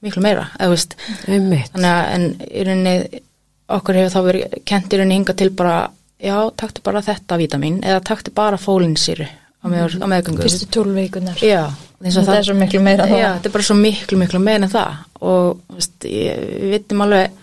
miklu 0.00 0.22
meira, 0.24 0.48
eða 0.58 0.74
veist. 0.74 0.94
Einmitt. 1.26 1.72
Þannig 1.74 1.90
að 1.90 2.12
en 2.14 2.28
í 2.46 2.68
rauninni 2.68 3.24
okkur 3.70 3.98
hefur 4.00 4.14
þá 4.14 4.20
verið 4.28 4.60
kent 4.66 4.94
í 4.94 5.00
rauninni 5.00 5.18
hinga 5.20 5.36
til 5.38 5.50
bara 5.54 5.76
já, 6.20 6.36
taktu 6.56 6.82
bara 6.84 7.02
þetta 7.04 7.38
vítamin 7.40 7.78
eða 7.86 8.00
taktu 8.06 8.32
bara 8.34 8.58
fólinsýru 8.60 9.26
á, 9.26 9.64
með, 9.70 9.98
á 10.00 10.06
meðgöngu. 10.10 10.42
Fyrstu 10.44 10.70
tólf 10.72 10.96
veikunar 10.96 11.42
já, 11.44 11.66
eins 12.02 12.16
og 12.16 12.26
þetta 12.26 12.38
er 12.38 12.48
svo 12.48 12.56
miklu 12.58 12.82
meira 12.84 13.06
en 13.06 13.14
já, 13.14 13.26
það 13.26 13.36
þetta 13.36 13.50
er 13.50 13.56
bara 13.56 13.68
svo 13.68 13.78
miklu, 13.78 14.18
miklu 14.20 14.42
meira 14.42 14.66
en 14.66 14.72
það. 14.72 14.98
Og 15.20 15.62
veist, 15.76 16.08
ég, 16.08 16.42
við 16.56 16.74
vitum 16.76 17.04
alveg 17.06 17.39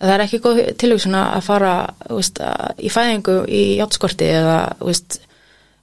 það 0.00 0.14
er 0.14 0.24
ekki 0.24 0.40
góð 0.44 0.60
tilvísun 0.80 1.16
að 1.18 1.42
fara 1.46 1.72
veist, 2.08 2.40
að, 2.42 2.80
í 2.80 2.92
fæðingu 2.92 3.36
í 3.46 3.62
játtskorti 3.80 4.30
eða 4.32 4.58
veist, 4.80 5.18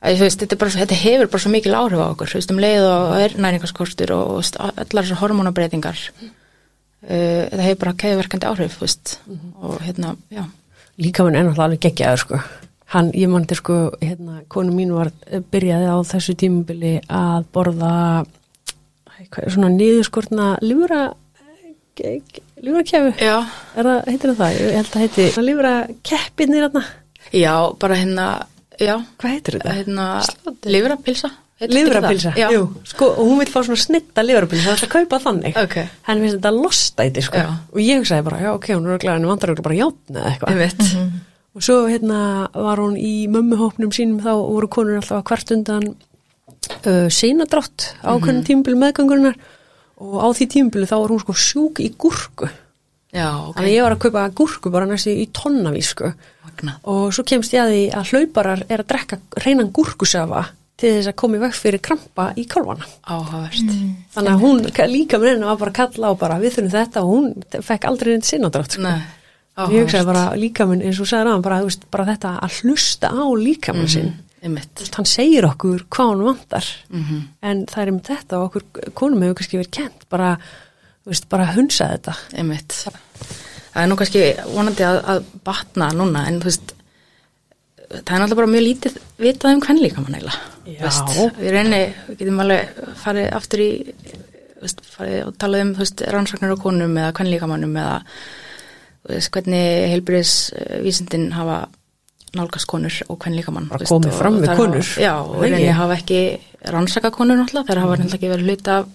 að, 0.02 0.24
veist, 0.24 0.42
þetta, 0.44 0.60
bara, 0.62 0.76
þetta 0.82 1.02
hefur 1.04 1.32
bara 1.34 1.44
svo 1.46 1.54
mikil 1.54 1.76
áhrif 1.78 2.02
á 2.02 2.08
okkur 2.10 2.38
um 2.54 2.62
leið 2.64 2.88
og 2.90 3.18
er 3.22 3.38
næringarskortur 3.46 4.16
og 4.16 4.32
allar 4.42 5.04
þessar 5.04 5.22
hormónabreitingar 5.22 6.06
uh, 6.22 6.32
það 7.08 7.66
hefur 7.68 7.84
bara 7.86 7.98
keðverkandi 8.06 8.50
áhrif 8.50 8.80
þú 8.80 8.88
veist, 8.88 9.20
og 9.62 9.78
hérna, 9.86 10.16
já. 10.34 10.48
Líka 10.98 11.22
minn 11.22 11.36
er 11.38 11.46
náttúrulega 11.46 11.68
alveg 11.68 11.82
geggjaður 11.86 12.22
sko. 12.24 12.38
Hann, 12.90 13.12
ég 13.14 13.30
mandi 13.30 13.54
sko, 13.54 13.76
hérna 14.02 14.40
konu 14.50 14.72
mín 14.74 14.96
var, 14.96 15.12
byrjaði 15.52 15.92
á 15.94 15.98
þessu 16.10 16.34
tímubili 16.42 16.96
að 17.06 17.46
borða 17.54 17.92
svona 19.52 19.70
niðurskortna 19.76 20.56
lífra 20.64 21.02
er 23.78 23.90
það, 23.90 24.00
heitir 24.12 24.32
það 24.32 24.40
það? 24.44 24.62
Ég 24.62 24.78
held 24.78 24.94
að 24.94 25.04
heiti 25.04 25.28
lífrakeppinir 25.48 26.68
hérna, 26.68 26.86
já, 27.34 27.54
bara 27.82 28.00
hérna 28.00 28.30
já, 28.78 28.96
hvað 29.18 29.36
heitir 29.36 29.60
þetta? 29.60 29.76
hérna 29.82 30.08
það? 31.26 31.44
já, 32.38 32.48
jú, 32.54 32.66
sko, 32.86 33.08
og 33.18 33.30
hún 33.32 33.40
vil 33.42 33.50
fá 33.50 33.56
svona 33.66 33.82
snitta 33.82 34.22
livrapilsa, 34.22 34.68
það 34.68 34.76
er 34.76 34.84
að 34.86 34.92
kaupa 34.94 35.20
þannig. 35.24 35.56
Ok, 35.58 35.78
hann 36.06 36.20
finnst 36.22 36.38
þetta 36.38 36.52
lostæti 36.54 37.24
sko. 37.26 37.46
Og 37.74 37.80
ég 37.82 38.04
hugsaði 38.04 38.26
bara, 38.28 38.42
já 38.46 38.52
ok, 38.54 38.68
hún 38.76 38.92
er 38.94 39.02
glæðin 39.02 39.26
vantar 39.32 39.54
örugglega 39.54 39.66
bara 39.66 39.80
játna 39.80 40.22
eða 40.22 40.34
eitthvað. 40.36 40.54
Einmitt. 40.54 41.24
Og 41.58 41.66
svo 41.66 41.80
hérna 41.90 42.20
var 42.54 42.84
hún 42.84 42.94
í 43.02 43.14
mömmuhópnum 43.34 43.90
sínum 43.96 44.22
þá 44.22 44.36
voru 44.38 44.70
konur 44.70 45.00
alltaf 45.00 45.18
að 45.18 45.26
hvert 45.32 45.54
undan 45.56 45.88
uh, 45.90 47.08
seinadrátt 47.10 47.88
ákveðin 48.04 48.44
mm 48.44 48.48
tímubili 48.52 48.78
meðgangurinnar 48.84 49.40
og 49.98 50.18
á 50.22 50.28
því 50.38 50.48
tímubili 50.54 50.90
þá 50.90 50.98
var 51.00 51.14
hún 51.14 51.24
sko 51.24 51.36
sjúk 51.38 51.82
í 51.84 51.90
gúrku. 51.98 52.50
Já, 53.16 53.32
ok, 53.32 53.56
þannig 53.56 53.72
að 53.72 53.74
ég 53.74 53.86
var 53.86 53.96
að 53.96 54.04
kaupa 54.04 54.26
gúrku 54.36 54.72
bara 54.74 54.88
næstu 54.90 55.14
í 55.16 55.26
tonnavís 55.34 55.94
sko. 55.96 56.12
Magnað. 56.46 56.80
Og 56.92 57.10
svo 57.16 57.26
kemst 57.28 57.56
ég 57.56 57.64
að 57.64 57.74
því 57.74 57.84
að 57.98 58.12
hlauparar 58.12 58.64
er 58.68 58.84
að 58.84 58.90
drekka 58.92 59.20
reynan 59.46 59.74
gúrkusafa 59.74 60.44
til 60.78 60.92
þess 60.94 61.10
að 61.10 61.18
koma 61.18 61.40
í 61.40 61.42
veg 61.42 61.56
fyrir 61.58 61.82
krampa 61.82 62.28
í 62.38 62.46
kálvana 62.50 62.86
áhugavert. 63.10 63.72
Þannig 64.14 64.34
að 64.34 64.44
hún 64.44 64.62
líka 64.92 65.18
með 65.18 65.32
henni 65.32 65.50
var 65.50 65.62
bara 65.64 65.74
að 65.74 65.80
kalla 65.80 66.12
á 66.12 66.14
bara 66.20 66.40
við 66.44 66.58
þurfum 66.58 66.76
þetta 66.76 67.04
og 67.04 67.14
hún 67.16 67.64
fekk 67.72 67.88
aldrei 67.90 68.12
reynd 68.12 68.28
sinadrátt 68.28 68.78
sko. 68.78 68.84
Nei, 68.86 69.02
ég 69.74 69.88
hugsaði 69.88 70.10
bara 70.12 70.28
líkaminn 70.38 70.86
eins 70.86 71.02
og 71.02 71.10
sagði 71.10 71.34
hann 71.34 71.46
bara, 71.48 71.64
bara 71.90 72.10
þetta 72.12 72.36
að 72.46 72.60
hlusta 72.62 73.10
á 73.10 73.26
líkaminn 73.42 73.90
sinn. 73.90 74.14
einmitt 74.14 74.27
Þú 74.27 74.27
veist, 74.42 74.96
hann 74.96 75.10
segir 75.10 75.48
okkur 75.48 75.86
hvað 75.90 76.12
hann 76.12 76.24
vantar. 76.28 76.70
Mhm. 76.90 77.28
en 77.42 77.66
það 77.66 77.82
er 77.82 77.92
um 77.92 78.00
þetta 78.00 78.38
og 78.38 78.48
okkur 78.48 78.94
konum 78.94 79.22
hefur 79.22 79.36
kannski 79.42 79.60
verið 79.60 79.72
kent 79.72 80.10
bara, 80.10 80.38
veist, 81.06 81.30
bara 81.30 81.52
hunsa 81.54 81.92
þetta. 81.98 82.18
Einmitt. 82.38 82.74
Það 83.74 83.84
er 83.84 83.88
nú 83.88 83.96
kannski 83.96 84.24
vonandi 84.54 84.84
að, 84.84 85.04
að 85.06 85.24
batna 85.44 85.92
núna 85.94 86.28
en 86.28 86.40
þú 86.42 86.52
veist 86.52 86.74
það 87.88 88.14
er 88.14 88.22
náttúrulega 88.22 88.40
bara 88.42 88.52
mjög 88.52 88.66
lítið 88.66 88.98
vitað 89.24 89.54
um 89.54 89.62
hvern 89.64 89.82
líka 89.82 90.02
mann 90.04 90.18
við 91.38 91.54
reyni, 91.56 91.82
við 92.08 92.18
getum 92.20 92.42
alveg 92.44 92.82
farið 93.04 93.30
aftur 93.38 93.64
í 93.64 93.70
farið 94.98 95.22
og 95.28 95.38
talað 95.40 95.64
um 95.64 95.74
rannsóknir 96.16 96.56
á 96.58 96.58
konum 96.60 96.98
eða 96.98 97.14
hvern 97.16 97.32
líka 97.32 97.50
mannum 97.50 97.78
eða 97.80 98.02
hvernig 99.32 99.68
heilbriðis 99.94 100.34
vísindin 100.84 101.30
hafa 101.32 101.62
nálgast 102.36 102.68
konur 102.68 102.94
og 103.08 103.18
hvern 103.22 103.36
líka 103.38 103.54
mann 103.56 103.70
Bara 103.72 103.86
komið 103.88 104.16
fram 104.18 104.40
við 104.42 104.56
konur. 104.60 104.84
já, 105.00 105.14
og 105.24 105.42
reyni 105.42 105.72
hafa 105.72 105.96
ekki 105.98 106.22
rannsaka 106.68 107.12
konur 107.16 107.38
náttúrulega, 107.40 107.68
þeir 107.70 107.82
hafa 107.84 107.98
náttúrulega 107.98 108.18
ekki 108.20 108.32
verið 108.34 108.50
hluta 108.50 108.78
af 108.82 108.88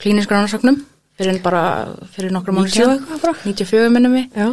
klíniska 0.00 0.34
rannsóknum 0.34 0.78
fyrir 1.18 1.42
bara 1.42 1.64
fyrir 2.14 2.32
nokkra 2.34 2.54
mánu 2.56 2.70
90 2.70 2.94
eitthvað 2.96 3.20
bara? 3.22 3.34
94 3.44 3.90
minnum 3.94 4.16
við. 4.18 4.30
Já, 4.34 4.48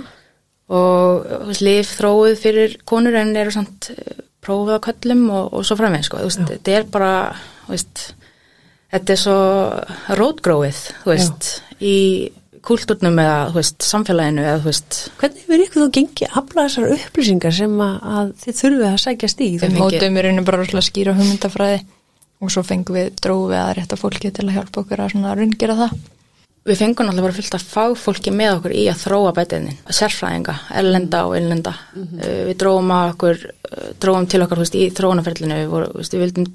og 0.71 1.54
lif 1.62 1.95
þróið 2.00 2.36
fyrir 2.39 2.76
konur 2.88 3.17
en 3.19 3.34
eru 3.36 3.52
samt 3.54 3.89
eh, 3.95 4.19
prófið 4.41 4.78
á 4.78 4.86
köllum 4.86 5.24
og, 5.30 5.54
og 5.54 5.65
svo 5.67 5.78
framvegð 5.80 6.08
sko. 6.08 6.21
Þetta 6.52 6.76
er 6.78 6.86
bara 6.91 7.13
veist, 7.67 8.13
þetta 8.93 9.15
er 9.15 9.19
svo 9.21 9.39
rótgróið 10.19 10.80
í 11.82 11.95
kúlturnum 12.65 13.17
eða 13.21 13.38
þú 13.50 13.58
veist, 13.58 13.86
samfélaginu 13.88 14.43
eða 14.45 14.60
þú 14.62 14.69
veist, 14.69 15.00
hvernig 15.21 15.50
verið 15.50 15.67
ykkur 15.67 15.84
þá 15.84 15.95
gengið 15.97 16.28
að 16.28 16.38
afla 16.41 16.65
þessar 16.67 16.93
upplýsingar 16.97 17.56
sem 17.58 17.76
að, 17.86 17.95
að 18.15 18.32
þið 18.43 18.58
þurfið 18.62 18.88
að 18.91 19.02
sækjast 19.06 19.41
í? 19.41 19.50
Við 19.62 19.78
mótum 19.80 20.17
í 20.17 20.24
rauninu 20.26 20.45
bara 20.47 20.62
rosalega 20.62 20.88
skýra 20.88 21.15
hugmyndafræði 21.17 21.80
og 22.41 22.54
svo 22.54 22.63
fengum 22.65 22.97
við 22.97 23.12
drófið 23.21 23.60
að 23.62 23.71
rétta 23.78 24.00
fólki 24.00 24.32
til 24.34 24.47
að 24.47 24.58
hjálpa 24.58 24.84
okkur 24.84 25.04
að 25.04 25.13
svona 25.15 25.34
runngera 25.38 25.78
það. 25.78 25.97
Við 26.62 26.78
fengum 26.78 27.08
náttúrulega 27.08 27.26
bara 27.26 27.38
fyllt 27.39 27.58
að 27.58 27.67
fagfólki 27.71 28.32
með 28.38 28.52
okkur 28.60 28.74
í 28.78 28.84
að 28.91 29.00
þróa 29.02 29.34
bætiðnin, 29.34 29.80
sérfræðinga, 29.97 30.56
ellenda 30.78 31.24
og 31.26 31.34
innlenda. 31.39 31.74
uh, 31.97 32.43
við 32.52 32.54
drófum 32.62 32.93
að 32.93 33.13
okkur, 33.15 33.43
uh, 33.50 33.88
drófum 33.97 34.28
til 34.30 34.41
okkar 34.45 34.62
þú 34.62 34.65
veist, 34.67 34.78
í 34.78 34.91
þróunaferlinu, 34.93 35.58
við, 35.58 35.71
voru, 35.71 35.88
þú 35.89 36.04
veist, 36.04 36.13
við 36.13 36.24
vildum 36.28 36.50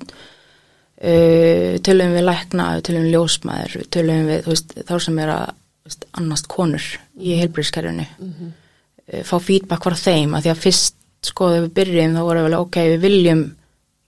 uh, 1.11 1.73
tölum 1.90 2.14
við 2.14 2.27
lækna, 2.29 2.69
við 2.77 2.87
tölum 2.87 3.07
við 3.09 3.16
ljósmaður, 3.16 3.77
við 3.81 3.88
tölum 3.99 4.31
við 4.31 4.45
þú 4.47 4.55
veist, 4.55 4.77
þá 4.87 4.95
sem 5.09 5.19
er 5.25 5.35
að 5.35 5.47
þú 5.51 5.65
veist, 5.87 6.07
annast 6.18 6.51
konur 6.53 6.85
í 7.16 7.38
heilbríðskerfinu. 7.40 8.07
uh, 8.27 9.22
fá 9.25 9.37
feedback 9.40 9.87
frá 9.87 9.96
þeim, 9.99 10.37
að 10.37 10.46
því 10.46 10.55
að 10.55 10.62
fyrst 10.66 10.96
sko 11.27 11.51
þegar 11.51 11.66
við 11.66 11.75
byrjum 11.81 12.16
þá 12.16 12.22
voru 12.22 12.42
við 12.44 12.49
vel 12.51 12.61
ok, 12.61 12.79
við 12.92 13.00
viljum 13.06 13.42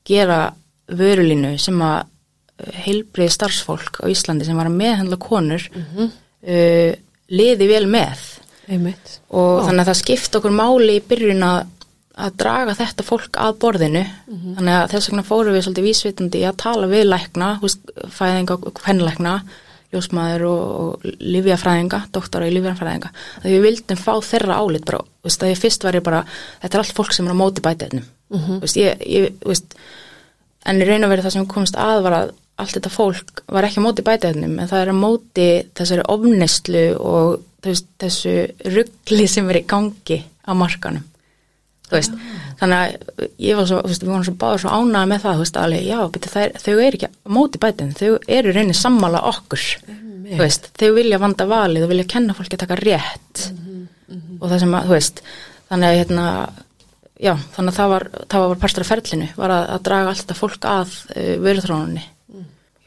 gera 0.09 0.38
vörulínu 0.98 1.57
sem 1.61 1.82
að 1.84 2.07
heilbrið 2.84 3.30
starfsfólk 3.30 4.00
á 4.02 4.05
Íslandi 4.11 4.46
sem 4.46 4.59
var 4.59 4.68
að 4.70 4.78
meðhandla 4.80 5.18
konur 5.22 5.64
uh, 5.72 6.92
liði 7.28 7.68
vel 7.70 7.86
með. 7.90 8.22
Einmitt. 8.68 9.18
Og 9.32 9.64
þannig 9.64 9.82
að 9.84 9.90
það 9.90 10.00
skipta 10.02 10.40
okkur 10.40 10.55
máli 10.59 10.98
í 10.98 11.05
byrjun 11.09 11.44
að, 11.46 11.61
að 12.20 12.34
draga 12.42 12.74
þetta 12.76 13.07
fólk 13.07 13.38
að 13.40 13.55
borðinu. 13.62 14.02
Þannig 14.59 14.74
að 14.74 14.90
þess 14.92 15.11
vegna 15.11 15.24
fórum 15.28 15.57
við 15.57 15.64
svolítið 15.64 15.88
vísvitandi 15.88 16.42
að 16.48 16.59
tala 16.64 16.90
við 16.90 17.07
lækna, 17.09 17.55
húst, 17.62 17.94
fæðinga 18.18 18.59
og 18.59 18.82
hvernlækna, 18.82 19.34
ljósmaður 19.95 20.47
og, 20.49 20.64
og 20.80 21.07
livjafræðinga, 21.20 22.03
doktora 22.12 22.49
í 22.49 22.53
livjafræðinga, 22.57 23.12
að 23.43 23.55
við 23.55 23.64
vildum 23.64 24.01
fá 24.01 24.12
þeirra 24.20 24.59
álit 24.61 24.84
bara, 24.89 25.01
veist, 25.24 25.43
að 25.43 25.55
ég 25.55 25.62
fyrst 25.62 25.86
var 25.86 25.97
ég 25.97 26.05
bara 26.05 26.24
þetta 26.62 26.74
er 26.74 26.82
allt 26.82 26.99
fólk 26.99 27.14
sem 27.16 27.26
er 27.26 27.36
á 27.36 27.41
móti 27.41 27.64
bætiðnum 27.64 28.05
mm 28.05 28.39
-hmm. 28.39 28.61
veist, 28.61 28.76
ég, 28.76 29.07
ég, 29.07 29.32
veist 29.47 29.78
en 30.68 30.82
í 30.82 30.89
raun 30.89 31.07
og 31.07 31.12
verið 31.12 31.28
það 31.28 31.36
sem 31.36 31.49
komst 31.49 31.78
að 31.80 32.03
var 32.05 32.16
að 32.18 32.36
allt 32.59 32.74
þetta 32.74 32.91
fólk 32.91 33.43
var 33.55 33.66
ekki 33.68 33.82
á 33.82 33.86
móti 33.86 34.05
bætaefnum 34.07 34.57
en 34.59 34.70
það 34.70 34.82
er 34.82 34.91
á 34.91 34.97
móti 34.99 35.49
þessari 35.78 36.07
ofneslu 36.14 36.84
og 36.99 37.45
þessu 37.62 38.34
ruggli 38.74 39.28
sem 39.30 39.49
er 39.51 39.61
í 39.61 39.68
gangi 39.68 40.18
á 40.43 40.53
markanum 40.59 41.05
veist, 41.93 42.14
þannig 42.61 42.78
að 42.78 43.26
ég 43.43 43.59
var 43.59 43.68
svo, 43.70 43.80
veist, 43.86 44.05
við 44.05 44.12
vorum 44.12 44.26
svo 44.26 44.36
báður 44.41 44.62
svo 44.64 44.74
ánæða 44.74 45.11
með 45.12 45.24
það, 45.24 45.43
veist, 45.43 45.59
alveg, 45.62 45.89
já, 45.89 45.99
beti, 46.14 46.32
er, 46.43 46.55
þau 46.64 46.74
eru 46.74 46.99
ekki 46.99 47.11
á 47.11 47.30
móti 47.39 47.62
bætin, 47.62 47.95
þau 47.99 48.11
eru 48.39 48.55
reynir 48.57 48.78
sammála 48.78 49.24
okkur, 49.30 49.66
veist 50.39 50.70
þau 50.78 50.89
vilja 50.99 51.20
vanda 51.22 51.49
valið 51.49 51.86
og 51.86 51.93
vilja 51.95 52.09
kenna 52.14 52.36
fólki 52.36 52.59
að 52.59 52.64
taka 52.66 52.80
rétt. 52.82 53.49
Og 54.39 54.47
það 54.47 54.61
sem 54.62 54.76
að, 54.78 55.22
þannig 55.68 55.89
að 55.89 55.99
hérna, 55.99 56.26
já, 57.18 57.34
þannig 57.57 57.72
að 57.72 57.80
það 57.80 57.91
var 57.95 58.07
það 58.30 58.45
var 58.45 58.62
parstur 58.62 58.84
af 58.84 58.93
ferlinu, 58.93 59.32
var 59.36 59.55
að, 59.57 59.66
að 59.74 59.82
draga 59.89 60.12
allt 60.12 60.22
þetta 60.22 60.39
fólk 60.39 60.68
að 60.70 60.95
uh, 61.16 61.34
vöruþrónunni 61.43 62.07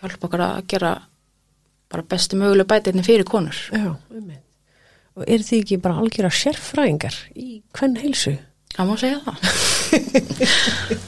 hjálpa 0.01 0.27
okkar 0.27 0.45
að 0.45 0.61
gera 0.71 0.93
bara 1.91 2.07
bestu 2.07 2.39
mögulega 2.39 2.69
bætinni 2.71 3.03
fyrir 3.05 3.27
konur. 3.27 3.57
Já, 3.69 3.91
einmitt. 4.13 4.47
Og 5.19 5.25
eru 5.27 5.43
þið 5.43 5.57
ekki 5.59 5.77
bara 5.83 5.99
algjöra 5.99 6.31
sérfræðingar 6.31 7.17
í 7.35 7.59
hvern 7.75 7.97
heilsu? 7.99 8.37
Það 8.71 8.87
má 8.87 8.93
segja 9.01 9.19
það. 9.25 9.37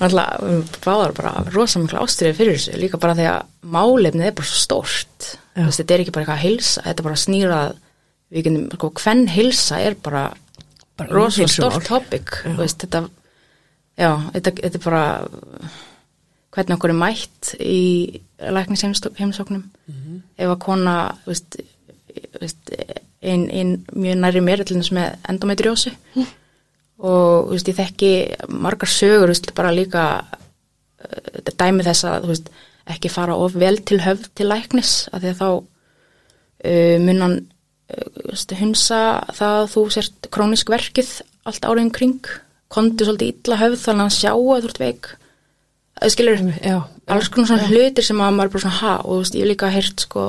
Alltaf, 0.04 0.74
báðar 0.84 1.14
bara 1.18 1.32
rosamikla 1.54 2.02
ástriði 2.04 2.36
fyrir 2.38 2.58
þessu, 2.58 2.76
líka 2.82 3.00
bara 3.02 3.16
því 3.18 3.28
að 3.32 3.70
málefnið 3.76 4.28
er 4.28 4.36
bara 4.38 4.50
svo 4.50 4.60
stórt. 4.60 5.30
Veist, 5.56 5.80
þetta 5.80 5.96
er 5.96 6.04
ekki 6.04 6.14
bara 6.16 6.26
eitthvað 6.26 6.44
hilsa, 6.44 6.84
þetta 6.88 7.04
er 7.04 7.08
bara 7.08 7.22
snýrað, 7.24 7.76
við 8.34 8.48
getum, 8.48 8.68
sko, 8.76 8.92
hvern 9.00 9.24
hilsa 9.32 9.80
er 9.86 9.98
bara, 10.04 10.24
Bara 11.00 11.10
lýðheilsumál. 11.24 11.72
stórt 11.78 11.88
topic. 11.88 12.36
Já. 12.44 12.54
Veist, 12.60 12.84
þetta, 12.84 13.04
já, 14.04 14.12
þetta, 14.36 14.56
þetta 14.60 14.82
er 14.82 14.86
bara 14.90 15.06
hvernig 16.54 16.78
okkur 16.78 16.94
er 16.94 17.00
mætt 17.00 17.54
í 17.64 18.22
læknisheimsóknum. 18.44 19.64
Mhm. 19.90 20.20
Ef 20.38 20.52
að 20.52 20.60
kona, 20.68 20.98
veist, 21.26 21.58
veist, 22.42 22.76
ein, 23.24 23.48
ein 23.50 23.78
mjög 23.96 24.20
næri 24.20 24.42
þess 24.68 24.92
með 24.94 25.16
endometriósi 25.32 25.94
og 27.00 27.50
þú 27.50 27.56
veist, 27.56 27.72
ég 27.72 27.80
þekki 27.80 28.12
margar 28.54 28.92
sögur, 28.92 29.32
þú 29.32 29.34
veist, 29.34 29.52
bara 29.58 29.74
líka 29.76 30.04
uh, 30.22 31.26
þetta 31.40 31.58
dæmi 31.64 31.88
þess 31.88 32.08
að 32.10 32.26
þú 32.28 32.34
veist, 32.34 32.54
ekki 32.94 33.12
fara 33.12 33.40
of 33.40 33.56
vel 33.56 33.78
til 33.80 34.02
höfð 34.04 34.30
til 34.36 34.50
læknis, 34.52 34.94
af 35.12 35.24
því 35.24 35.34
að 35.34 35.42
þá 35.42 35.50
uh, 35.50 36.98
mun 37.04 37.26
hann 37.26 37.38
uh, 37.40 38.08
þú 38.20 38.30
veist, 38.32 38.56
hunsa 38.62 39.04
það 39.34 39.60
að 39.60 39.70
þú 39.76 39.86
sért 39.98 40.32
krónisk 40.34 40.74
verkið 40.74 41.14
allt 41.44 41.68
árið 41.68 41.88
um 41.88 41.94
kring 41.94 42.34
kondi 42.74 43.06
svolítið 43.06 43.34
illa 43.34 43.60
höfð 43.62 43.86
þannig 43.88 44.10
að 44.10 44.18
sjá 44.18 44.32
að 44.34 44.64
þú 44.64 44.70
ert 44.70 44.82
veik. 44.82 45.10
Það 45.94 46.14
skilur 46.16 46.40
Já, 46.64 46.78
alls 47.14 47.30
konar 47.32 47.50
svona 47.52 47.70
hlutir 47.70 48.06
sem 48.08 48.22
að 48.24 48.38
maður 48.38 48.54
bara 48.56 48.64
svona 48.64 48.80
ha? 48.80 48.94
Og 49.04 49.12
þú 49.12 49.20
veist, 49.22 49.36
ég 49.38 49.44
hef 49.44 49.52
líka 49.52 49.74
heyrt 49.74 50.06
sko 50.08 50.24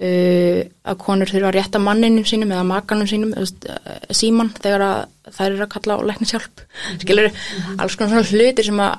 uh, 0.00 0.58
að 0.90 0.98
konur 1.04 1.30
þurfa 1.30 1.50
að 1.50 1.56
rétta 1.58 1.82
manninum 1.82 2.26
sínum 2.28 2.52
eða 2.54 2.66
makanum 2.68 3.08
sínum 3.10 3.34
veist, 3.36 3.66
uh, 3.68 4.00
síman 4.16 4.52
þegar 4.56 4.86
að 4.86 4.98
þær 5.36 5.46
eru 5.52 5.64
að 5.66 5.72
kalla 5.76 5.96
á 5.96 6.06
læknishjálp. 6.10 6.64
Skilur, 7.04 7.30
alls 7.78 7.96
konar 8.00 8.12
svona 8.14 8.30
hlutir 8.32 8.66
sem 8.66 8.82
að 8.82 8.98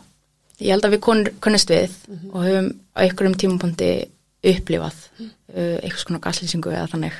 ég 0.62 0.76
held 0.76 0.88
að 0.88 0.96
við 0.96 1.04
konur 1.08 1.32
kunnist 1.42 1.72
við 1.74 1.96
og 2.32 2.44
höfum 2.46 2.72
á 2.94 3.00
einhverjum 3.06 3.38
tímapunkti 3.42 3.92
upplifað 4.52 5.00
uh, 5.22 5.78
eitthvað 5.82 6.04
svona 6.06 6.22
gaslýsingu 6.24 6.72
eða 6.74 6.90
þannig. 6.94 7.18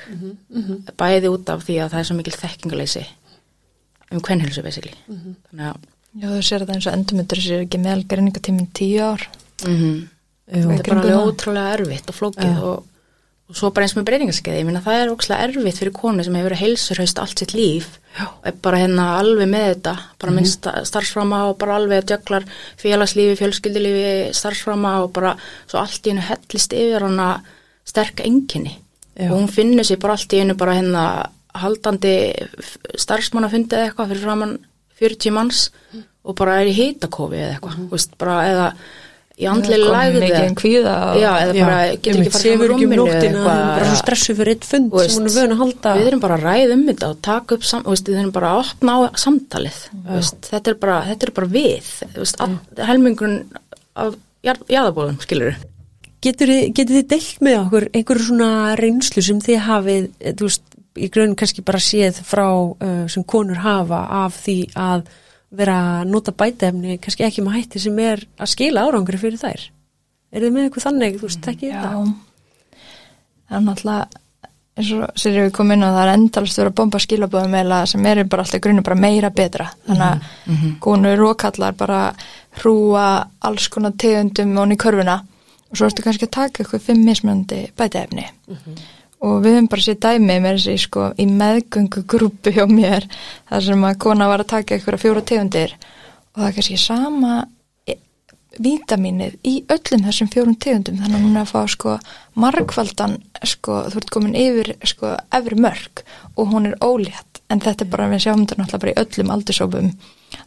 Bæði 0.98 1.32
út 1.34 1.50
af 1.52 1.66
því 1.66 1.80
að 1.84 1.92
það 1.94 2.00
er 2.02 2.08
svo 2.10 2.18
mikil 2.18 2.38
þekkingaleysi 2.38 3.04
um 4.12 4.20
kvenhilsu 4.20 4.62
basically. 4.64 4.94
Þannig 5.08 5.68
að 5.72 5.88
Já, 6.12 6.26
þú 6.28 6.40
sér 6.44 6.60
þetta 6.60 6.74
eins 6.76 6.86
og 6.90 6.96
endurmyndur 6.98 7.40
sér 7.40 7.62
ekki 7.64 7.78
meðal 7.80 8.02
greiningatíminn 8.04 8.66
tíu 8.76 9.00
ár. 9.00 9.22
mm 9.64 9.94
Jú. 10.52 10.66
þetta 10.68 10.82
er 10.82 10.88
bara 10.90 11.04
það. 11.06 11.28
ótrúlega 11.30 11.74
erfitt 11.78 12.10
og 12.10 12.16
flókið 12.18 12.58
og, 12.66 12.88
og 13.50 13.56
svo 13.58 13.70
bara 13.74 13.84
eins 13.86 13.96
með 13.98 14.06
breytingarskeið 14.08 14.58
ég 14.60 14.66
minna 14.68 14.80
það 14.84 15.00
er 15.02 15.10
ókslega 15.12 15.46
erfitt 15.48 15.80
fyrir 15.80 15.92
konu 15.96 16.24
sem 16.24 16.34
hefur 16.38 16.48
verið 16.50 16.62
heilsurhaust 16.62 17.18
allt 17.20 17.42
sitt 17.42 17.52
líf 17.56 17.88
Já. 18.16 18.24
og 18.28 18.46
er 18.48 18.54
bara 18.64 18.78
hérna 18.80 19.06
alveg 19.18 19.50
með 19.50 19.66
þetta 19.74 19.94
bara 20.22 20.32
minn 20.36 20.48
sta- 20.48 20.84
starfsframa 20.88 21.40
og 21.50 21.58
bara 21.60 21.76
alveg 21.80 22.02
að 22.04 22.14
jöklar 22.14 22.46
félagslífi, 22.80 23.36
fjölskyldilífi 23.42 24.32
starfsframa 24.38 24.94
og 25.02 25.12
bara 25.16 25.34
svo 25.66 25.82
allt 25.82 26.06
í 26.06 26.14
hennu 26.14 26.24
hellist 26.30 26.72
yfir 26.78 27.04
hana 27.08 27.28
sterk 27.84 28.22
enginni 28.24 28.78
og 29.26 29.34
hún 29.36 29.50
finnur 29.52 29.84
sér 29.84 30.00
bara 30.00 30.16
allt 30.16 30.32
í 30.32 30.40
hennu 30.40 30.56
bara 30.56 30.78
hérna 30.78 31.04
haldandi 31.52 32.14
starfsmannafundi 32.96 33.76
eða 33.76 33.90
eitthvað 33.90 34.12
fyrir 34.14 34.24
framann 34.26 34.54
40 35.02 35.34
manns 35.36 35.66
og 36.22 36.36
bara 36.38 36.60
er 36.62 36.70
í 36.70 36.74
hitakofi 36.76 37.40
eða 37.40 37.56
eitthvað, 37.56 37.78
mm 37.82 37.90
veist, 37.92 38.12
bara 38.20 38.36
eða 38.48 38.66
í 39.40 39.48
andlega 39.48 40.42
kvíða 40.58 40.94
og... 41.08 41.18
Já, 41.22 41.30
eða 41.42 41.54
bara 41.58 41.78
getur 41.94 42.22
ekki 42.22 42.32
farið 42.34 42.52
fara 42.52 42.52
fram 42.52 42.64
úr 42.64 42.74
ekki 42.74 42.86
um 42.86 42.94
rúminu 43.00 43.36
það 43.36 43.60
er 43.62 43.70
bara 43.72 43.88
svo 43.88 43.98
stressu 44.02 44.36
fyrir 44.38 44.52
eitt 44.56 44.68
fund 44.68 44.92
Þú 44.92 45.04
sem 45.06 45.18
hún 45.18 45.30
er 45.30 45.36
vön 45.36 45.54
að 45.54 45.62
halda. 45.62 45.94
Við 45.98 46.10
erum 46.10 46.22
bara 46.22 46.38
að 46.38 46.46
ræða 46.46 46.76
um 46.76 46.84
þetta 46.90 47.10
og 47.12 47.22
taka 47.28 47.56
upp, 47.56 47.66
sam, 47.68 47.84
veist, 47.88 48.10
við 48.10 48.20
erum 48.20 48.34
bara 48.34 48.52
að 48.52 48.62
opna 48.66 48.96
á 48.96 49.00
samtalið, 49.24 49.78
veist, 50.08 50.50
þetta, 50.50 50.74
er 50.74 50.80
bara, 50.84 50.98
þetta 51.08 51.28
er 51.28 51.34
bara 51.38 51.50
við, 51.56 51.92
veist, 52.18 52.42
all, 52.44 52.58
helmingun 52.90 53.38
af 54.02 54.18
jáðabóðum, 54.42 55.20
skilur 55.24 55.56
Getur 56.22 56.52
þið, 56.52 57.00
deilt 57.10 57.40
með 57.42 57.56
okkur 57.64 57.88
einhverju 57.90 58.28
svona 58.28 58.50
reynslu 58.78 59.24
sem 59.26 59.40
þið 59.42 59.64
hafið, 59.66 60.04
þú 60.38 60.46
veist, 60.46 60.68
í 60.92 61.08
grunn 61.12 61.34
kannski 61.38 61.64
bara 61.66 61.80
séð 61.82 62.20
frá 62.26 62.46
uh, 62.52 63.04
sem 63.10 63.24
konur 63.24 63.62
hafa 63.64 64.04
af 64.22 64.36
því 64.44 64.56
að 64.76 65.06
vera 65.52 65.76
að 66.00 66.10
nota 66.12 66.32
bætefni, 66.32 66.98
kannski 67.02 67.26
ekki 67.26 67.44
með 67.44 67.58
hætti 67.58 67.82
sem 67.82 67.98
er 68.02 68.24
að 68.40 68.52
skila 68.54 68.86
árangri 68.88 69.20
fyrir 69.20 69.40
þær. 69.40 69.64
Er 70.32 70.44
þið 70.46 70.54
með 70.54 70.66
eitthvað 70.66 70.86
þannig, 70.88 71.16
þú 71.20 71.28
veist, 71.28 71.48
ekki 71.52 71.68
Já, 71.68 71.80
þetta? 71.82 72.82
það 73.48 73.56
er 73.58 73.64
náttúrulega 73.66 74.20
eins 74.72 74.90
og 74.96 75.18
sér 75.20 75.34
við 75.36 75.50
komum 75.52 75.74
inn 75.74 75.84
og 75.84 75.90
það 75.92 76.06
er 76.06 76.14
endalast 76.16 76.60
að 76.62 76.70
bomba 76.78 77.00
skilabóðum 77.04 77.56
eða 77.58 77.80
sem 77.90 78.06
eru 78.08 78.24
bara 78.32 78.46
alltaf 78.46 78.62
grunni 78.64 78.84
bara 78.86 78.96
meira 78.96 79.30
betra. 79.30 79.66
Þannig 79.84 80.06
að 80.06 80.78
konur 80.80 81.24
og 81.28 81.36
kallar 81.42 81.76
bara 81.76 81.98
hrúa 82.62 83.04
alls 83.44 83.68
konar 83.72 83.92
tegundum 84.00 84.56
onni 84.62 84.78
í 84.78 84.80
körfuna 84.80 85.18
og 85.68 85.76
svo 85.76 85.90
ertu 85.90 86.04
kannski 86.04 86.24
að 86.28 86.34
taka 86.38 86.64
eitthvað 86.64 86.86
fimm 86.88 87.04
mismunandi 87.04 87.60
bætiefni 87.76 88.24
og 89.22 89.40
við 89.44 89.56
höfum 89.56 89.70
bara 89.70 89.84
sér 89.84 89.98
dæmi 90.02 90.36
með 90.42 90.56
þessi 90.58 90.76
sko 90.82 91.08
í 91.20 91.26
meðgöngu 91.30 92.04
grúpu 92.10 92.52
hjá 92.54 92.64
mér 92.70 93.06
þar 93.50 93.66
sem 93.68 93.84
að 93.86 93.98
kona 94.02 94.28
var 94.30 94.42
að 94.42 94.52
taka 94.52 94.76
eitthvað 94.76 95.02
fjóra 95.02 95.24
tegundir. 95.26 95.74
Og 96.32 96.40
það 96.40 96.48
er 96.48 96.56
kannski 96.56 96.78
sama 96.80 97.36
e- 97.86 97.98
vítamínið 98.62 99.36
í 99.46 99.54
öllum 99.70 100.06
þessum 100.08 100.32
fjórum 100.32 100.56
tegundum. 100.58 100.98
Þannig 100.98 101.18
að 101.18 101.26
hún 101.26 101.36
er 101.36 101.44
að 101.44 101.52
fá 101.52 101.60
sko 101.76 101.98
margfaldan 102.42 103.18
sko 103.46 103.78
þú 103.92 104.02
ert 104.02 104.14
komin 104.16 104.38
yfir 104.38 104.74
sko 104.90 105.14
efri 105.38 105.60
mörg 105.60 106.02
og 106.34 106.50
hún 106.50 106.72
er 106.72 106.78
ólétt. 106.82 107.42
En 107.52 107.62
þetta 107.62 107.86
er 107.86 107.92
bara 107.94 108.10
við 108.10 108.26
sjáum 108.26 108.42
þetta 108.42 108.58
náttúrulega 108.58 108.84
bara 108.86 108.96
í 108.96 109.00
öllum 109.04 109.32
aldursópum 109.36 109.94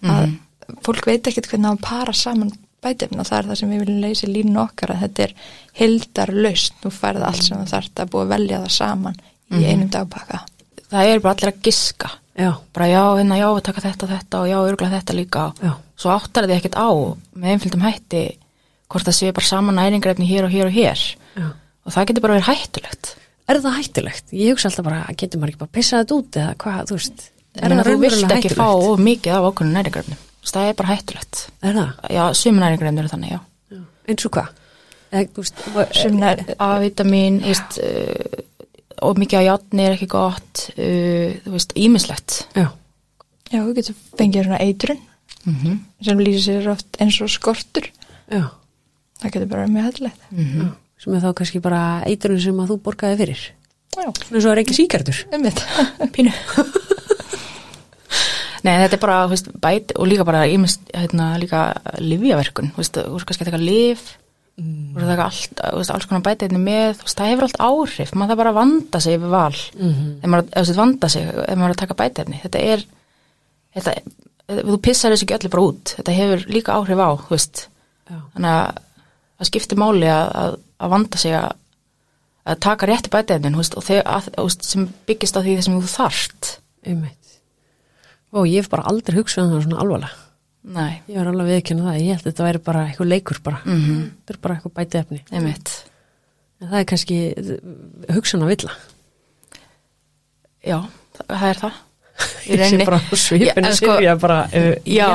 að 0.10 0.36
fólk 0.86 1.06
veit 1.06 1.28
ekkert 1.30 1.48
hvernig 1.52 1.76
að 1.76 1.84
para 1.86 2.14
saman 2.18 2.52
bætefna 2.86 3.26
það 3.28 3.38
er 3.38 3.50
það 3.52 3.62
sem 3.62 3.72
við 3.74 3.86
viljum 3.86 4.04
leysi 4.06 4.32
línu 4.32 4.60
okkar 4.64 4.96
að 4.96 5.06
þetta 5.06 5.26
er 5.28 5.36
hildar 5.82 6.34
laust 6.46 6.78
þú 6.84 6.92
færði 6.96 7.26
allt 7.30 7.48
sem 7.48 7.62
þú 7.64 7.72
þarft 7.74 8.04
að 8.04 8.12
búa 8.14 8.26
að 8.26 8.36
velja 8.36 8.62
það 8.66 8.76
saman 8.80 9.24
í 9.52 9.66
einum 9.66 9.90
dagpakka 9.94 10.46
Það 10.86 11.10
er 11.10 11.22
bara 11.24 11.34
allir 11.34 11.50
að 11.50 11.62
giska, 11.66 12.10
Já, 12.36 12.50
bara 12.76 12.88
já, 12.92 13.02
hérna, 13.16 13.38
já, 13.40 13.48
við 13.56 13.62
taka 13.64 13.82
þetta 13.86 14.06
og 14.06 14.10
þetta 14.12 14.40
og 14.42 14.48
já, 14.50 14.56
örgulega 14.60 14.98
þetta 15.00 15.14
líka. 15.16 15.44
Já. 15.64 15.72
svo 15.96 16.12
áttar 16.12 16.48
þið 16.50 16.58
ekkert 16.58 16.76
á 16.76 16.90
með 17.32 17.52
einfjöldum 17.54 17.86
hætti 17.86 18.24
hvort 18.92 19.08
það 19.08 19.16
sé 19.16 19.30
bara 19.32 19.48
saman 19.48 19.80
næringarefni 19.80 20.28
hér 20.28 20.48
og 20.48 20.52
hér 20.52 20.68
og 20.68 20.76
hér. 20.76 21.04
Já. 21.40 21.48
og 21.88 21.96
það 21.96 22.08
getur 22.10 22.26
bara 22.26 22.36
verið 22.36 22.50
hættulegt. 22.50 23.16
Er 23.48 23.62
það 23.64 23.78
hættulegt? 23.80 24.36
Ég 24.36 24.52
hugsa 24.52 24.68
alltaf 24.68 24.88
bara, 24.90 25.00
getur 25.16 25.40
maður 25.40 25.54
ekki 25.54 25.64
bara 25.64 25.76
pissa 25.80 26.02
þetta 26.04 26.20
út 26.20 26.40
eða 26.42 26.56
hvað, 26.66 26.82
þú 26.90 27.00
veist. 27.00 27.26
Er 27.56 27.72
það 27.72 27.78
vilt 27.78 27.88
raunverulega 27.88 28.40
ekki 28.42 28.56
það 30.54 30.70
er 30.70 30.74
bara 30.74 30.96
hættulegt 30.96 31.48
Er 31.64 31.74
það? 31.74 31.90
Já, 32.14 32.24
sumi 32.34 32.60
næringarefni 32.60 33.00
eru 33.00 33.08
þannig, 33.10 33.32
já 33.32 33.40
Já. 33.72 33.82
Eins 34.08 34.26
og 34.26 34.32
hvað? 34.32 34.48
Þú 35.16 35.80
er 35.82 36.56
A-vitamin, 36.60 37.42
uh, 37.80 38.44
og 39.02 39.18
mikið 39.18 39.40
af 39.40 39.46
játni 39.46 39.86
er 39.86 39.96
ekki 39.96 40.08
gott, 40.12 40.70
uh, 40.78 41.30
þú 41.46 41.52
veist, 41.56 41.72
ímislegt. 41.76 42.48
Já, 42.56 42.68
já, 43.52 43.60
þú 43.64 43.74
getur 43.76 43.96
fengið 44.18 44.44
svona 44.44 44.60
eitrun 44.62 45.00
Mm 45.46 45.56
-hmm. 45.56 45.78
sem 46.06 46.18
lýsir 46.18 46.42
sér 46.62 46.68
oft 46.72 46.98
eins 47.00 47.22
og 47.22 47.30
skortur 47.30 47.84
já. 48.32 48.50
það 49.22 49.32
getur 49.32 49.46
bara 49.48 49.62
verið 49.66 49.74
mjög 49.74 49.84
hættulegt 49.86 50.20
já. 50.32 50.70
Sem 50.98 51.14
er 51.14 51.22
þá 51.22 51.34
kannski 51.34 51.60
bara 51.60 52.02
eitrun 52.06 52.42
sem 52.42 52.58
að 52.60 52.68
þú 52.70 52.78
borgaði 52.82 53.18
fyrir. 53.18 53.52
já, 53.96 54.12
Svona 54.28 54.42
svo 54.42 54.52
er 54.52 54.58
ekki 54.58 54.74
síkartur. 54.74 55.26
um 55.34 55.44
þetta 55.44 56.08
Pínu. 56.12 56.32
Nei, 58.66 58.74
þetta 58.82 58.98
er 58.98 59.02
bara, 59.04 59.18
þú 59.26 59.36
veist, 59.36 59.50
bæt 59.62 59.96
og 59.96 60.08
líka 60.10 60.26
bara 60.26 60.46
ímest, 60.50 60.86
hérna, 60.90 61.34
líka 61.42 61.66
livjaverkun, 62.02 62.72
þú 62.74 62.82
veist, 62.82 62.98
þú 62.98 63.18
veist, 63.18 63.28
kannski 63.30 63.46
að 63.46 63.50
taka 63.52 63.62
liv, 63.62 64.06
þú 64.56 65.02
veist, 65.02 65.24
allt, 65.26 65.60
þú 65.60 65.82
veist, 65.82 65.94
alls 65.94 66.08
konar 66.10 66.24
bæti 66.26 66.48
einnig 66.48 66.64
með, 66.64 66.96
þú 66.98 67.08
veist, 67.08 67.20
það 67.20 67.32
hefur 67.32 67.48
allt 67.48 67.60
áhrif, 67.68 68.14
maður 68.16 68.32
það 68.32 68.42
bara 68.42 68.54
vanda 68.56 69.02
sig 69.04 69.18
yfir 69.20 69.34
val, 69.36 69.58
mm 69.76 69.92
-hmm. 69.92 70.14
ef 70.24 70.30
maður, 70.30 70.48
þú 70.50 70.64
veist, 70.64 70.80
vanda 70.82 71.10
sig, 71.10 71.28
ef 71.28 71.58
maður 71.58 71.76
að 71.76 71.82
taka 71.84 72.00
bæti 72.02 72.22
einnig, 72.22 72.42
þetta 72.42 72.60
er, 72.60 72.86
þetta, 73.76 73.94
þú 74.48 74.78
pissar 74.82 75.12
þessu 75.12 75.26
ekki 75.26 75.38
öllu 75.38 75.50
bara 75.50 75.68
út, 75.68 75.96
þetta 75.98 76.12
hefur 76.12 76.46
líka 76.48 76.74
áhrif 76.74 77.00
á, 77.06 77.10
þú 77.22 77.30
veist, 77.30 77.68
Já. 78.10 78.18
þannig 78.34 78.52
að 78.52 78.82
það 79.38 79.50
skiptir 79.50 79.78
máli 79.78 80.10
að, 80.10 80.28
að, 80.42 80.58
að 80.80 80.90
vanda 80.90 81.18
sig 81.18 81.36
að, 81.36 81.52
að 82.46 82.60
taka 82.60 82.86
rétti 82.86 83.10
bætefnin 83.14 83.56
og, 83.56 83.84
þegar, 83.84 84.06
að, 84.06 84.30
þú 84.38 84.48
veist, 84.48 84.64
sem 84.64 84.90
byggist 85.06 85.38
á 85.38 85.44
því 85.44 85.56
þessum 85.60 85.82
þú 85.82 85.92
þarft. 85.92 86.60
Einmitt. 86.86 87.25
Og 88.36 88.48
ég 88.52 88.64
hef 88.64 88.70
bara 88.72 88.88
aldrei 88.92 89.18
hugsað 89.20 89.48
um 89.48 89.56
það 89.56 89.66
svona 89.66 89.82
alvarlega. 89.84 90.22
Nei, 90.76 91.02
Ég 91.08 91.20
var 91.20 91.28
alveg 91.30 91.52
viðkynna 91.52 91.86
það, 91.86 91.98
ég 92.02 92.16
held 92.16 92.24
að 92.24 92.30
þetta 92.32 92.46
væri 92.48 92.62
bara 92.66 92.86
eitthvað 92.90 93.12
leikur 93.12 93.42
bara. 93.46 93.60
Mhm. 93.66 94.00
Þetta 94.26 94.34
er 94.34 94.40
bara 94.42 94.56
eitthvað 94.56 94.76
bætið 94.80 95.02
efni. 95.04 95.22
En 95.32 96.70
það 96.72 96.80
er 96.80 96.88
kannski 96.90 97.18
hugsun 98.16 98.46
að 98.46 98.52
villa. 98.54 98.72
Já, 100.66 100.80
það, 101.20 101.44
er 101.50 101.60
það 101.62 101.76
Ég 102.48 102.62
sé 102.72 102.86
bara 102.88 103.00
svipinu 103.12 103.70
Já, 103.70 103.76
sko, 103.76 103.96
ég 104.02 104.20
bara, 104.22 104.38
uh, 104.48 104.76
Já, 104.88 105.10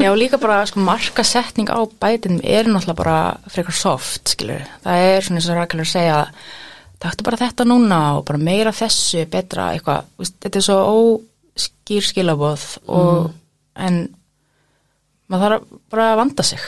já 0.00 0.10
líka 0.16 0.40
bara 0.40 0.62
sko, 0.66 0.80
markasetning 0.80 1.68
á 1.68 1.78
bætinum 2.00 2.40
er 2.42 2.66
náttúrulega 2.70 2.96
bara 2.98 3.16
frekar 3.52 3.76
soft, 3.76 4.32
skilur. 4.32 4.64
Það 4.84 5.04
er 5.10 5.26
svona 5.26 5.42
eins 5.42 5.50
og 5.52 5.58
rækjulega 5.60 5.86
að 5.86 5.92
segja 5.92 6.18
taktu 7.04 7.26
bara 7.26 7.40
þetta 7.44 7.66
núna 7.68 8.00
og 8.16 8.24
bara 8.26 8.40
meira 8.40 8.72
þessu, 8.74 9.26
betra 9.30 9.68
eitthvað. 9.76 10.08
Þetta 10.24 10.62
er 10.62 10.66
svo 10.66 10.78
óskýr 11.56 12.04
skilabóð 12.04 12.64
og 12.92 13.30
en 13.76 14.02
maður 15.30 15.42
þarf 15.56 15.64
bara 15.92 16.10
að 16.12 16.18
vanda 16.20 16.44
sig. 16.46 16.60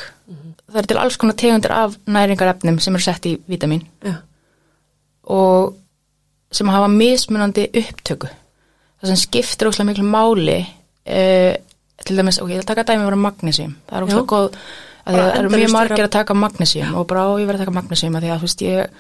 Það 0.69 0.81
er 0.83 0.89
til 0.91 0.99
alls 1.01 1.17
konar 1.21 1.37
tegundir 1.41 1.73
af 1.73 1.95
næringarefnum 2.11 2.79
sem 2.85 2.97
eru 2.99 3.05
sett 3.05 3.27
í 3.31 3.37
vítamin 3.49 3.85
Já, 4.05 4.17
og 5.29 5.75
sem 6.53 6.69
hafa 6.73 6.89
mismunandi 6.93 7.69
upptöku. 7.77 8.29
Það 9.01 9.13
sem 9.13 9.21
skiptir 9.23 9.69
óslega 9.71 9.89
miklu 9.93 10.05
máli 10.09 10.59
uh, 10.65 11.55
til 12.05 12.17
dæmis, 12.19 12.39
ok, 12.43 12.51
ég 12.51 12.61
vil 12.63 12.67
taka 12.69 12.85
dæmi 12.89 13.05
bara 13.09 13.17
magnesium, 13.21 13.77
það 13.89 13.99
er 14.03 14.13
Já. 14.13 14.23
góð 14.33 14.49
að 15.09 15.17
það 15.19 15.31
eru 15.39 15.53
mjög 15.55 15.73
margir 15.73 15.97
vera- 15.97 16.09
að 16.09 16.17
taka 16.19 16.35
magnesium 16.37 16.95
og 17.01 17.07
bara 17.09 17.25
á 17.25 17.31
ég 17.41 17.47
verið 17.49 17.61
að 17.61 17.65
taka 17.65 17.77
magnesium 17.79 18.17
að 18.19 18.27
því 18.27 18.31
að 18.35 18.39
þú 18.43 18.49
veist 18.49 18.65
ég 18.67 18.99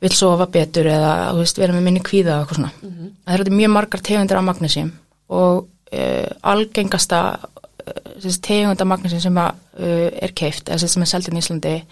vil 0.00 0.12
sofa 0.12 0.46
betur 0.52 0.84
eða 0.92 1.12
veist 1.38 1.58
vera 1.58 1.72
með 1.72 1.86
minni 1.88 2.00
kvíða 2.04 2.40
og 2.40 2.46
eitthvað 2.46 2.58
svona 2.60 2.72
Mhm. 2.82 3.10
það 3.26 3.34
eru 3.40 3.56
mjög 3.56 3.70
margar 3.72 4.00
tegundir 4.00 4.36
af 4.36 4.44
magnesium 4.44 4.92
og 5.28 5.66
uh, 5.92 6.30
algengasta 6.42 7.20
uh, 7.86 8.32
tegund 8.42 8.80
af 8.80 8.86
magnesium 8.86 9.20
sem 9.20 9.34
að, 9.40 9.54
uh, 9.80 10.10
er 10.22 10.32
keift 10.36 10.68
eða 10.68 10.88
sem 10.88 11.02
er 11.02 11.06
seldin 11.06 11.36
í 11.38 11.42
Íslandi 11.44 11.82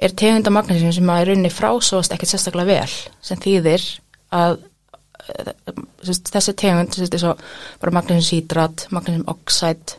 er 0.00 0.08
tegund 0.16 0.46
af 0.46 0.52
magnesium 0.52 0.92
sem 0.92 1.10
er 1.10 1.26
rauninni 1.26 1.50
frásóðast 1.52 2.12
ekkert 2.12 2.28
sérstaklega 2.34 2.66
vel 2.66 2.92
sem 3.22 3.38
þýðir 3.38 3.86
að 4.32 4.58
þessi 6.02 6.54
tegund 6.58 6.96
bara 7.80 7.92
magnesium 7.94 8.24
sítrat, 8.24 8.86
magnesium 8.90 9.24
oxide 9.28 9.96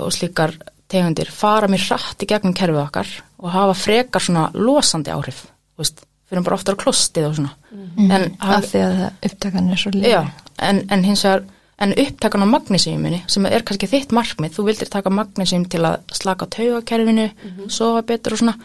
og 0.00 0.12
slíkar 0.12 0.52
tegundir 0.88 1.30
fara 1.32 1.68
mér 1.70 1.82
hratt 1.88 2.22
í 2.22 2.28
gegnum 2.28 2.54
kerfið 2.54 2.82
okkar 2.84 3.08
og 3.42 3.50
hafa 3.50 3.74
frekar 3.74 4.22
svona 4.22 4.50
losandi 4.54 5.10
áhrif, 5.10 5.46
veist, 5.78 6.05
fyrir 6.26 6.46
bara 6.46 6.58
oftar 6.58 6.78
klostið 6.80 7.28
og 7.28 7.36
svona. 7.38 7.52
En, 7.96 8.32
af 8.40 8.66
því 8.70 8.82
að 8.82 9.04
upptakan 9.28 9.70
er 9.70 9.80
svo 9.80 9.92
já, 10.02 10.22
en, 10.62 10.82
en 10.90 11.04
hins 11.06 11.24
vegar 11.26 11.46
en 11.78 11.92
upptakan 12.00 12.44
á 12.44 12.48
magnesiuminni 12.48 13.22
sem 13.28 13.46
er 13.46 13.64
kannski 13.66 13.88
þitt 13.90 14.14
markmið, 14.16 14.54
þú 14.56 14.66
vildir 14.70 14.90
taka 14.92 15.12
magnesium 15.12 15.66
til 15.68 15.82
að 15.84 15.98
slaka 16.16 16.48
taugakerfinu 16.56 17.28
sofa 17.68 18.02
betur 18.08 18.36
og 18.36 18.42
svona. 18.42 18.56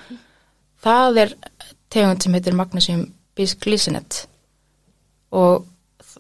Það 0.82 1.24
er 1.26 1.34
tegund 1.92 2.24
sem 2.24 2.38
heitir 2.38 2.56
magnesium 2.58 3.06
bisglycinet 3.38 4.26
og 5.32 5.68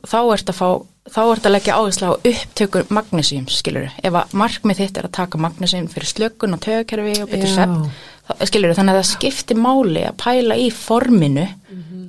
þá 0.07 0.19
ert 0.33 0.51
að 0.51 0.59
fá 0.59 0.69
þá 1.09 1.21
ert 1.23 1.47
að 1.47 1.55
leggja 1.55 1.77
áherslu 1.79 2.11
á 2.13 2.21
upptökur 2.29 2.91
magnesium, 2.93 3.47
skilur 3.49 3.89
ef 3.89 4.17
að 4.17 4.35
markmið 4.37 4.83
þitt 4.83 4.99
er 4.99 5.07
að 5.07 5.15
taka 5.17 5.39
magnesium 5.41 5.87
fyrir 5.91 6.11
slökun 6.11 6.55
og 6.55 6.61
taugakerfi 6.61 7.15
og 7.23 7.31
betur 7.31 7.49
Já. 7.49 7.65
Skilur 8.49 8.75
þannig 8.77 8.95
að 8.95 9.01
það 9.01 9.09
skiptir 9.11 9.59
máli 9.61 10.05
að 10.07 10.17
pæla 10.21 10.57
í 10.59 10.69
forminu 10.75 11.47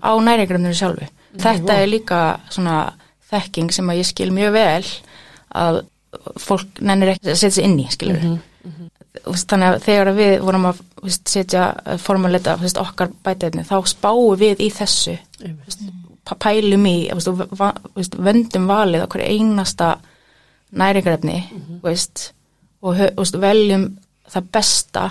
á 0.03 0.13
næringröndinu 0.19 0.77
sjálfu. 0.77 1.09
Þetta 1.43 1.79
er 1.81 1.89
líka 1.89 2.21
svona 2.53 2.77
þekking 3.33 3.73
sem 3.73 3.89
að 3.89 4.03
ég 4.03 4.09
skil 4.11 4.31
mjög 4.35 4.53
vel 4.57 4.87
að 5.63 5.83
fólk 6.41 6.81
nennir 6.85 7.15
ekki 7.15 7.33
að 7.33 7.39
setja 7.41 7.57
sig 7.57 7.69
inn 7.69 7.79
í 7.81 7.87
skilur 7.93 8.21
mm 8.21 8.41
þannig 9.21 9.69
að 9.69 9.83
þegar 9.85 10.11
við 10.17 10.33
vorum 10.43 10.69
að 10.71 10.79
setja 11.29 11.67
formuleita 12.01 12.57
þú 12.57 12.67
veist, 12.67 12.81
okkar 12.81 13.11
bætaðinni 13.25 13.67
þá 13.69 13.77
spáum 13.91 14.39
við 14.41 14.63
í 14.65 14.69
þessu. 14.73 15.17
Pælum 16.43 16.87
í 16.87 16.97
vöndum 18.23 18.69
valið 18.71 19.05
hverju 19.13 19.29
einasta 19.29 19.97
þú 21.83 21.91
veist, 21.91 22.33
og 22.81 22.97
veljum 23.43 23.89
það 24.33 24.49
besta 24.57 25.05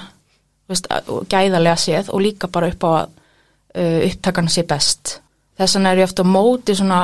veist, 0.74 0.88
gæðarlega 1.32 1.80
séð 1.80 2.11
og 2.13 2.24
líka 2.24 2.49
bara 2.51 2.72
upp 2.72 2.86
á 2.88 2.91
að 2.91 3.11
uh, 3.11 3.99
upptakan 4.09 4.49
sé 4.51 4.65
best. 4.67 5.17
Þess 5.59 5.78
vegna 5.78 5.93
er 5.93 6.01
ég 6.01 6.09
ofta 6.09 6.26
á 6.26 6.34
móti 6.34 6.76
svona 6.78 7.01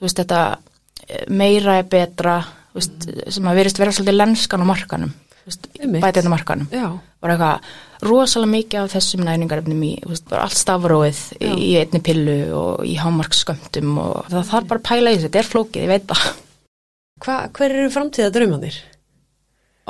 þú 0.00 0.06
veist, 0.06 0.22
þetta 0.22 0.42
eh, 1.06 1.24
meira 1.28 1.80
er 1.80 1.88
betra 1.90 2.38
þú 2.70 2.80
veist, 2.80 3.10
sem 3.36 3.50
að 3.50 3.60
verist 3.60 3.80
vera 3.82 3.94
svolítið 3.94 4.20
lenskan 4.20 4.64
á 4.64 4.70
markanum 4.70 5.12
Einmitt. 5.80 6.02
bætið 6.04 6.28
á 6.28 6.30
markanum. 6.30 6.68
Já, 6.70 6.86
bara 7.22 7.34
eitthvað 7.34 8.06
rosalega 8.06 8.52
mikið 8.54 8.80
af 8.80 8.92
þessum 8.94 9.24
næringarefnum 9.26 9.80
í, 9.84 9.90
þú 10.04 10.12
veist, 10.12 10.26
bara 10.30 10.44
allt 10.46 10.58
stafróið 10.60 11.22
í, 11.40 11.50
í 11.50 11.70
einni 11.80 12.00
pillu 12.04 12.36
og 12.56 12.84
í 12.86 12.94
hámarkskömmtum 13.00 13.98
og 14.00 14.30
það 14.30 14.52
þarf 14.52 14.70
bara 14.70 14.82
að 14.82 14.86
pæla 14.90 15.12
í 15.12 15.18
þessu, 15.18 15.26
þetta 15.26 15.42
er 15.42 15.50
flókið, 15.50 15.82
ég 15.82 15.92
veit 15.94 16.06
það. 16.12 16.28
Hva, 17.24 17.36
hver 17.56 17.76
eru 17.76 17.90
framtíða 17.92 18.32
draumanir? 18.36 18.78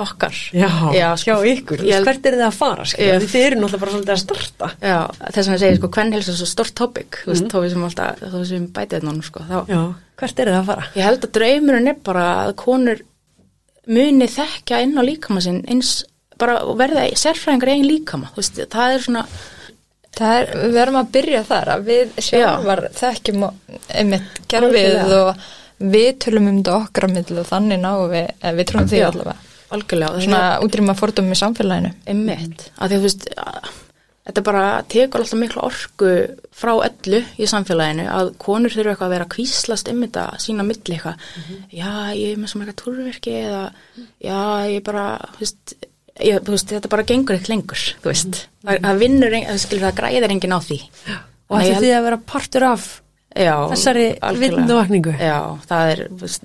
Okkar. 0.00 0.32
Já, 0.54 0.68
Já, 0.94 1.08
hjá 1.16 1.16
sko, 1.18 1.34
ykkur, 1.50 1.82
ég 1.84 2.04
hvert 2.06 2.26
eru 2.26 2.36
þið 2.40 2.46
að 2.46 2.54
fara? 2.56 2.84
Ég- 2.84 3.24
Þið 3.28 3.42
eru 3.46 3.56
náttúrulega 3.60 3.80
bara 3.80 3.92
svolítið 3.92 4.14
að 4.14 4.20
starta. 4.22 4.68
Já, 4.80 4.98
þess 5.34 5.48
að 5.48 5.52
ég 5.54 5.60
segi, 5.64 5.76
sko, 5.80 5.88
hvern 5.96 6.12
helst 6.12 6.28
er 6.32 6.38
svo 6.38 6.46
stort 6.48 6.74
topic, 6.74 7.18
þú 7.24 7.32
veist, 7.34 7.48
þá 7.50 7.58
við 7.60 7.70
sem 7.74 7.84
alltaf, 7.88 8.22
þá 8.22 8.38
sem 8.48 8.66
bætið 8.78 9.02
núna, 9.08 9.22
sko, 9.26 9.40
þá, 9.50 9.56
Já, 9.68 9.80
hvert 10.22 10.40
eru 10.40 10.50
þið 10.54 10.60
að 10.62 10.66
fara? 10.70 10.86
ég 10.94 11.02
held 11.08 11.24
að 11.28 11.32
draumurinn 11.36 11.88
er 11.88 11.98
bara 12.10 12.24
að 12.46 12.54
konur 12.56 13.02
muni 13.90 14.26
þekkja 14.30 14.82
inn 14.84 14.96
á 14.96 15.02
líkama 15.04 15.40
sinn 15.44 15.62
eins, 15.68 16.04
bara 16.38 16.60
verða 16.78 17.08
sérfræðingar 17.18 17.68
í 17.68 17.72
eigin 17.76 17.88
líkama, 17.90 18.30
þú 18.32 18.40
veist, 18.44 18.60
það 18.72 18.94
er 18.94 19.00
svona, 19.08 19.26
Það 20.10 20.32
er, 20.40 20.48
við 20.58 20.72
verum 20.74 20.96
að 20.98 21.10
byrja 21.14 21.40
þar 21.46 21.68
að 21.70 21.82
við 21.86 22.08
sjálfar 22.26 22.80
þekkjum 22.98 23.44
einmitt 23.94 24.40
gerfið 24.50 25.12
og 25.14 25.44
við 25.78 26.08
tölum 26.24 26.48
um 26.50 26.56
þetta 26.58 26.74
okkar 26.80 27.06
á 27.06 27.08
milli 27.14 27.38
og 27.38 27.46
þannig 27.46 27.78
náum 27.80 28.10
við, 28.10 28.26
eða 28.42 28.56
við 28.58 28.66
trúum 28.72 28.88
því 28.90 29.02
allavega 29.06 29.36
algjörlega, 29.74 30.24
svona 30.24 30.42
útrýma 30.64 30.96
fordum 30.98 31.30
í 31.30 31.38
samfélaginu. 31.38 31.92
Einmitt, 32.10 32.66
að 32.76 32.92
því 32.92 32.96
að 32.96 32.98
þú 32.98 33.06
veist 33.06 33.28
þetta 34.30 34.44
bara 34.46 34.64
tekur 34.90 35.22
alltaf 35.24 35.40
miklu 35.40 35.62
orku 35.64 36.10
frá 36.54 36.72
öllu 36.76 37.22
í 37.40 37.48
samfélaginu 37.50 38.06
að 38.12 38.32
konur 38.42 38.74
þurfa 38.74 38.94
eitthvað 38.94 39.08
að 39.08 39.14
vera 39.16 39.28
kvíslast 39.34 39.90
um 39.92 40.02
þetta 40.04 40.26
sína 40.42 40.66
milli 40.66 40.96
eitthvað. 40.96 41.28
Já, 41.72 41.92
ég 42.16 42.34
er 42.34 42.40
með 42.40 42.52
svona 42.52 42.66
eitthvað 42.66 42.80
túrverki 42.84 43.36
eða 43.40 43.62
já, 44.20 44.40
ég 44.70 44.84
bara 44.86 45.06
þú 45.36 45.44
veist, 45.44 45.76
ég, 46.20 46.42
þú 46.46 46.56
veist, 46.56 46.74
þetta 46.76 46.92
bara 46.92 47.08
gengur 47.08 47.38
eitt 47.38 47.50
lengur 47.50 47.84
þú 48.02 48.12
veist, 48.12 48.42
það, 48.64 48.82
það 48.86 49.04
vinnur 49.04 49.36
það, 49.38 49.60
skilur, 49.64 49.86
það 49.88 50.00
græðir 50.02 50.34
enginn 50.36 50.56
á 50.56 50.60
því. 50.66 50.80
Og 51.50 51.56
ætli 51.58 51.80
þið 51.80 51.96
að 51.96 52.04
vera 52.06 52.20
partur 52.30 52.68
af 52.68 52.90
já, 53.36 53.54
þessari 53.70 54.06
algjörlega. 54.18 54.56
vitundavakningu? 54.56 55.14
Já, 55.20 55.36
það 55.70 55.92
er 55.92 56.02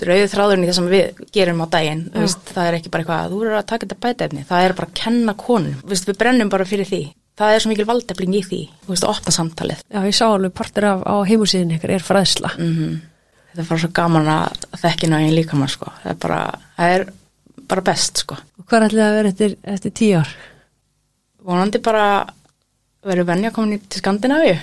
rauðu 0.09 0.29
þráðurinn 0.33 0.65
í 0.65 0.69
það 0.69 0.77
sem 0.79 0.89
við 0.91 1.23
gerum 1.35 1.63
á 1.63 1.67
daginn 1.75 2.03
veist, 2.13 2.45
það 2.51 2.69
er 2.69 2.77
ekki 2.79 2.93
bara 2.93 3.05
eitthvað 3.05 3.23
að 3.25 3.33
þú 3.35 3.41
eru 3.45 3.57
að 3.59 3.67
taka 3.71 3.87
þetta 3.87 4.01
bætefni 4.05 4.45
það 4.49 4.67
er 4.67 4.75
bara 4.79 4.89
að 4.91 4.97
kenna 5.01 5.37
konum 5.39 5.81
veist, 5.89 6.07
við 6.09 6.19
brennum 6.21 6.53
bara 6.53 6.69
fyrir 6.69 6.89
því 6.89 7.01
það 7.35 7.55
er 7.55 7.63
svo 7.63 7.73
mikil 7.73 7.87
valdefling 7.89 8.37
í 8.37 8.43
því 8.45 8.61
þú 8.85 8.93
veist, 8.93 9.03
að 9.07 9.13
opna 9.15 9.35
samtalið 9.39 9.83
Já, 9.89 9.99
ég 10.05 10.15
sá 10.15 10.25
alveg 10.29 10.55
partur 10.55 10.89
af 10.91 11.03
á 11.03 11.15
heimusíðin 11.27 11.75
ykkur 11.75 11.95
er 11.97 12.05
fræðsla. 12.05 12.53
mm 12.59 12.95
þetta 13.55 13.63
er 13.63 13.69
bara 13.69 13.79
svo 13.79 13.91
gaman 13.95 14.25
að 14.27 14.65
þekkina 14.81 15.19
einn 15.23 15.35
líka 15.35 15.55
maður 15.55 15.71
sko. 15.77 15.91
það 16.01 16.11
er 16.11 16.17
bara, 16.25 16.39
það 16.75 16.95
er 16.95 17.05
bara 17.71 17.83
best 17.87 18.19
sko. 18.25 18.35
Og 18.59 18.65
hvað 18.67 18.87
ætli 18.89 18.99
það 18.99 19.07
að 19.07 19.15
vera 19.15 19.29
eftir, 19.31 19.53
eftir 19.63 19.93
tíu 19.95 20.17
ár? 20.19 20.33
vonandi 21.45 21.81
bara 21.85 22.05
verður 23.05 23.29
venja 23.29 23.51
komin 23.53 23.77
í 23.77 23.99
Skandinavíu 23.99 24.55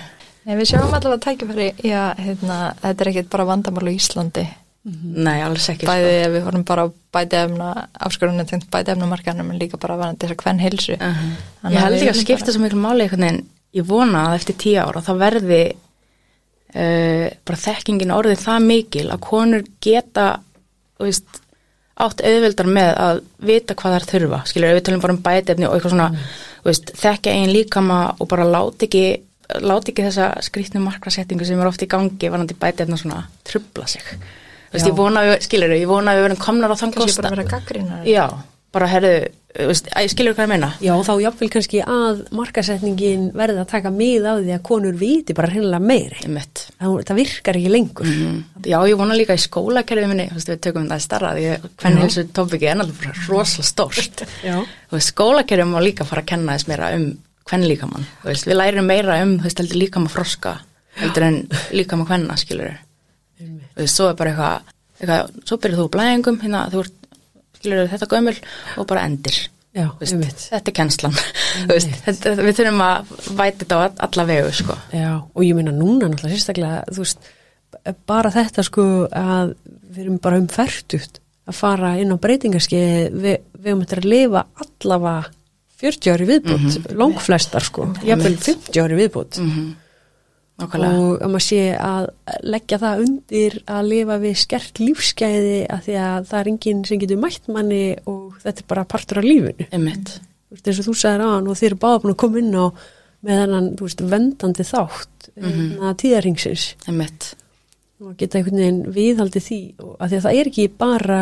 Nei, 0.43 0.57
við 0.59 0.73
sjáum 0.73 0.91
allavega 0.91 1.21
tækifæri 1.23 1.69
í 1.87 1.93
að 1.95 2.19
hérna, 2.25 2.57
þetta 2.81 3.03
er 3.03 3.09
ekkit 3.13 3.31
bara 3.31 3.47
vandamál 3.47 3.87
á 3.87 3.91
Íslandi. 3.93 4.43
Nei, 4.83 5.37
alls 5.39 5.69
ekki 5.71 5.87
bæði 5.87 6.15
ef 6.25 6.31
við 6.33 6.41
vorum 6.43 6.63
bara 6.67 6.83
á 6.83 6.87
bætefna 7.15 7.67
áskorunni 8.03 8.43
tengt 8.49 8.65
bætefna 8.71 9.07
markanum 9.07 9.53
en 9.53 9.61
líka 9.61 9.79
bara 9.79 9.95
varandi 10.01 10.25
þess 10.25 10.35
að 10.35 10.43
hvern 10.43 10.59
hilsu 10.59 10.97
Uh 10.97 11.07
-huh. 11.07 11.71
Ég 11.71 11.79
held 11.79 11.95
ekki 11.95 12.09
að 12.09 12.19
skipta 12.19 12.51
svo 12.51 12.61
miklu 12.61 12.81
máli 12.81 13.03
einhvern 13.03 13.23
veginn, 13.23 13.45
ég 13.73 13.87
vona 13.87 14.25
að 14.27 14.35
eftir 14.35 14.55
tíu 14.55 14.79
ára 14.81 15.01
það 15.01 15.21
verði 15.23 15.61
uh, 16.75 17.27
bara 17.45 17.63
þekkingin 17.65 18.11
orðið 18.11 18.43
það 18.43 18.59
mikil 18.59 19.07
að 19.11 19.19
konur 19.19 19.63
geta 19.79 20.39
þú 20.97 21.03
veist, 21.07 21.41
átt 21.95 22.21
auðveldar 22.21 22.67
með 22.67 22.91
að 22.97 23.21
vita 23.39 23.75
hvað 23.75 23.93
þær 23.93 24.09
þurfa, 24.11 24.39
skilur, 24.45 24.73
við 24.73 24.83
tölum 24.83 25.01
bara 25.01 25.13
um 25.13 25.23
bætefni 25.23 25.67
og 25.67 25.75
eitthvað 25.75 25.93
svona, 25.95 26.09
þú 26.63 26.69
veist, 26.71 26.91
þekkja 27.03 27.31
einn 27.31 27.53
líkama 27.53 27.99
og 28.19 28.27
bara 28.27 28.43
láti 28.43 28.89
ekki 28.89 29.05
láti 29.63 29.91
ekki 29.93 30.07
þessa 30.07 30.29
skrýtnu 30.45 30.81
markrasettingu 30.83 31.45
sem 31.47 31.59
er 31.59 31.69
oft 31.69 31.83
í 31.83 31.89
gangi 31.91 32.31
varandi 32.31 32.57
bætefni 32.59 32.97
og 32.97 33.03
svona 33.03 33.21
trubla 33.47 33.87
sig, 33.89 34.03
þú 34.07 34.77
veist, 34.77 34.89
ég 34.89 34.97
vona 34.97 35.27
skilur, 35.43 35.75
ég 35.75 35.89
vona 35.89 36.13
að 36.13 36.19
við 36.19 36.27
verðum 36.29 36.43
komnar 36.43 36.73
á 36.73 36.79
þann 36.79 36.97
kosta 36.97 37.25
bara 37.25 37.35
vera 37.35 37.49
gaggrínar 37.51 38.05
Já, 38.07 38.25
bara 38.73 38.87
herðu, 38.89 39.11
skilur 40.09 40.33
hvað 40.33 40.47
ég 40.47 40.51
meina 40.53 40.69
Já, 40.81 40.93
þá 41.05 41.11
jáfnvel 41.21 41.49
kannski 41.53 41.81
að 41.83 42.23
markasetningin 42.33 43.27
verði 43.37 43.61
að 43.61 43.73
taka 43.75 43.91
mið 43.93 44.25
á 44.25 44.33
því 44.39 44.55
að 44.55 44.63
konur 44.69 44.95
viti 44.97 45.35
bara 45.37 45.51
hreinlega 45.51 45.83
meiri. 45.83 46.23
Einmitt. 46.23 46.63
Það, 46.79 46.95
það 47.09 47.19
virkar 47.19 47.59
ekki 47.59 47.73
lengur. 47.73 48.09
Mm. 48.09 48.39
Já, 48.65 48.77
ég 48.89 48.97
vona 48.97 49.17
líka 49.19 49.37
í 49.37 49.43
skólakerfið 49.43 50.09
minni, 50.09 50.25
þú 50.31 50.39
veist, 50.39 50.49
við 50.49 50.63
tökum 50.65 50.87
þetta 50.87 50.97
að 50.97 51.05
starra 51.05 51.35
því 51.37 51.45
að 51.51 51.67
hvernig 51.83 52.07
þessu 52.07 52.25
tópiki 52.39 52.71
er 52.71 52.79
náttúrulega 52.79 53.27
rosalega 53.27 53.69
stórt. 53.69 54.25
Já. 54.41 54.57
Skólakerfið 55.11 55.69
má 55.69 55.79
líka 55.85 56.07
fara 56.09 56.25
að 56.25 56.31
kenna 56.33 56.57
þess 56.57 56.71
meira 56.71 56.89
um 56.97 57.07
hvernig 57.49 57.73
líkamann. 57.73 58.07
Við 58.25 58.55
lærum 58.55 58.87
meira 58.89 59.19
um, 59.23 59.37
heldur 59.43 59.79
líkamann 59.79 60.11
froska, 60.11 60.57
heldur 60.99 61.27
en 61.27 61.39
líkamann 61.75 62.09
hvenna, 62.09 62.37
skilur 62.39 62.75
Þú 63.43 63.81
veist, 63.81 63.97
svo 63.97 64.11
er 64.11 64.17
bara 64.19 64.31
eitthvað, 64.31 64.73
eitthvað, 64.99 65.31
svo 65.49 65.57
byrjar 65.59 65.79
þú 65.81 65.87
blæðingum, 65.95 66.37
hérna, 66.43 66.61
þú 66.71 66.83
ert, 66.83 67.07
skilur 67.57 67.89
þetta 67.91 68.07
gömul 68.11 68.35
og 68.77 68.87
bara 68.91 69.05
endir. 69.09 69.39
Já, 69.73 69.87
veist, 69.97 70.43
þetta 70.51 70.69
er 70.69 70.75
kennslan. 70.77 71.15
Þetta, 72.05 72.35
við 72.37 72.59
þurfum 72.59 72.83
að 72.85 73.13
væti 73.39 73.63
þetta 73.63 73.79
á 73.81 73.81
alla 74.07 74.25
vegu, 74.29 74.51
sko. 74.53 74.77
Já, 74.93 75.09
og 75.17 75.45
ég 75.45 75.57
meina 75.57 75.73
núna 75.73 76.11
náttúrulega 76.11 76.37
sérstaklega, 76.37 76.83
þú 76.93 77.03
veist, 77.03 77.31
bara 78.09 78.31
þetta 78.33 78.65
sko 78.65 78.85
að 79.09 79.55
við 79.65 80.03
erum 80.05 80.19
bara 80.23 80.39
um 80.41 80.49
færtugt 80.51 81.19
að 81.49 81.57
fara 81.57 81.95
inn 81.99 82.13
á 82.13 82.17
breytingarskeið, 82.21 83.17
við, 83.17 83.39
við 83.57 83.71
höfum 83.71 83.83
þetta 83.83 83.99
að 83.99 84.09
lifa 84.13 84.43
allavega 84.63 85.33
40 85.83 86.13
ári 86.13 86.27
viðbútt, 86.31 86.91
langflestar 86.97 87.65
sko, 87.65 87.89
jafnvel 88.07 88.35
50 88.39 88.83
ári 88.83 88.99
viðbútt 89.03 89.41
Mm 89.43 89.73
Nákvæmlega. 90.53 90.97
og 91.01 91.21
að 91.23 91.31
maður 91.33 91.45
sé 91.47 91.61
að 91.81 92.07
leggja 92.45 92.77
það 92.83 92.99
undir 93.03 93.55
að 93.73 93.87
lifa 93.89 94.17
við 94.21 94.35
skert 94.37 94.81
lífsgæði 94.81 95.55
að 95.73 95.87
því 95.87 95.95
að 96.03 96.27
það 96.29 96.39
er 96.39 96.49
enginn 96.51 96.83
sem 96.85 96.99
getur 97.01 97.21
mætt 97.23 97.47
manni 97.49 97.85
og 98.05 98.35
þetta 98.43 98.61
er 98.61 98.67
bara 98.69 98.83
partur 98.85 99.21
af 99.21 99.25
lífinu. 99.25 99.67
Veist, 100.53 100.67
eins 100.67 100.81
og 100.83 100.85
þú 100.85 100.93
sagðir 100.99 101.25
á 101.25 101.29
hann 101.33 101.49
og 101.49 101.57
þeir 101.57 101.71
eru 101.71 101.79
báða 101.81 102.03
búin 102.03 102.13
að 102.13 102.19
koma 102.21 102.43
inn 102.43 102.53
á 102.53 102.65
með 103.23 103.41
þennan, 103.41 103.69
þú 103.79 103.87
veist, 103.87 104.03
vendandi 104.13 104.67
þátt 104.67 105.29
mm 105.33 105.49
-hmm. 105.49 105.95
tíðaringsins 106.03 106.65
Einmitt. 106.87 107.35
og 108.03 108.17
geta 108.17 108.37
einhvern 108.37 108.61
veginn 108.61 108.93
viðhaldið 108.93 109.43
því 109.47 109.61
og 109.79 109.95
að 109.99 110.09
því 110.09 110.17
að 110.17 110.25
það 110.25 110.39
er 110.39 110.47
ekki 110.47 110.67
bara 110.77 111.19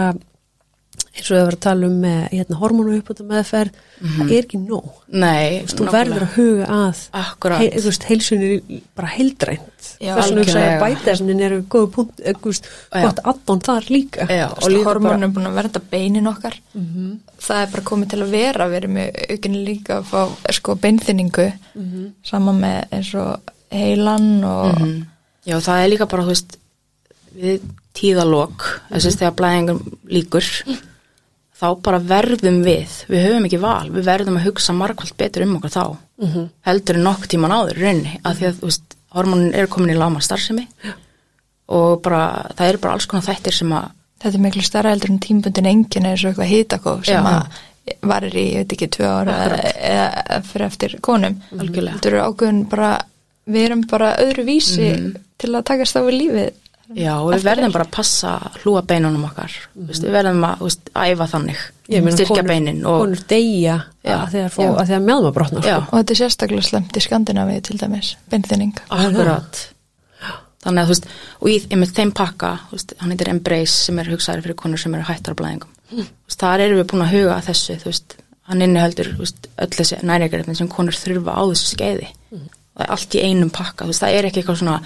eins 1.11 1.27
og 1.27 1.35
við 1.35 1.41
varum 1.45 1.57
að 1.57 1.63
tala 1.65 1.87
um 1.87 1.95
með 2.03 2.19
hérna, 2.31 2.57
hormónu 2.61 2.93
uppbúta 2.99 3.23
meðferð, 3.27 3.77
það 4.01 4.31
er 4.31 4.45
ekki 4.45 4.59
nóg. 4.61 4.87
Nei, 5.11 5.47
þú 5.51 5.65
veist, 5.65 5.77
þú 5.81 5.87
verður 5.95 6.23
að 6.25 6.35
huga 6.37 6.67
að 6.77 7.01
Akkurat. 7.21 7.61
hei, 7.61 7.69
þú 7.75 7.83
veist, 7.91 8.05
heilsunni 8.09 8.79
bara 8.97 9.11
heildrænt. 9.15 9.87
Þess 10.01 10.29
vegna 10.31 10.43
hugsa 10.45 10.63
ég 10.63 10.71
að 10.71 10.83
bætaðsnin 10.85 11.43
eru 11.47 11.59
eh, 11.61 12.33
gott 12.41 13.21
addon 13.33 13.63
þar 13.67 13.89
líka. 13.91 14.27
Já, 14.31 14.47
og 14.51 14.69
líka 14.71 14.89
hormónum 14.89 15.27
er 15.27 15.33
búin 15.35 15.49
að 15.51 15.59
verða 15.59 15.83
beinin 15.91 16.31
okkar. 16.31 16.57
Það 17.41 17.61
er 17.65 17.71
bara 17.75 17.87
komið 17.91 18.09
til 18.13 18.21
að 18.25 18.33
vera 18.37 18.67
við 18.71 18.79
erum 18.81 18.97
aukinni 19.01 19.63
líka 19.67 19.99
að 19.99 20.09
fá 20.11 20.51
sko 20.57 20.75
beinþynningu. 20.83 21.47
Saman 22.23 22.61
með 22.61 22.79
eins 22.97 23.13
og 23.19 23.53
heilan 23.71 24.31
og 24.43 24.75
Mhm. 24.81 25.05
Já, 25.45 25.55
það 25.57 25.83
er 25.83 25.89
líka 25.89 26.05
bara, 26.05 26.21
þú 26.23 26.27
veist, 26.35 26.57
við 27.35 27.61
tíðalok, 27.97 28.65
þess 28.91 29.09
að 29.09 29.19
þegar 29.19 29.35
blæðingum 29.41 29.81
líkur, 30.15 30.47
þá 31.61 31.67
bara 31.85 31.99
verðum 31.99 32.61
við, 32.65 32.93
við 33.11 33.25
höfum 33.27 33.47
ekki 33.49 33.59
val, 33.61 33.89
við 33.93 34.07
verðum 34.07 34.39
að 34.39 34.47
hugsa 34.47 34.73
margvalt 34.73 35.17
betur 35.19 35.45
um 35.45 35.57
okkur 35.59 35.73
þá, 35.75 35.83
heldur 36.67 36.97
en 36.99 37.05
nokkuð 37.07 37.31
tíman 37.33 37.55
áður 37.55 37.79
í 37.81 37.85
rauninni, 37.85 38.19
að 38.23 38.37
því 38.39 38.47
að, 38.49 38.61
veist, 38.65 38.95
hormónin 39.11 39.53
eru 39.53 39.67
komin 39.67 39.91
í 39.91 39.97
láma 39.99 40.21
starfsemi 40.23 40.67
og 41.71 42.01
bara, 42.03 42.51
það 42.55 42.69
eru 42.69 42.81
bara 42.83 42.93
alls 42.95 43.07
konar 43.11 43.25
þættir 43.27 43.57
sem 43.57 43.73
að, 43.75 43.89
þetta 44.23 44.37
er 44.37 44.45
miklu 44.45 44.63
stærra 44.63 44.93
heldur 44.93 45.11
en 45.11 45.19
tímbundin 45.19 45.69
engin 45.71 46.07
eins 46.07 46.23
og 46.23 46.31
eitthvað 46.31 46.51
hitakóf 46.51 47.05
sem 47.09 47.27
að 47.27 47.59
varir 48.07 48.35
í, 48.37 48.45
ég 48.53 48.63
veit 48.63 48.75
ekki, 48.77 48.87
tvö 48.95 49.07
ára 49.09 49.35
eða, 49.41 49.71
eða 49.89 50.41
fyrir 50.47 50.65
eftir 50.67 50.97
konum. 51.03 51.37
Algjörlega. 51.57 51.97
þetta 51.97 52.11
eru 52.11 52.23
ákveðin 52.27 52.61
bara 52.71 52.91
við 53.51 53.65
erum 53.67 53.85
bara 53.89 54.11
öðru 54.21 54.45
vísi 54.47 54.89
til 55.41 55.51
að 55.55 55.65
takast 55.71 55.97
á 55.97 56.01
við 56.05 56.17
lífið 56.19 56.51
já, 56.97 57.11
og 57.17 57.31
við 57.33 57.45
verðum 57.47 57.73
bara 57.75 57.85
að 57.87 57.93
passa 57.95 58.31
hlúa 58.61 58.81
beinunum 58.87 59.27
okkar, 59.29 59.57
þú 59.73 59.87
veist, 59.89 60.05
við 60.05 60.15
verðum 60.17 60.47
að, 60.47 60.55
þú 60.61 60.69
veist, 60.69 60.91
æfa 60.95 61.27
þannig, 61.35 61.65
Ég 61.91 62.07
styrkja 62.15 62.43
beinin 62.47 62.85
og, 62.87 63.01
konur 63.03 63.21
deyja 63.27 63.75
Já. 63.99 64.15
að 64.15 64.37
þegar, 64.37 64.53
þegar 64.87 65.03
meðma 65.03 65.31
brotnar 65.35 65.67
já, 65.67 65.75
sko. 65.75 65.89
og 65.89 65.99
þetta 65.99 66.13
er 66.13 66.19
sérstaklega 66.21 66.67
slemt 66.69 66.97
í 66.97 67.03
Skandinavíu 67.03 67.63
til 67.67 67.77
dæmis, 67.81 68.15
beinþynning 68.31 68.79
Akkurat. 68.87 69.61
Þannig 70.61 70.83
að 70.83 70.89
þú 70.89 70.93
veist, 70.93 71.07
og 71.41 71.49
í 71.49 71.55
einmitt 71.73 71.93
þeim 71.97 72.11
pakka, 72.15 72.51
þú 72.69 72.77
veist, 72.77 72.95
hann 73.01 73.13
heitir 73.13 73.31
Embrace 73.31 73.73
sem 73.73 74.01
er 74.01 74.11
hugsaður 74.13 74.45
fyrir 74.45 74.57
konur 74.59 74.81
sem 74.81 74.93
eru 74.93 75.07
hættar 75.07 75.33
á 75.33 75.39
blæðingum. 75.39 75.71
Mm. 75.89 76.09
Veist, 76.29 76.39
þar 76.43 76.63
erum 76.67 76.81
við 76.81 76.89
búin 76.91 77.05
að 77.07 77.15
huga 77.15 77.37
að 77.39 77.47
þessu, 77.49 77.77
þú 77.81 77.89
veist, 77.89 78.15
hann 78.51 78.61
veist, 79.23 79.49
öll 79.65 79.71
þessi 79.79 79.99
næringarefni 80.05 80.57
sem 80.59 80.69
konur 80.69 80.97
þurfa 80.97 81.33
á 81.33 81.41
þessu 81.49 81.71
skeiði. 81.73 82.11
Það 82.71 82.85
er 82.85 82.93
allt 82.95 83.15
í 83.17 83.23
einum 83.25 83.51
pakka, 83.53 83.85
þú 83.85 83.91
veist, 83.91 84.03
það 84.03 84.17
er 84.17 84.27
ekki 84.29 84.41
eitthvað 84.41 84.59
svona, 84.61 84.77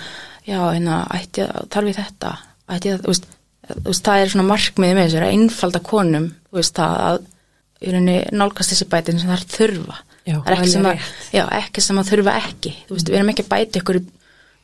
já, 0.48 0.58
hérna, 0.64 0.98
ætti 1.14 1.44
að, 1.46 1.68
þarf 1.76 1.92
ég 1.92 2.00
þetta, 2.00 2.32
ætti 2.76 2.92
að, 2.96 3.04
þú 3.04 3.12
veist, 3.12 3.30
þú 3.70 3.86
veist, 3.86 4.08
það 4.08 4.24
er 4.24 4.34
svona 4.34 4.48
markmiðið 4.50 4.98
með 4.98 5.06
þessu, 5.06 5.20
er 5.20 5.26
að 5.28 5.36
einfalda 5.36 5.82
konum, 5.86 6.28
þú 6.50 6.60
veist, 6.60 6.80
það 6.80 7.06
að, 7.06 7.20
í 7.86 7.94
rauninni 7.94 8.18
nálgast 8.42 8.74
þessi 8.74 8.90
bætin 8.90 9.22
sem 9.22 9.30
það 9.30 9.38
er 9.38 9.48
þurfa. 9.56 10.02
Já, 10.26 10.34
það 10.34 10.50
er 10.50 10.58
ekki 10.58 10.74
sem 10.74 10.90
að, 10.90 11.08
já, 11.36 11.44
ekki 11.60 11.86
sem 11.86 12.02
að 12.02 12.10
þurfa 12.10 12.36
ekki. 12.42 12.74
Þú 12.88 12.98
veist, 12.98 13.12
við 13.12 13.20
erum 13.20 13.32
ekki 13.36 13.46
að 13.46 13.52
bæta 13.54 13.82
ykkur 13.82 14.02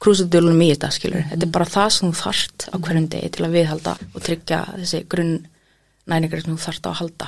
krúsudölunum 0.02 0.66
í 0.66 0.72
þetta, 0.72 0.90
skilur, 0.96 1.26
þetta 1.30 1.46
er 1.46 1.54
bara 1.54 1.70
það 1.70 1.90
sem 1.94 2.10
þú 2.10 2.22
þarft 2.24 2.68
á 2.74 2.76
hverjum 2.82 3.08
degi 3.14 3.32
til 3.36 3.46
að 3.46 3.58
viðhalda 3.60 3.94
og 4.08 4.24
tryggja 4.26 4.62
þessi 4.80 5.04
grunn 5.12 5.36
næningar 6.10 6.42
sem 6.42 6.56
þú 6.56 6.64
þarft 6.64 6.88
á 6.88 6.92
að 6.92 7.00
halda 7.04 7.28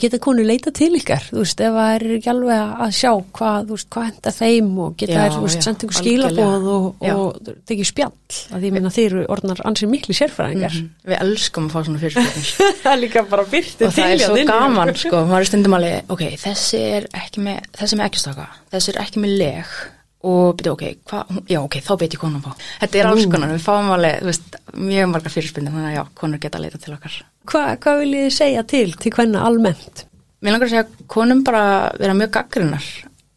geta 0.00 0.18
konur 0.22 0.46
leita 0.46 0.72
til 0.74 0.90
ykkar 0.96 1.26
þú 1.28 1.42
veist, 1.42 1.60
ef 1.60 1.74
það 1.76 1.90
er 1.96 2.04
ekki 2.16 2.30
alveg 2.32 2.72
að 2.86 2.92
sjá 2.96 3.10
hvað, 3.38 3.66
þú 3.68 3.76
veist, 3.76 3.88
hvað 3.92 4.06
henda 4.08 4.32
þeim 4.38 4.70
og 4.84 4.96
geta 5.00 5.18
þær, 5.18 5.34
þú 5.36 5.42
veist, 5.44 5.66
senda 5.66 5.86
ykkur 5.86 5.98
skilabóð 5.98 6.68
og, 6.72 7.06
og 7.12 7.50
tekið 7.68 7.88
spjall, 7.90 8.12
að 8.56 8.66
ég 8.68 8.76
meina 8.76 8.92
þeir 8.96 9.08
eru 9.10 9.24
orðnar 9.36 9.62
ansið 9.68 9.92
miklu 9.92 10.16
sérfræðingar. 10.16 10.76
Mhm. 10.78 10.90
við 11.12 11.18
elskum 11.26 11.68
að 11.68 11.74
fá 11.76 11.80
svona 11.86 12.02
fyrirspurnir. 12.02 12.52
Það 12.82 12.92
er 12.92 13.00
líka 13.02 13.24
bara 13.30 13.48
byrtið 13.52 13.86
og 13.88 13.96
það 13.96 14.12
er 14.14 14.22
svo 14.26 14.44
gaman, 14.52 14.94
sko, 15.02 15.24
maður 15.28 15.44
er 15.44 15.50
stundum 15.52 15.76
alveg 15.78 16.14
ok, 16.16 16.22
þessi 16.42 16.84
er 16.98 17.10
ekki 17.22 17.44
með 17.44 17.66
þessi 17.76 17.96
er 17.96 18.00
með 18.00 18.08
ekki 18.10 18.22
staka, 18.22 18.48
þessi 18.72 18.94
er 18.94 19.02
ekki 19.04 19.22
með 19.22 19.36
leg 19.42 19.74
og 20.22 20.56
byrju, 20.58 20.72
ok, 20.76 20.84
hva, 21.10 21.20
já, 21.50 21.58
ok, 21.58 21.76
þá 21.82 21.92
beti 21.98 22.18
konum 22.20 22.42
fá 22.44 22.52
þetta 22.54 22.98
er 23.00 23.08
alls 23.08 23.26
konar, 23.30 23.50
við 23.50 23.64
fáum 23.64 23.90
alveg 23.96 24.20
þú 24.20 24.28
veist, 24.30 24.58
mjög 24.78 25.08
margar 25.10 25.34
fyrirspurnir, 25.34 25.74
þannig 25.74 25.90
að 25.90 25.96
já, 25.96 26.02
konur 26.20 26.42
geta 26.42 26.60
að 26.60 26.66
leita 26.66 26.80
til 26.82 26.94
okkar. 26.94 27.16
Hva, 27.50 27.62
hvað 27.82 28.02
vil 28.02 28.12
ég 28.20 28.34
segja 28.36 28.62
til, 28.70 28.84
til 29.02 29.12
hvenna 29.16 29.42
almennt? 29.48 30.04
Mér 30.42 30.54
langar 30.56 30.68
að 30.68 30.74
segja 30.76 31.08
konum 31.10 31.42
bara 31.46 31.64
vera 31.98 32.14
mjög 32.18 32.32
gaggrinnar. 32.38 32.86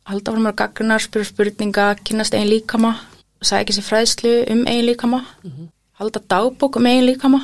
Halda 0.06 0.36
fram 0.36 0.50
að 0.52 0.58
gaggrinnar, 0.62 1.02
spyrja 1.02 1.32
spurninga, 1.32 1.88
kynast 2.06 2.38
eigin 2.38 2.52
líkama, 2.54 2.94
sækja 3.42 3.80
sér 3.80 3.88
fræðslu 3.90 4.36
um 4.54 4.64
eigin 4.70 4.90
líkama, 4.92 5.24
halda 6.02 6.22
dagbók 6.36 6.78
um 6.78 6.90
eigin 6.90 7.10
líkama. 7.10 7.42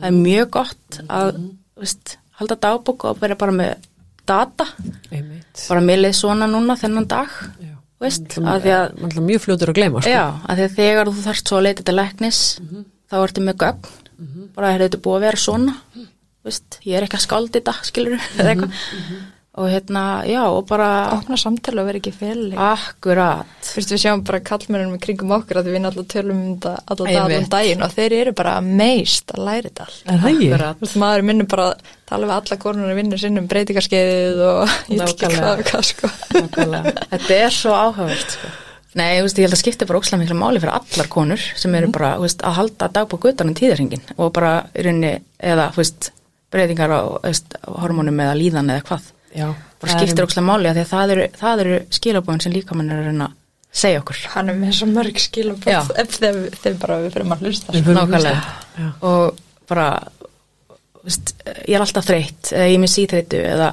Það 0.00 0.08
er 0.08 0.16
mjög 0.16 0.48
gott 0.56 1.00
að 1.08 1.34
veist, 1.78 2.16
halda 2.40 2.56
dagbók 2.64 3.04
og 3.10 3.20
vera 3.20 3.36
bara 3.38 3.52
með 3.54 3.74
data. 4.26 4.66
einmitt. 5.10 5.60
Bara 5.68 5.84
mér 5.84 6.00
leið 6.06 6.16
svona 6.18 6.48
núna 6.50 6.76
þennan 6.80 7.08
dag. 7.10 7.28
Veist, 8.02 8.36
er 9.18 9.26
mjög 9.28 9.44
fljótur 9.46 9.70
að 9.72 9.78
gleyma 9.78 10.02
sko. 10.02 10.10
já, 10.10 10.24
að 10.48 10.58
því 10.58 10.64
að 10.68 10.76
þegar 10.80 11.10
þú 11.12 11.24
þarft 11.26 11.50
svo 11.52 11.58
að 11.60 11.66
leita 11.68 11.84
til 11.88 11.94
læknis, 11.98 12.40
þá 13.12 13.16
ertu 13.22 13.44
með 13.46 13.60
gögn. 13.62 13.92
Bara 14.56 14.72
er 14.74 14.84
þetta 14.86 15.02
búið 15.04 15.16
að 15.18 15.24
vera 15.28 15.40
svona. 15.42 15.74
Veist, 16.42 16.78
ég 16.82 16.98
er 16.98 17.06
ekki 17.06 17.18
að 17.20 17.24
skáldi 17.28 17.54
þetta, 17.60 17.74
skilur 17.86 18.18
eða 18.38 18.52
eitthvað. 18.56 18.80
Og 19.52 19.66
hérna, 19.68 20.24
já, 20.24 20.40
og 20.48 20.62
bara 20.64 20.86
opna 21.12 21.36
samtala 21.36 21.82
og 21.82 21.88
vera 21.90 21.98
ekki 22.00 22.12
félag 22.16 22.54
akkurat. 22.56 23.50
Fyrst 23.68 23.90
við 23.92 24.00
sjáum 24.00 24.22
bara 24.24 24.38
kallmennum 24.40 24.94
í 24.96 25.00
kringum 25.02 25.34
okkur 25.36 25.58
að 25.60 25.66
við 25.74 25.82
náttúrulega 25.84 26.12
tölum 26.14 26.38
um 26.40 26.54
þetta 26.54 26.72
allan 26.86 27.10
dag 27.10 27.18
Einmitt. 27.18 27.34
allan 27.36 27.50
daginn 27.52 27.84
og 27.84 27.92
þeir 27.92 28.14
eru 28.16 28.32
bara 28.38 28.54
meist 28.64 29.34
að 29.36 29.42
læra 29.44 29.68
þetta 29.68 29.84
allt. 29.84 29.98
er 30.08 30.22
það 30.22 30.40
ég? 30.40 30.54
Akkurat. 30.54 30.80
Þú 30.80 30.86
veist, 30.86 30.98
maður 31.04 31.26
minnum 31.28 31.50
bara 31.52 31.66
að 31.68 31.92
tala 32.08 32.30
við 32.30 32.34
alla 32.38 32.58
konur 32.64 32.88
að 32.94 33.00
vinna 33.02 33.20
sinnum 33.20 33.50
breytingarskeiðið 33.52 34.42
og 34.48 34.72
ég 34.88 35.04
veit 35.04 35.12
ekki 35.12 35.28
Nákvæmlega. 35.28 35.44
hvað 35.44 35.52
og 35.52 35.68
hvað 35.68 35.86
sko. 35.90 36.12
Nákvæmlega. 36.38 36.96
Þetta 37.12 37.38
er 37.44 37.56
svo 37.60 37.76
áhugavert, 37.76 38.36
sko. 38.38 38.52
Nei, 38.92 39.10
þú 39.20 39.22
veist, 39.28 39.38
ég 39.40 39.46
held 39.50 39.56
að 39.56 39.62
skipta 39.66 39.86
bara 39.88 40.00
ókslega 40.00 40.20
miklu 40.24 40.36
máli 40.40 40.60
fyrir 40.64 40.74
allar 40.80 41.12
konur 41.12 41.44
sem 41.60 41.74
eru 41.76 41.92
bara, 41.92 42.14
þú 42.16 42.24
veist, 42.26 42.42
að 42.44 42.56
halda 42.58 42.88
dagbók 42.96 43.28
utan 43.30 43.52
um 43.52 43.56
tíðarhingin 43.56 44.02
og 44.16 44.32
bara 44.36 44.50
í 44.76 44.84
rauninni, 44.84 45.12
eða, 45.40 45.68
þú 45.76 45.80
veist, 45.84 46.10
breytingar 46.52 46.92
á, 46.92 47.00
þú 47.04 47.22
veist, 47.24 47.56
hormónum 47.84 48.20
eða 48.20 48.34
líðan 48.40 48.72
eða 48.74 48.84
hvað. 48.90 49.12
Já, 49.34 49.46
Bara 49.82 49.98
skiptir 49.98 50.26
ókslega 50.26 50.46
máli 50.46 50.70
að 50.70 50.80
því 50.80 50.84
að 50.86 50.90
það 50.92 51.14
eru, 51.14 51.28
það 51.40 51.62
eru 51.64 51.78
skilabóðin 51.98 52.44
sem 52.44 52.56
líka 52.56 52.76
mann 52.78 52.90
er 52.92 53.02
að 53.02 53.08
reyna 53.10 53.28
að 53.30 53.38
segja 53.82 54.02
okkur. 54.02 54.18
Hann 54.34 54.52
er 54.52 54.58
með 54.60 54.74
svo 54.76 54.88
mörg 54.90 55.20
skil 55.22 55.46
og 55.54 55.64
Já. 55.64 55.78
ef 56.02 56.18
þeir, 56.18 56.42
þeir 56.60 56.74
bara 56.82 56.98
við 57.00 57.14
fyrir 57.14 57.32
að 57.32 57.46
hlusta. 57.46 57.72
Nákvæmlega. 57.72 58.90
og 59.08 59.40
bara 59.70 59.86
veist, 61.06 61.32
ég 61.66 61.76
er 61.76 61.84
alltaf 61.84 62.06
þreytt 62.06 62.52
eða 62.52 62.68
ég 62.68 62.76
er 62.76 62.82
með 62.82 62.92
síþreytu 62.94 63.40
eða, 63.42 63.68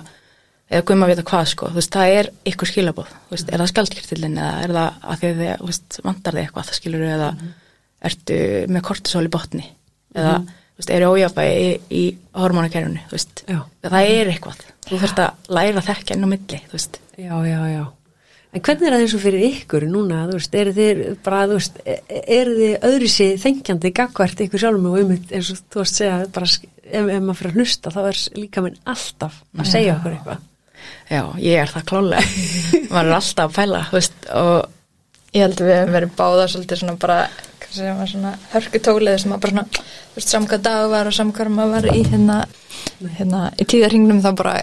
eða 0.70 0.86
guðum 0.88 1.06
að 1.06 1.12
vita 1.14 1.26
hvað 1.30 1.50
sko, 1.54 1.72
þú 1.72 1.80
veist, 1.82 1.96
það 1.96 2.14
er 2.20 2.30
ykkur 2.52 2.72
skilabóð, 2.72 3.12
þú 3.28 3.36
veist, 3.36 3.52
er 3.52 3.64
það 3.64 3.72
skjaldkirtillin 3.74 4.40
eða 4.40 4.54
er 4.64 4.76
það 4.78 5.10
að 5.14 5.24
því 5.24 5.32
að 5.32 5.42
þið, 5.42 5.52
þú 5.60 5.70
veist, 5.72 6.00
vantar 6.08 6.38
þið 6.38 6.44
eitthvað 6.46 6.70
það 6.70 6.80
skilur 6.80 7.06
eða 7.10 7.30
ertu 8.10 8.40
með 8.72 8.86
kortisol 8.90 9.26
í 9.28 9.34
botni 9.34 9.66
eða, 10.16 10.36
þú 10.40 10.59
veist, 10.80 10.92
er 10.96 11.06
ójafægi 11.08 11.62
í, 11.68 11.70
í 12.00 12.04
hormonakerfinu, 12.40 13.06
þú 13.10 13.16
veist, 13.18 13.44
Já. 13.46 13.60
það 13.86 14.10
er 14.16 14.32
eitthvað, 14.34 14.66
þú 14.88 15.00
þurft 15.04 15.22
að 15.24 15.54
læra 15.60 15.82
að 15.82 15.88
þekka 15.90 16.16
inn 16.16 16.28
á 16.28 16.30
milli, 16.34 16.60
þú 16.70 16.78
veist. 16.78 17.00
Já, 17.20 17.34
já, 17.48 17.60
já. 17.74 17.86
En 18.50 18.64
hvernig 18.66 18.88
er 18.88 18.96
það 18.96 19.04
eins 19.04 19.14
og 19.14 19.22
fyrir 19.22 19.46
ykkur 19.46 19.86
núna, 19.92 20.24
þú 20.30 20.40
veist, 20.40 20.56
eru 20.58 20.72
þið 20.80 21.02
bara, 21.28 21.44
þú 21.52 21.60
veist, 21.60 21.76
e- 21.86 22.24
eru 22.40 22.56
þið 22.58 22.88
öðru 22.90 23.12
sér 23.14 23.36
þengjandi 23.44 23.92
gagvært 24.00 24.44
ykkur 24.48 24.64
sjálfum 24.64 24.88
og 24.90 24.98
um 25.04 25.14
eins 25.20 25.52
og 25.54 25.60
þú 25.70 25.84
veist 25.84 26.00
segja, 26.00 26.16
bara, 26.34 26.50
ef, 26.50 27.04
ef 27.04 27.22
maður 27.22 27.40
fyrir 27.44 27.54
að 27.54 27.60
hlusta, 27.62 27.94
þá 27.94 28.02
er 28.08 28.24
líka 28.40 28.64
minn 28.66 28.80
alltaf 28.90 29.38
að 29.54 29.70
segja 29.70 30.00
okkur 30.00 30.16
eitthvað. 30.16 30.48
Já, 31.10 31.22
ég 31.44 31.62
er 31.62 31.70
það 31.76 31.88
klálega, 31.92 32.26
maður 32.96 33.12
er 33.12 33.16
alltaf 33.20 33.46
að 33.52 33.56
pæla, 33.60 33.86
þú 33.92 34.00
veist, 34.00 34.20
og 34.40 34.58
Ég 35.30 35.44
held 35.46 35.60
að 35.62 35.68
við 35.68 35.76
hefum 35.78 35.94
verið 35.94 36.14
báða 36.18 36.46
svolítið 36.50 36.80
svona 36.82 36.96
bara, 36.98 37.18
segja 37.76 37.94
maður 37.98 38.12
svona 38.14 38.34
hörkutólið 38.54 39.18
sem 39.24 39.34
að 39.36 39.42
bara 39.46 39.54
svona, 39.54 39.66
þú 40.10 40.20
veist, 40.20 40.34
samkvæð 40.34 40.62
dag 40.68 40.90
var 40.92 41.10
og 41.12 41.16
samkvæð 41.20 41.52
maður 41.56 41.74
var 41.76 41.88
í 41.96 42.04
hérna, 42.10 42.38
hérna, 43.18 43.42
í 43.60 43.68
tíðarhingnum 43.70 44.22
þá 44.26 44.30
bara 44.42 44.56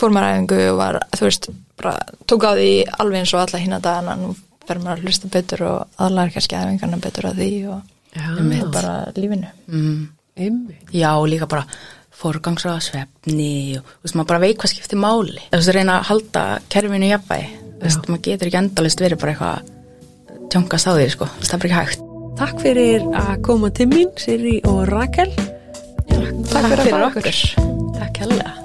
fór 0.00 0.10
maður 0.14 0.34
æfingu 0.34 0.60
og 0.72 0.78
var, 0.80 0.98
þú 1.14 1.28
veist, 1.28 1.48
bara 1.80 1.94
tók 2.30 2.46
á 2.46 2.52
því 2.58 2.70
alveg 2.98 3.20
eins 3.22 3.34
og 3.34 3.42
alla 3.44 3.62
hína 3.62 3.80
dagana, 3.84 4.16
nú 4.18 4.34
fer 4.66 4.78
maður 4.80 4.98
að 5.02 5.08
hlusta 5.08 5.28
betur 5.34 5.62
og 5.68 6.00
aðlar 6.00 6.32
kannski 6.34 6.56
æfingarna 6.56 7.00
betur 7.04 7.28
að 7.30 7.40
því 7.42 7.50
og 7.74 7.82
Já. 8.14 8.28
með 8.40 8.70
bara 8.72 8.94
lífinu. 9.16 9.48
mm, 9.66 10.08
Einmitt. 10.38 10.88
já, 10.94 11.10
líka 11.26 11.46
bara 11.50 11.66
forgangsraða 12.14 12.80
svefni 12.80 13.76
og 13.78 13.84
þú 13.84 14.06
veist, 14.06 14.14
maður 14.16 14.28
bara 14.30 14.42
veit 14.44 14.58
hvað 14.58 14.70
skiptir 14.72 14.98
máli. 15.02 15.42
Þú 15.50 15.58
veist, 15.60 15.72
reyna 15.74 15.98
að 15.98 16.08
halda 16.10 16.44
kerfinu 16.70 17.10
jafnvægi, 17.10 17.48
þú 17.74 17.82
veist, 17.88 18.08
maður 18.08 18.22
getur 18.28 18.50
ekki 18.50 18.60
endalist 18.62 19.02
verið 19.02 19.20
bara 19.20 19.34
eitthvað 19.34 20.48
tjóngast 20.54 20.86
á 20.88 20.92
því, 20.94 21.06
sko, 21.10 21.28
það 21.42 21.54
er 21.56 21.62
bara 21.64 21.70
ekki 21.70 21.80
hægt. 21.82 22.04
Takk 22.34 22.58
fyrir 22.64 23.04
að 23.14 23.36
koma 23.46 23.70
til 23.74 23.86
mín, 23.92 24.10
Siri 24.18 24.56
og 24.66 24.84
Rakel. 24.90 25.30
Takk 26.10 26.66
fyrir 26.66 26.82
að 26.82 26.90
fá 26.90 27.06
okkur. 27.12 27.40
Takk 28.00 28.22
hella. 28.24 28.63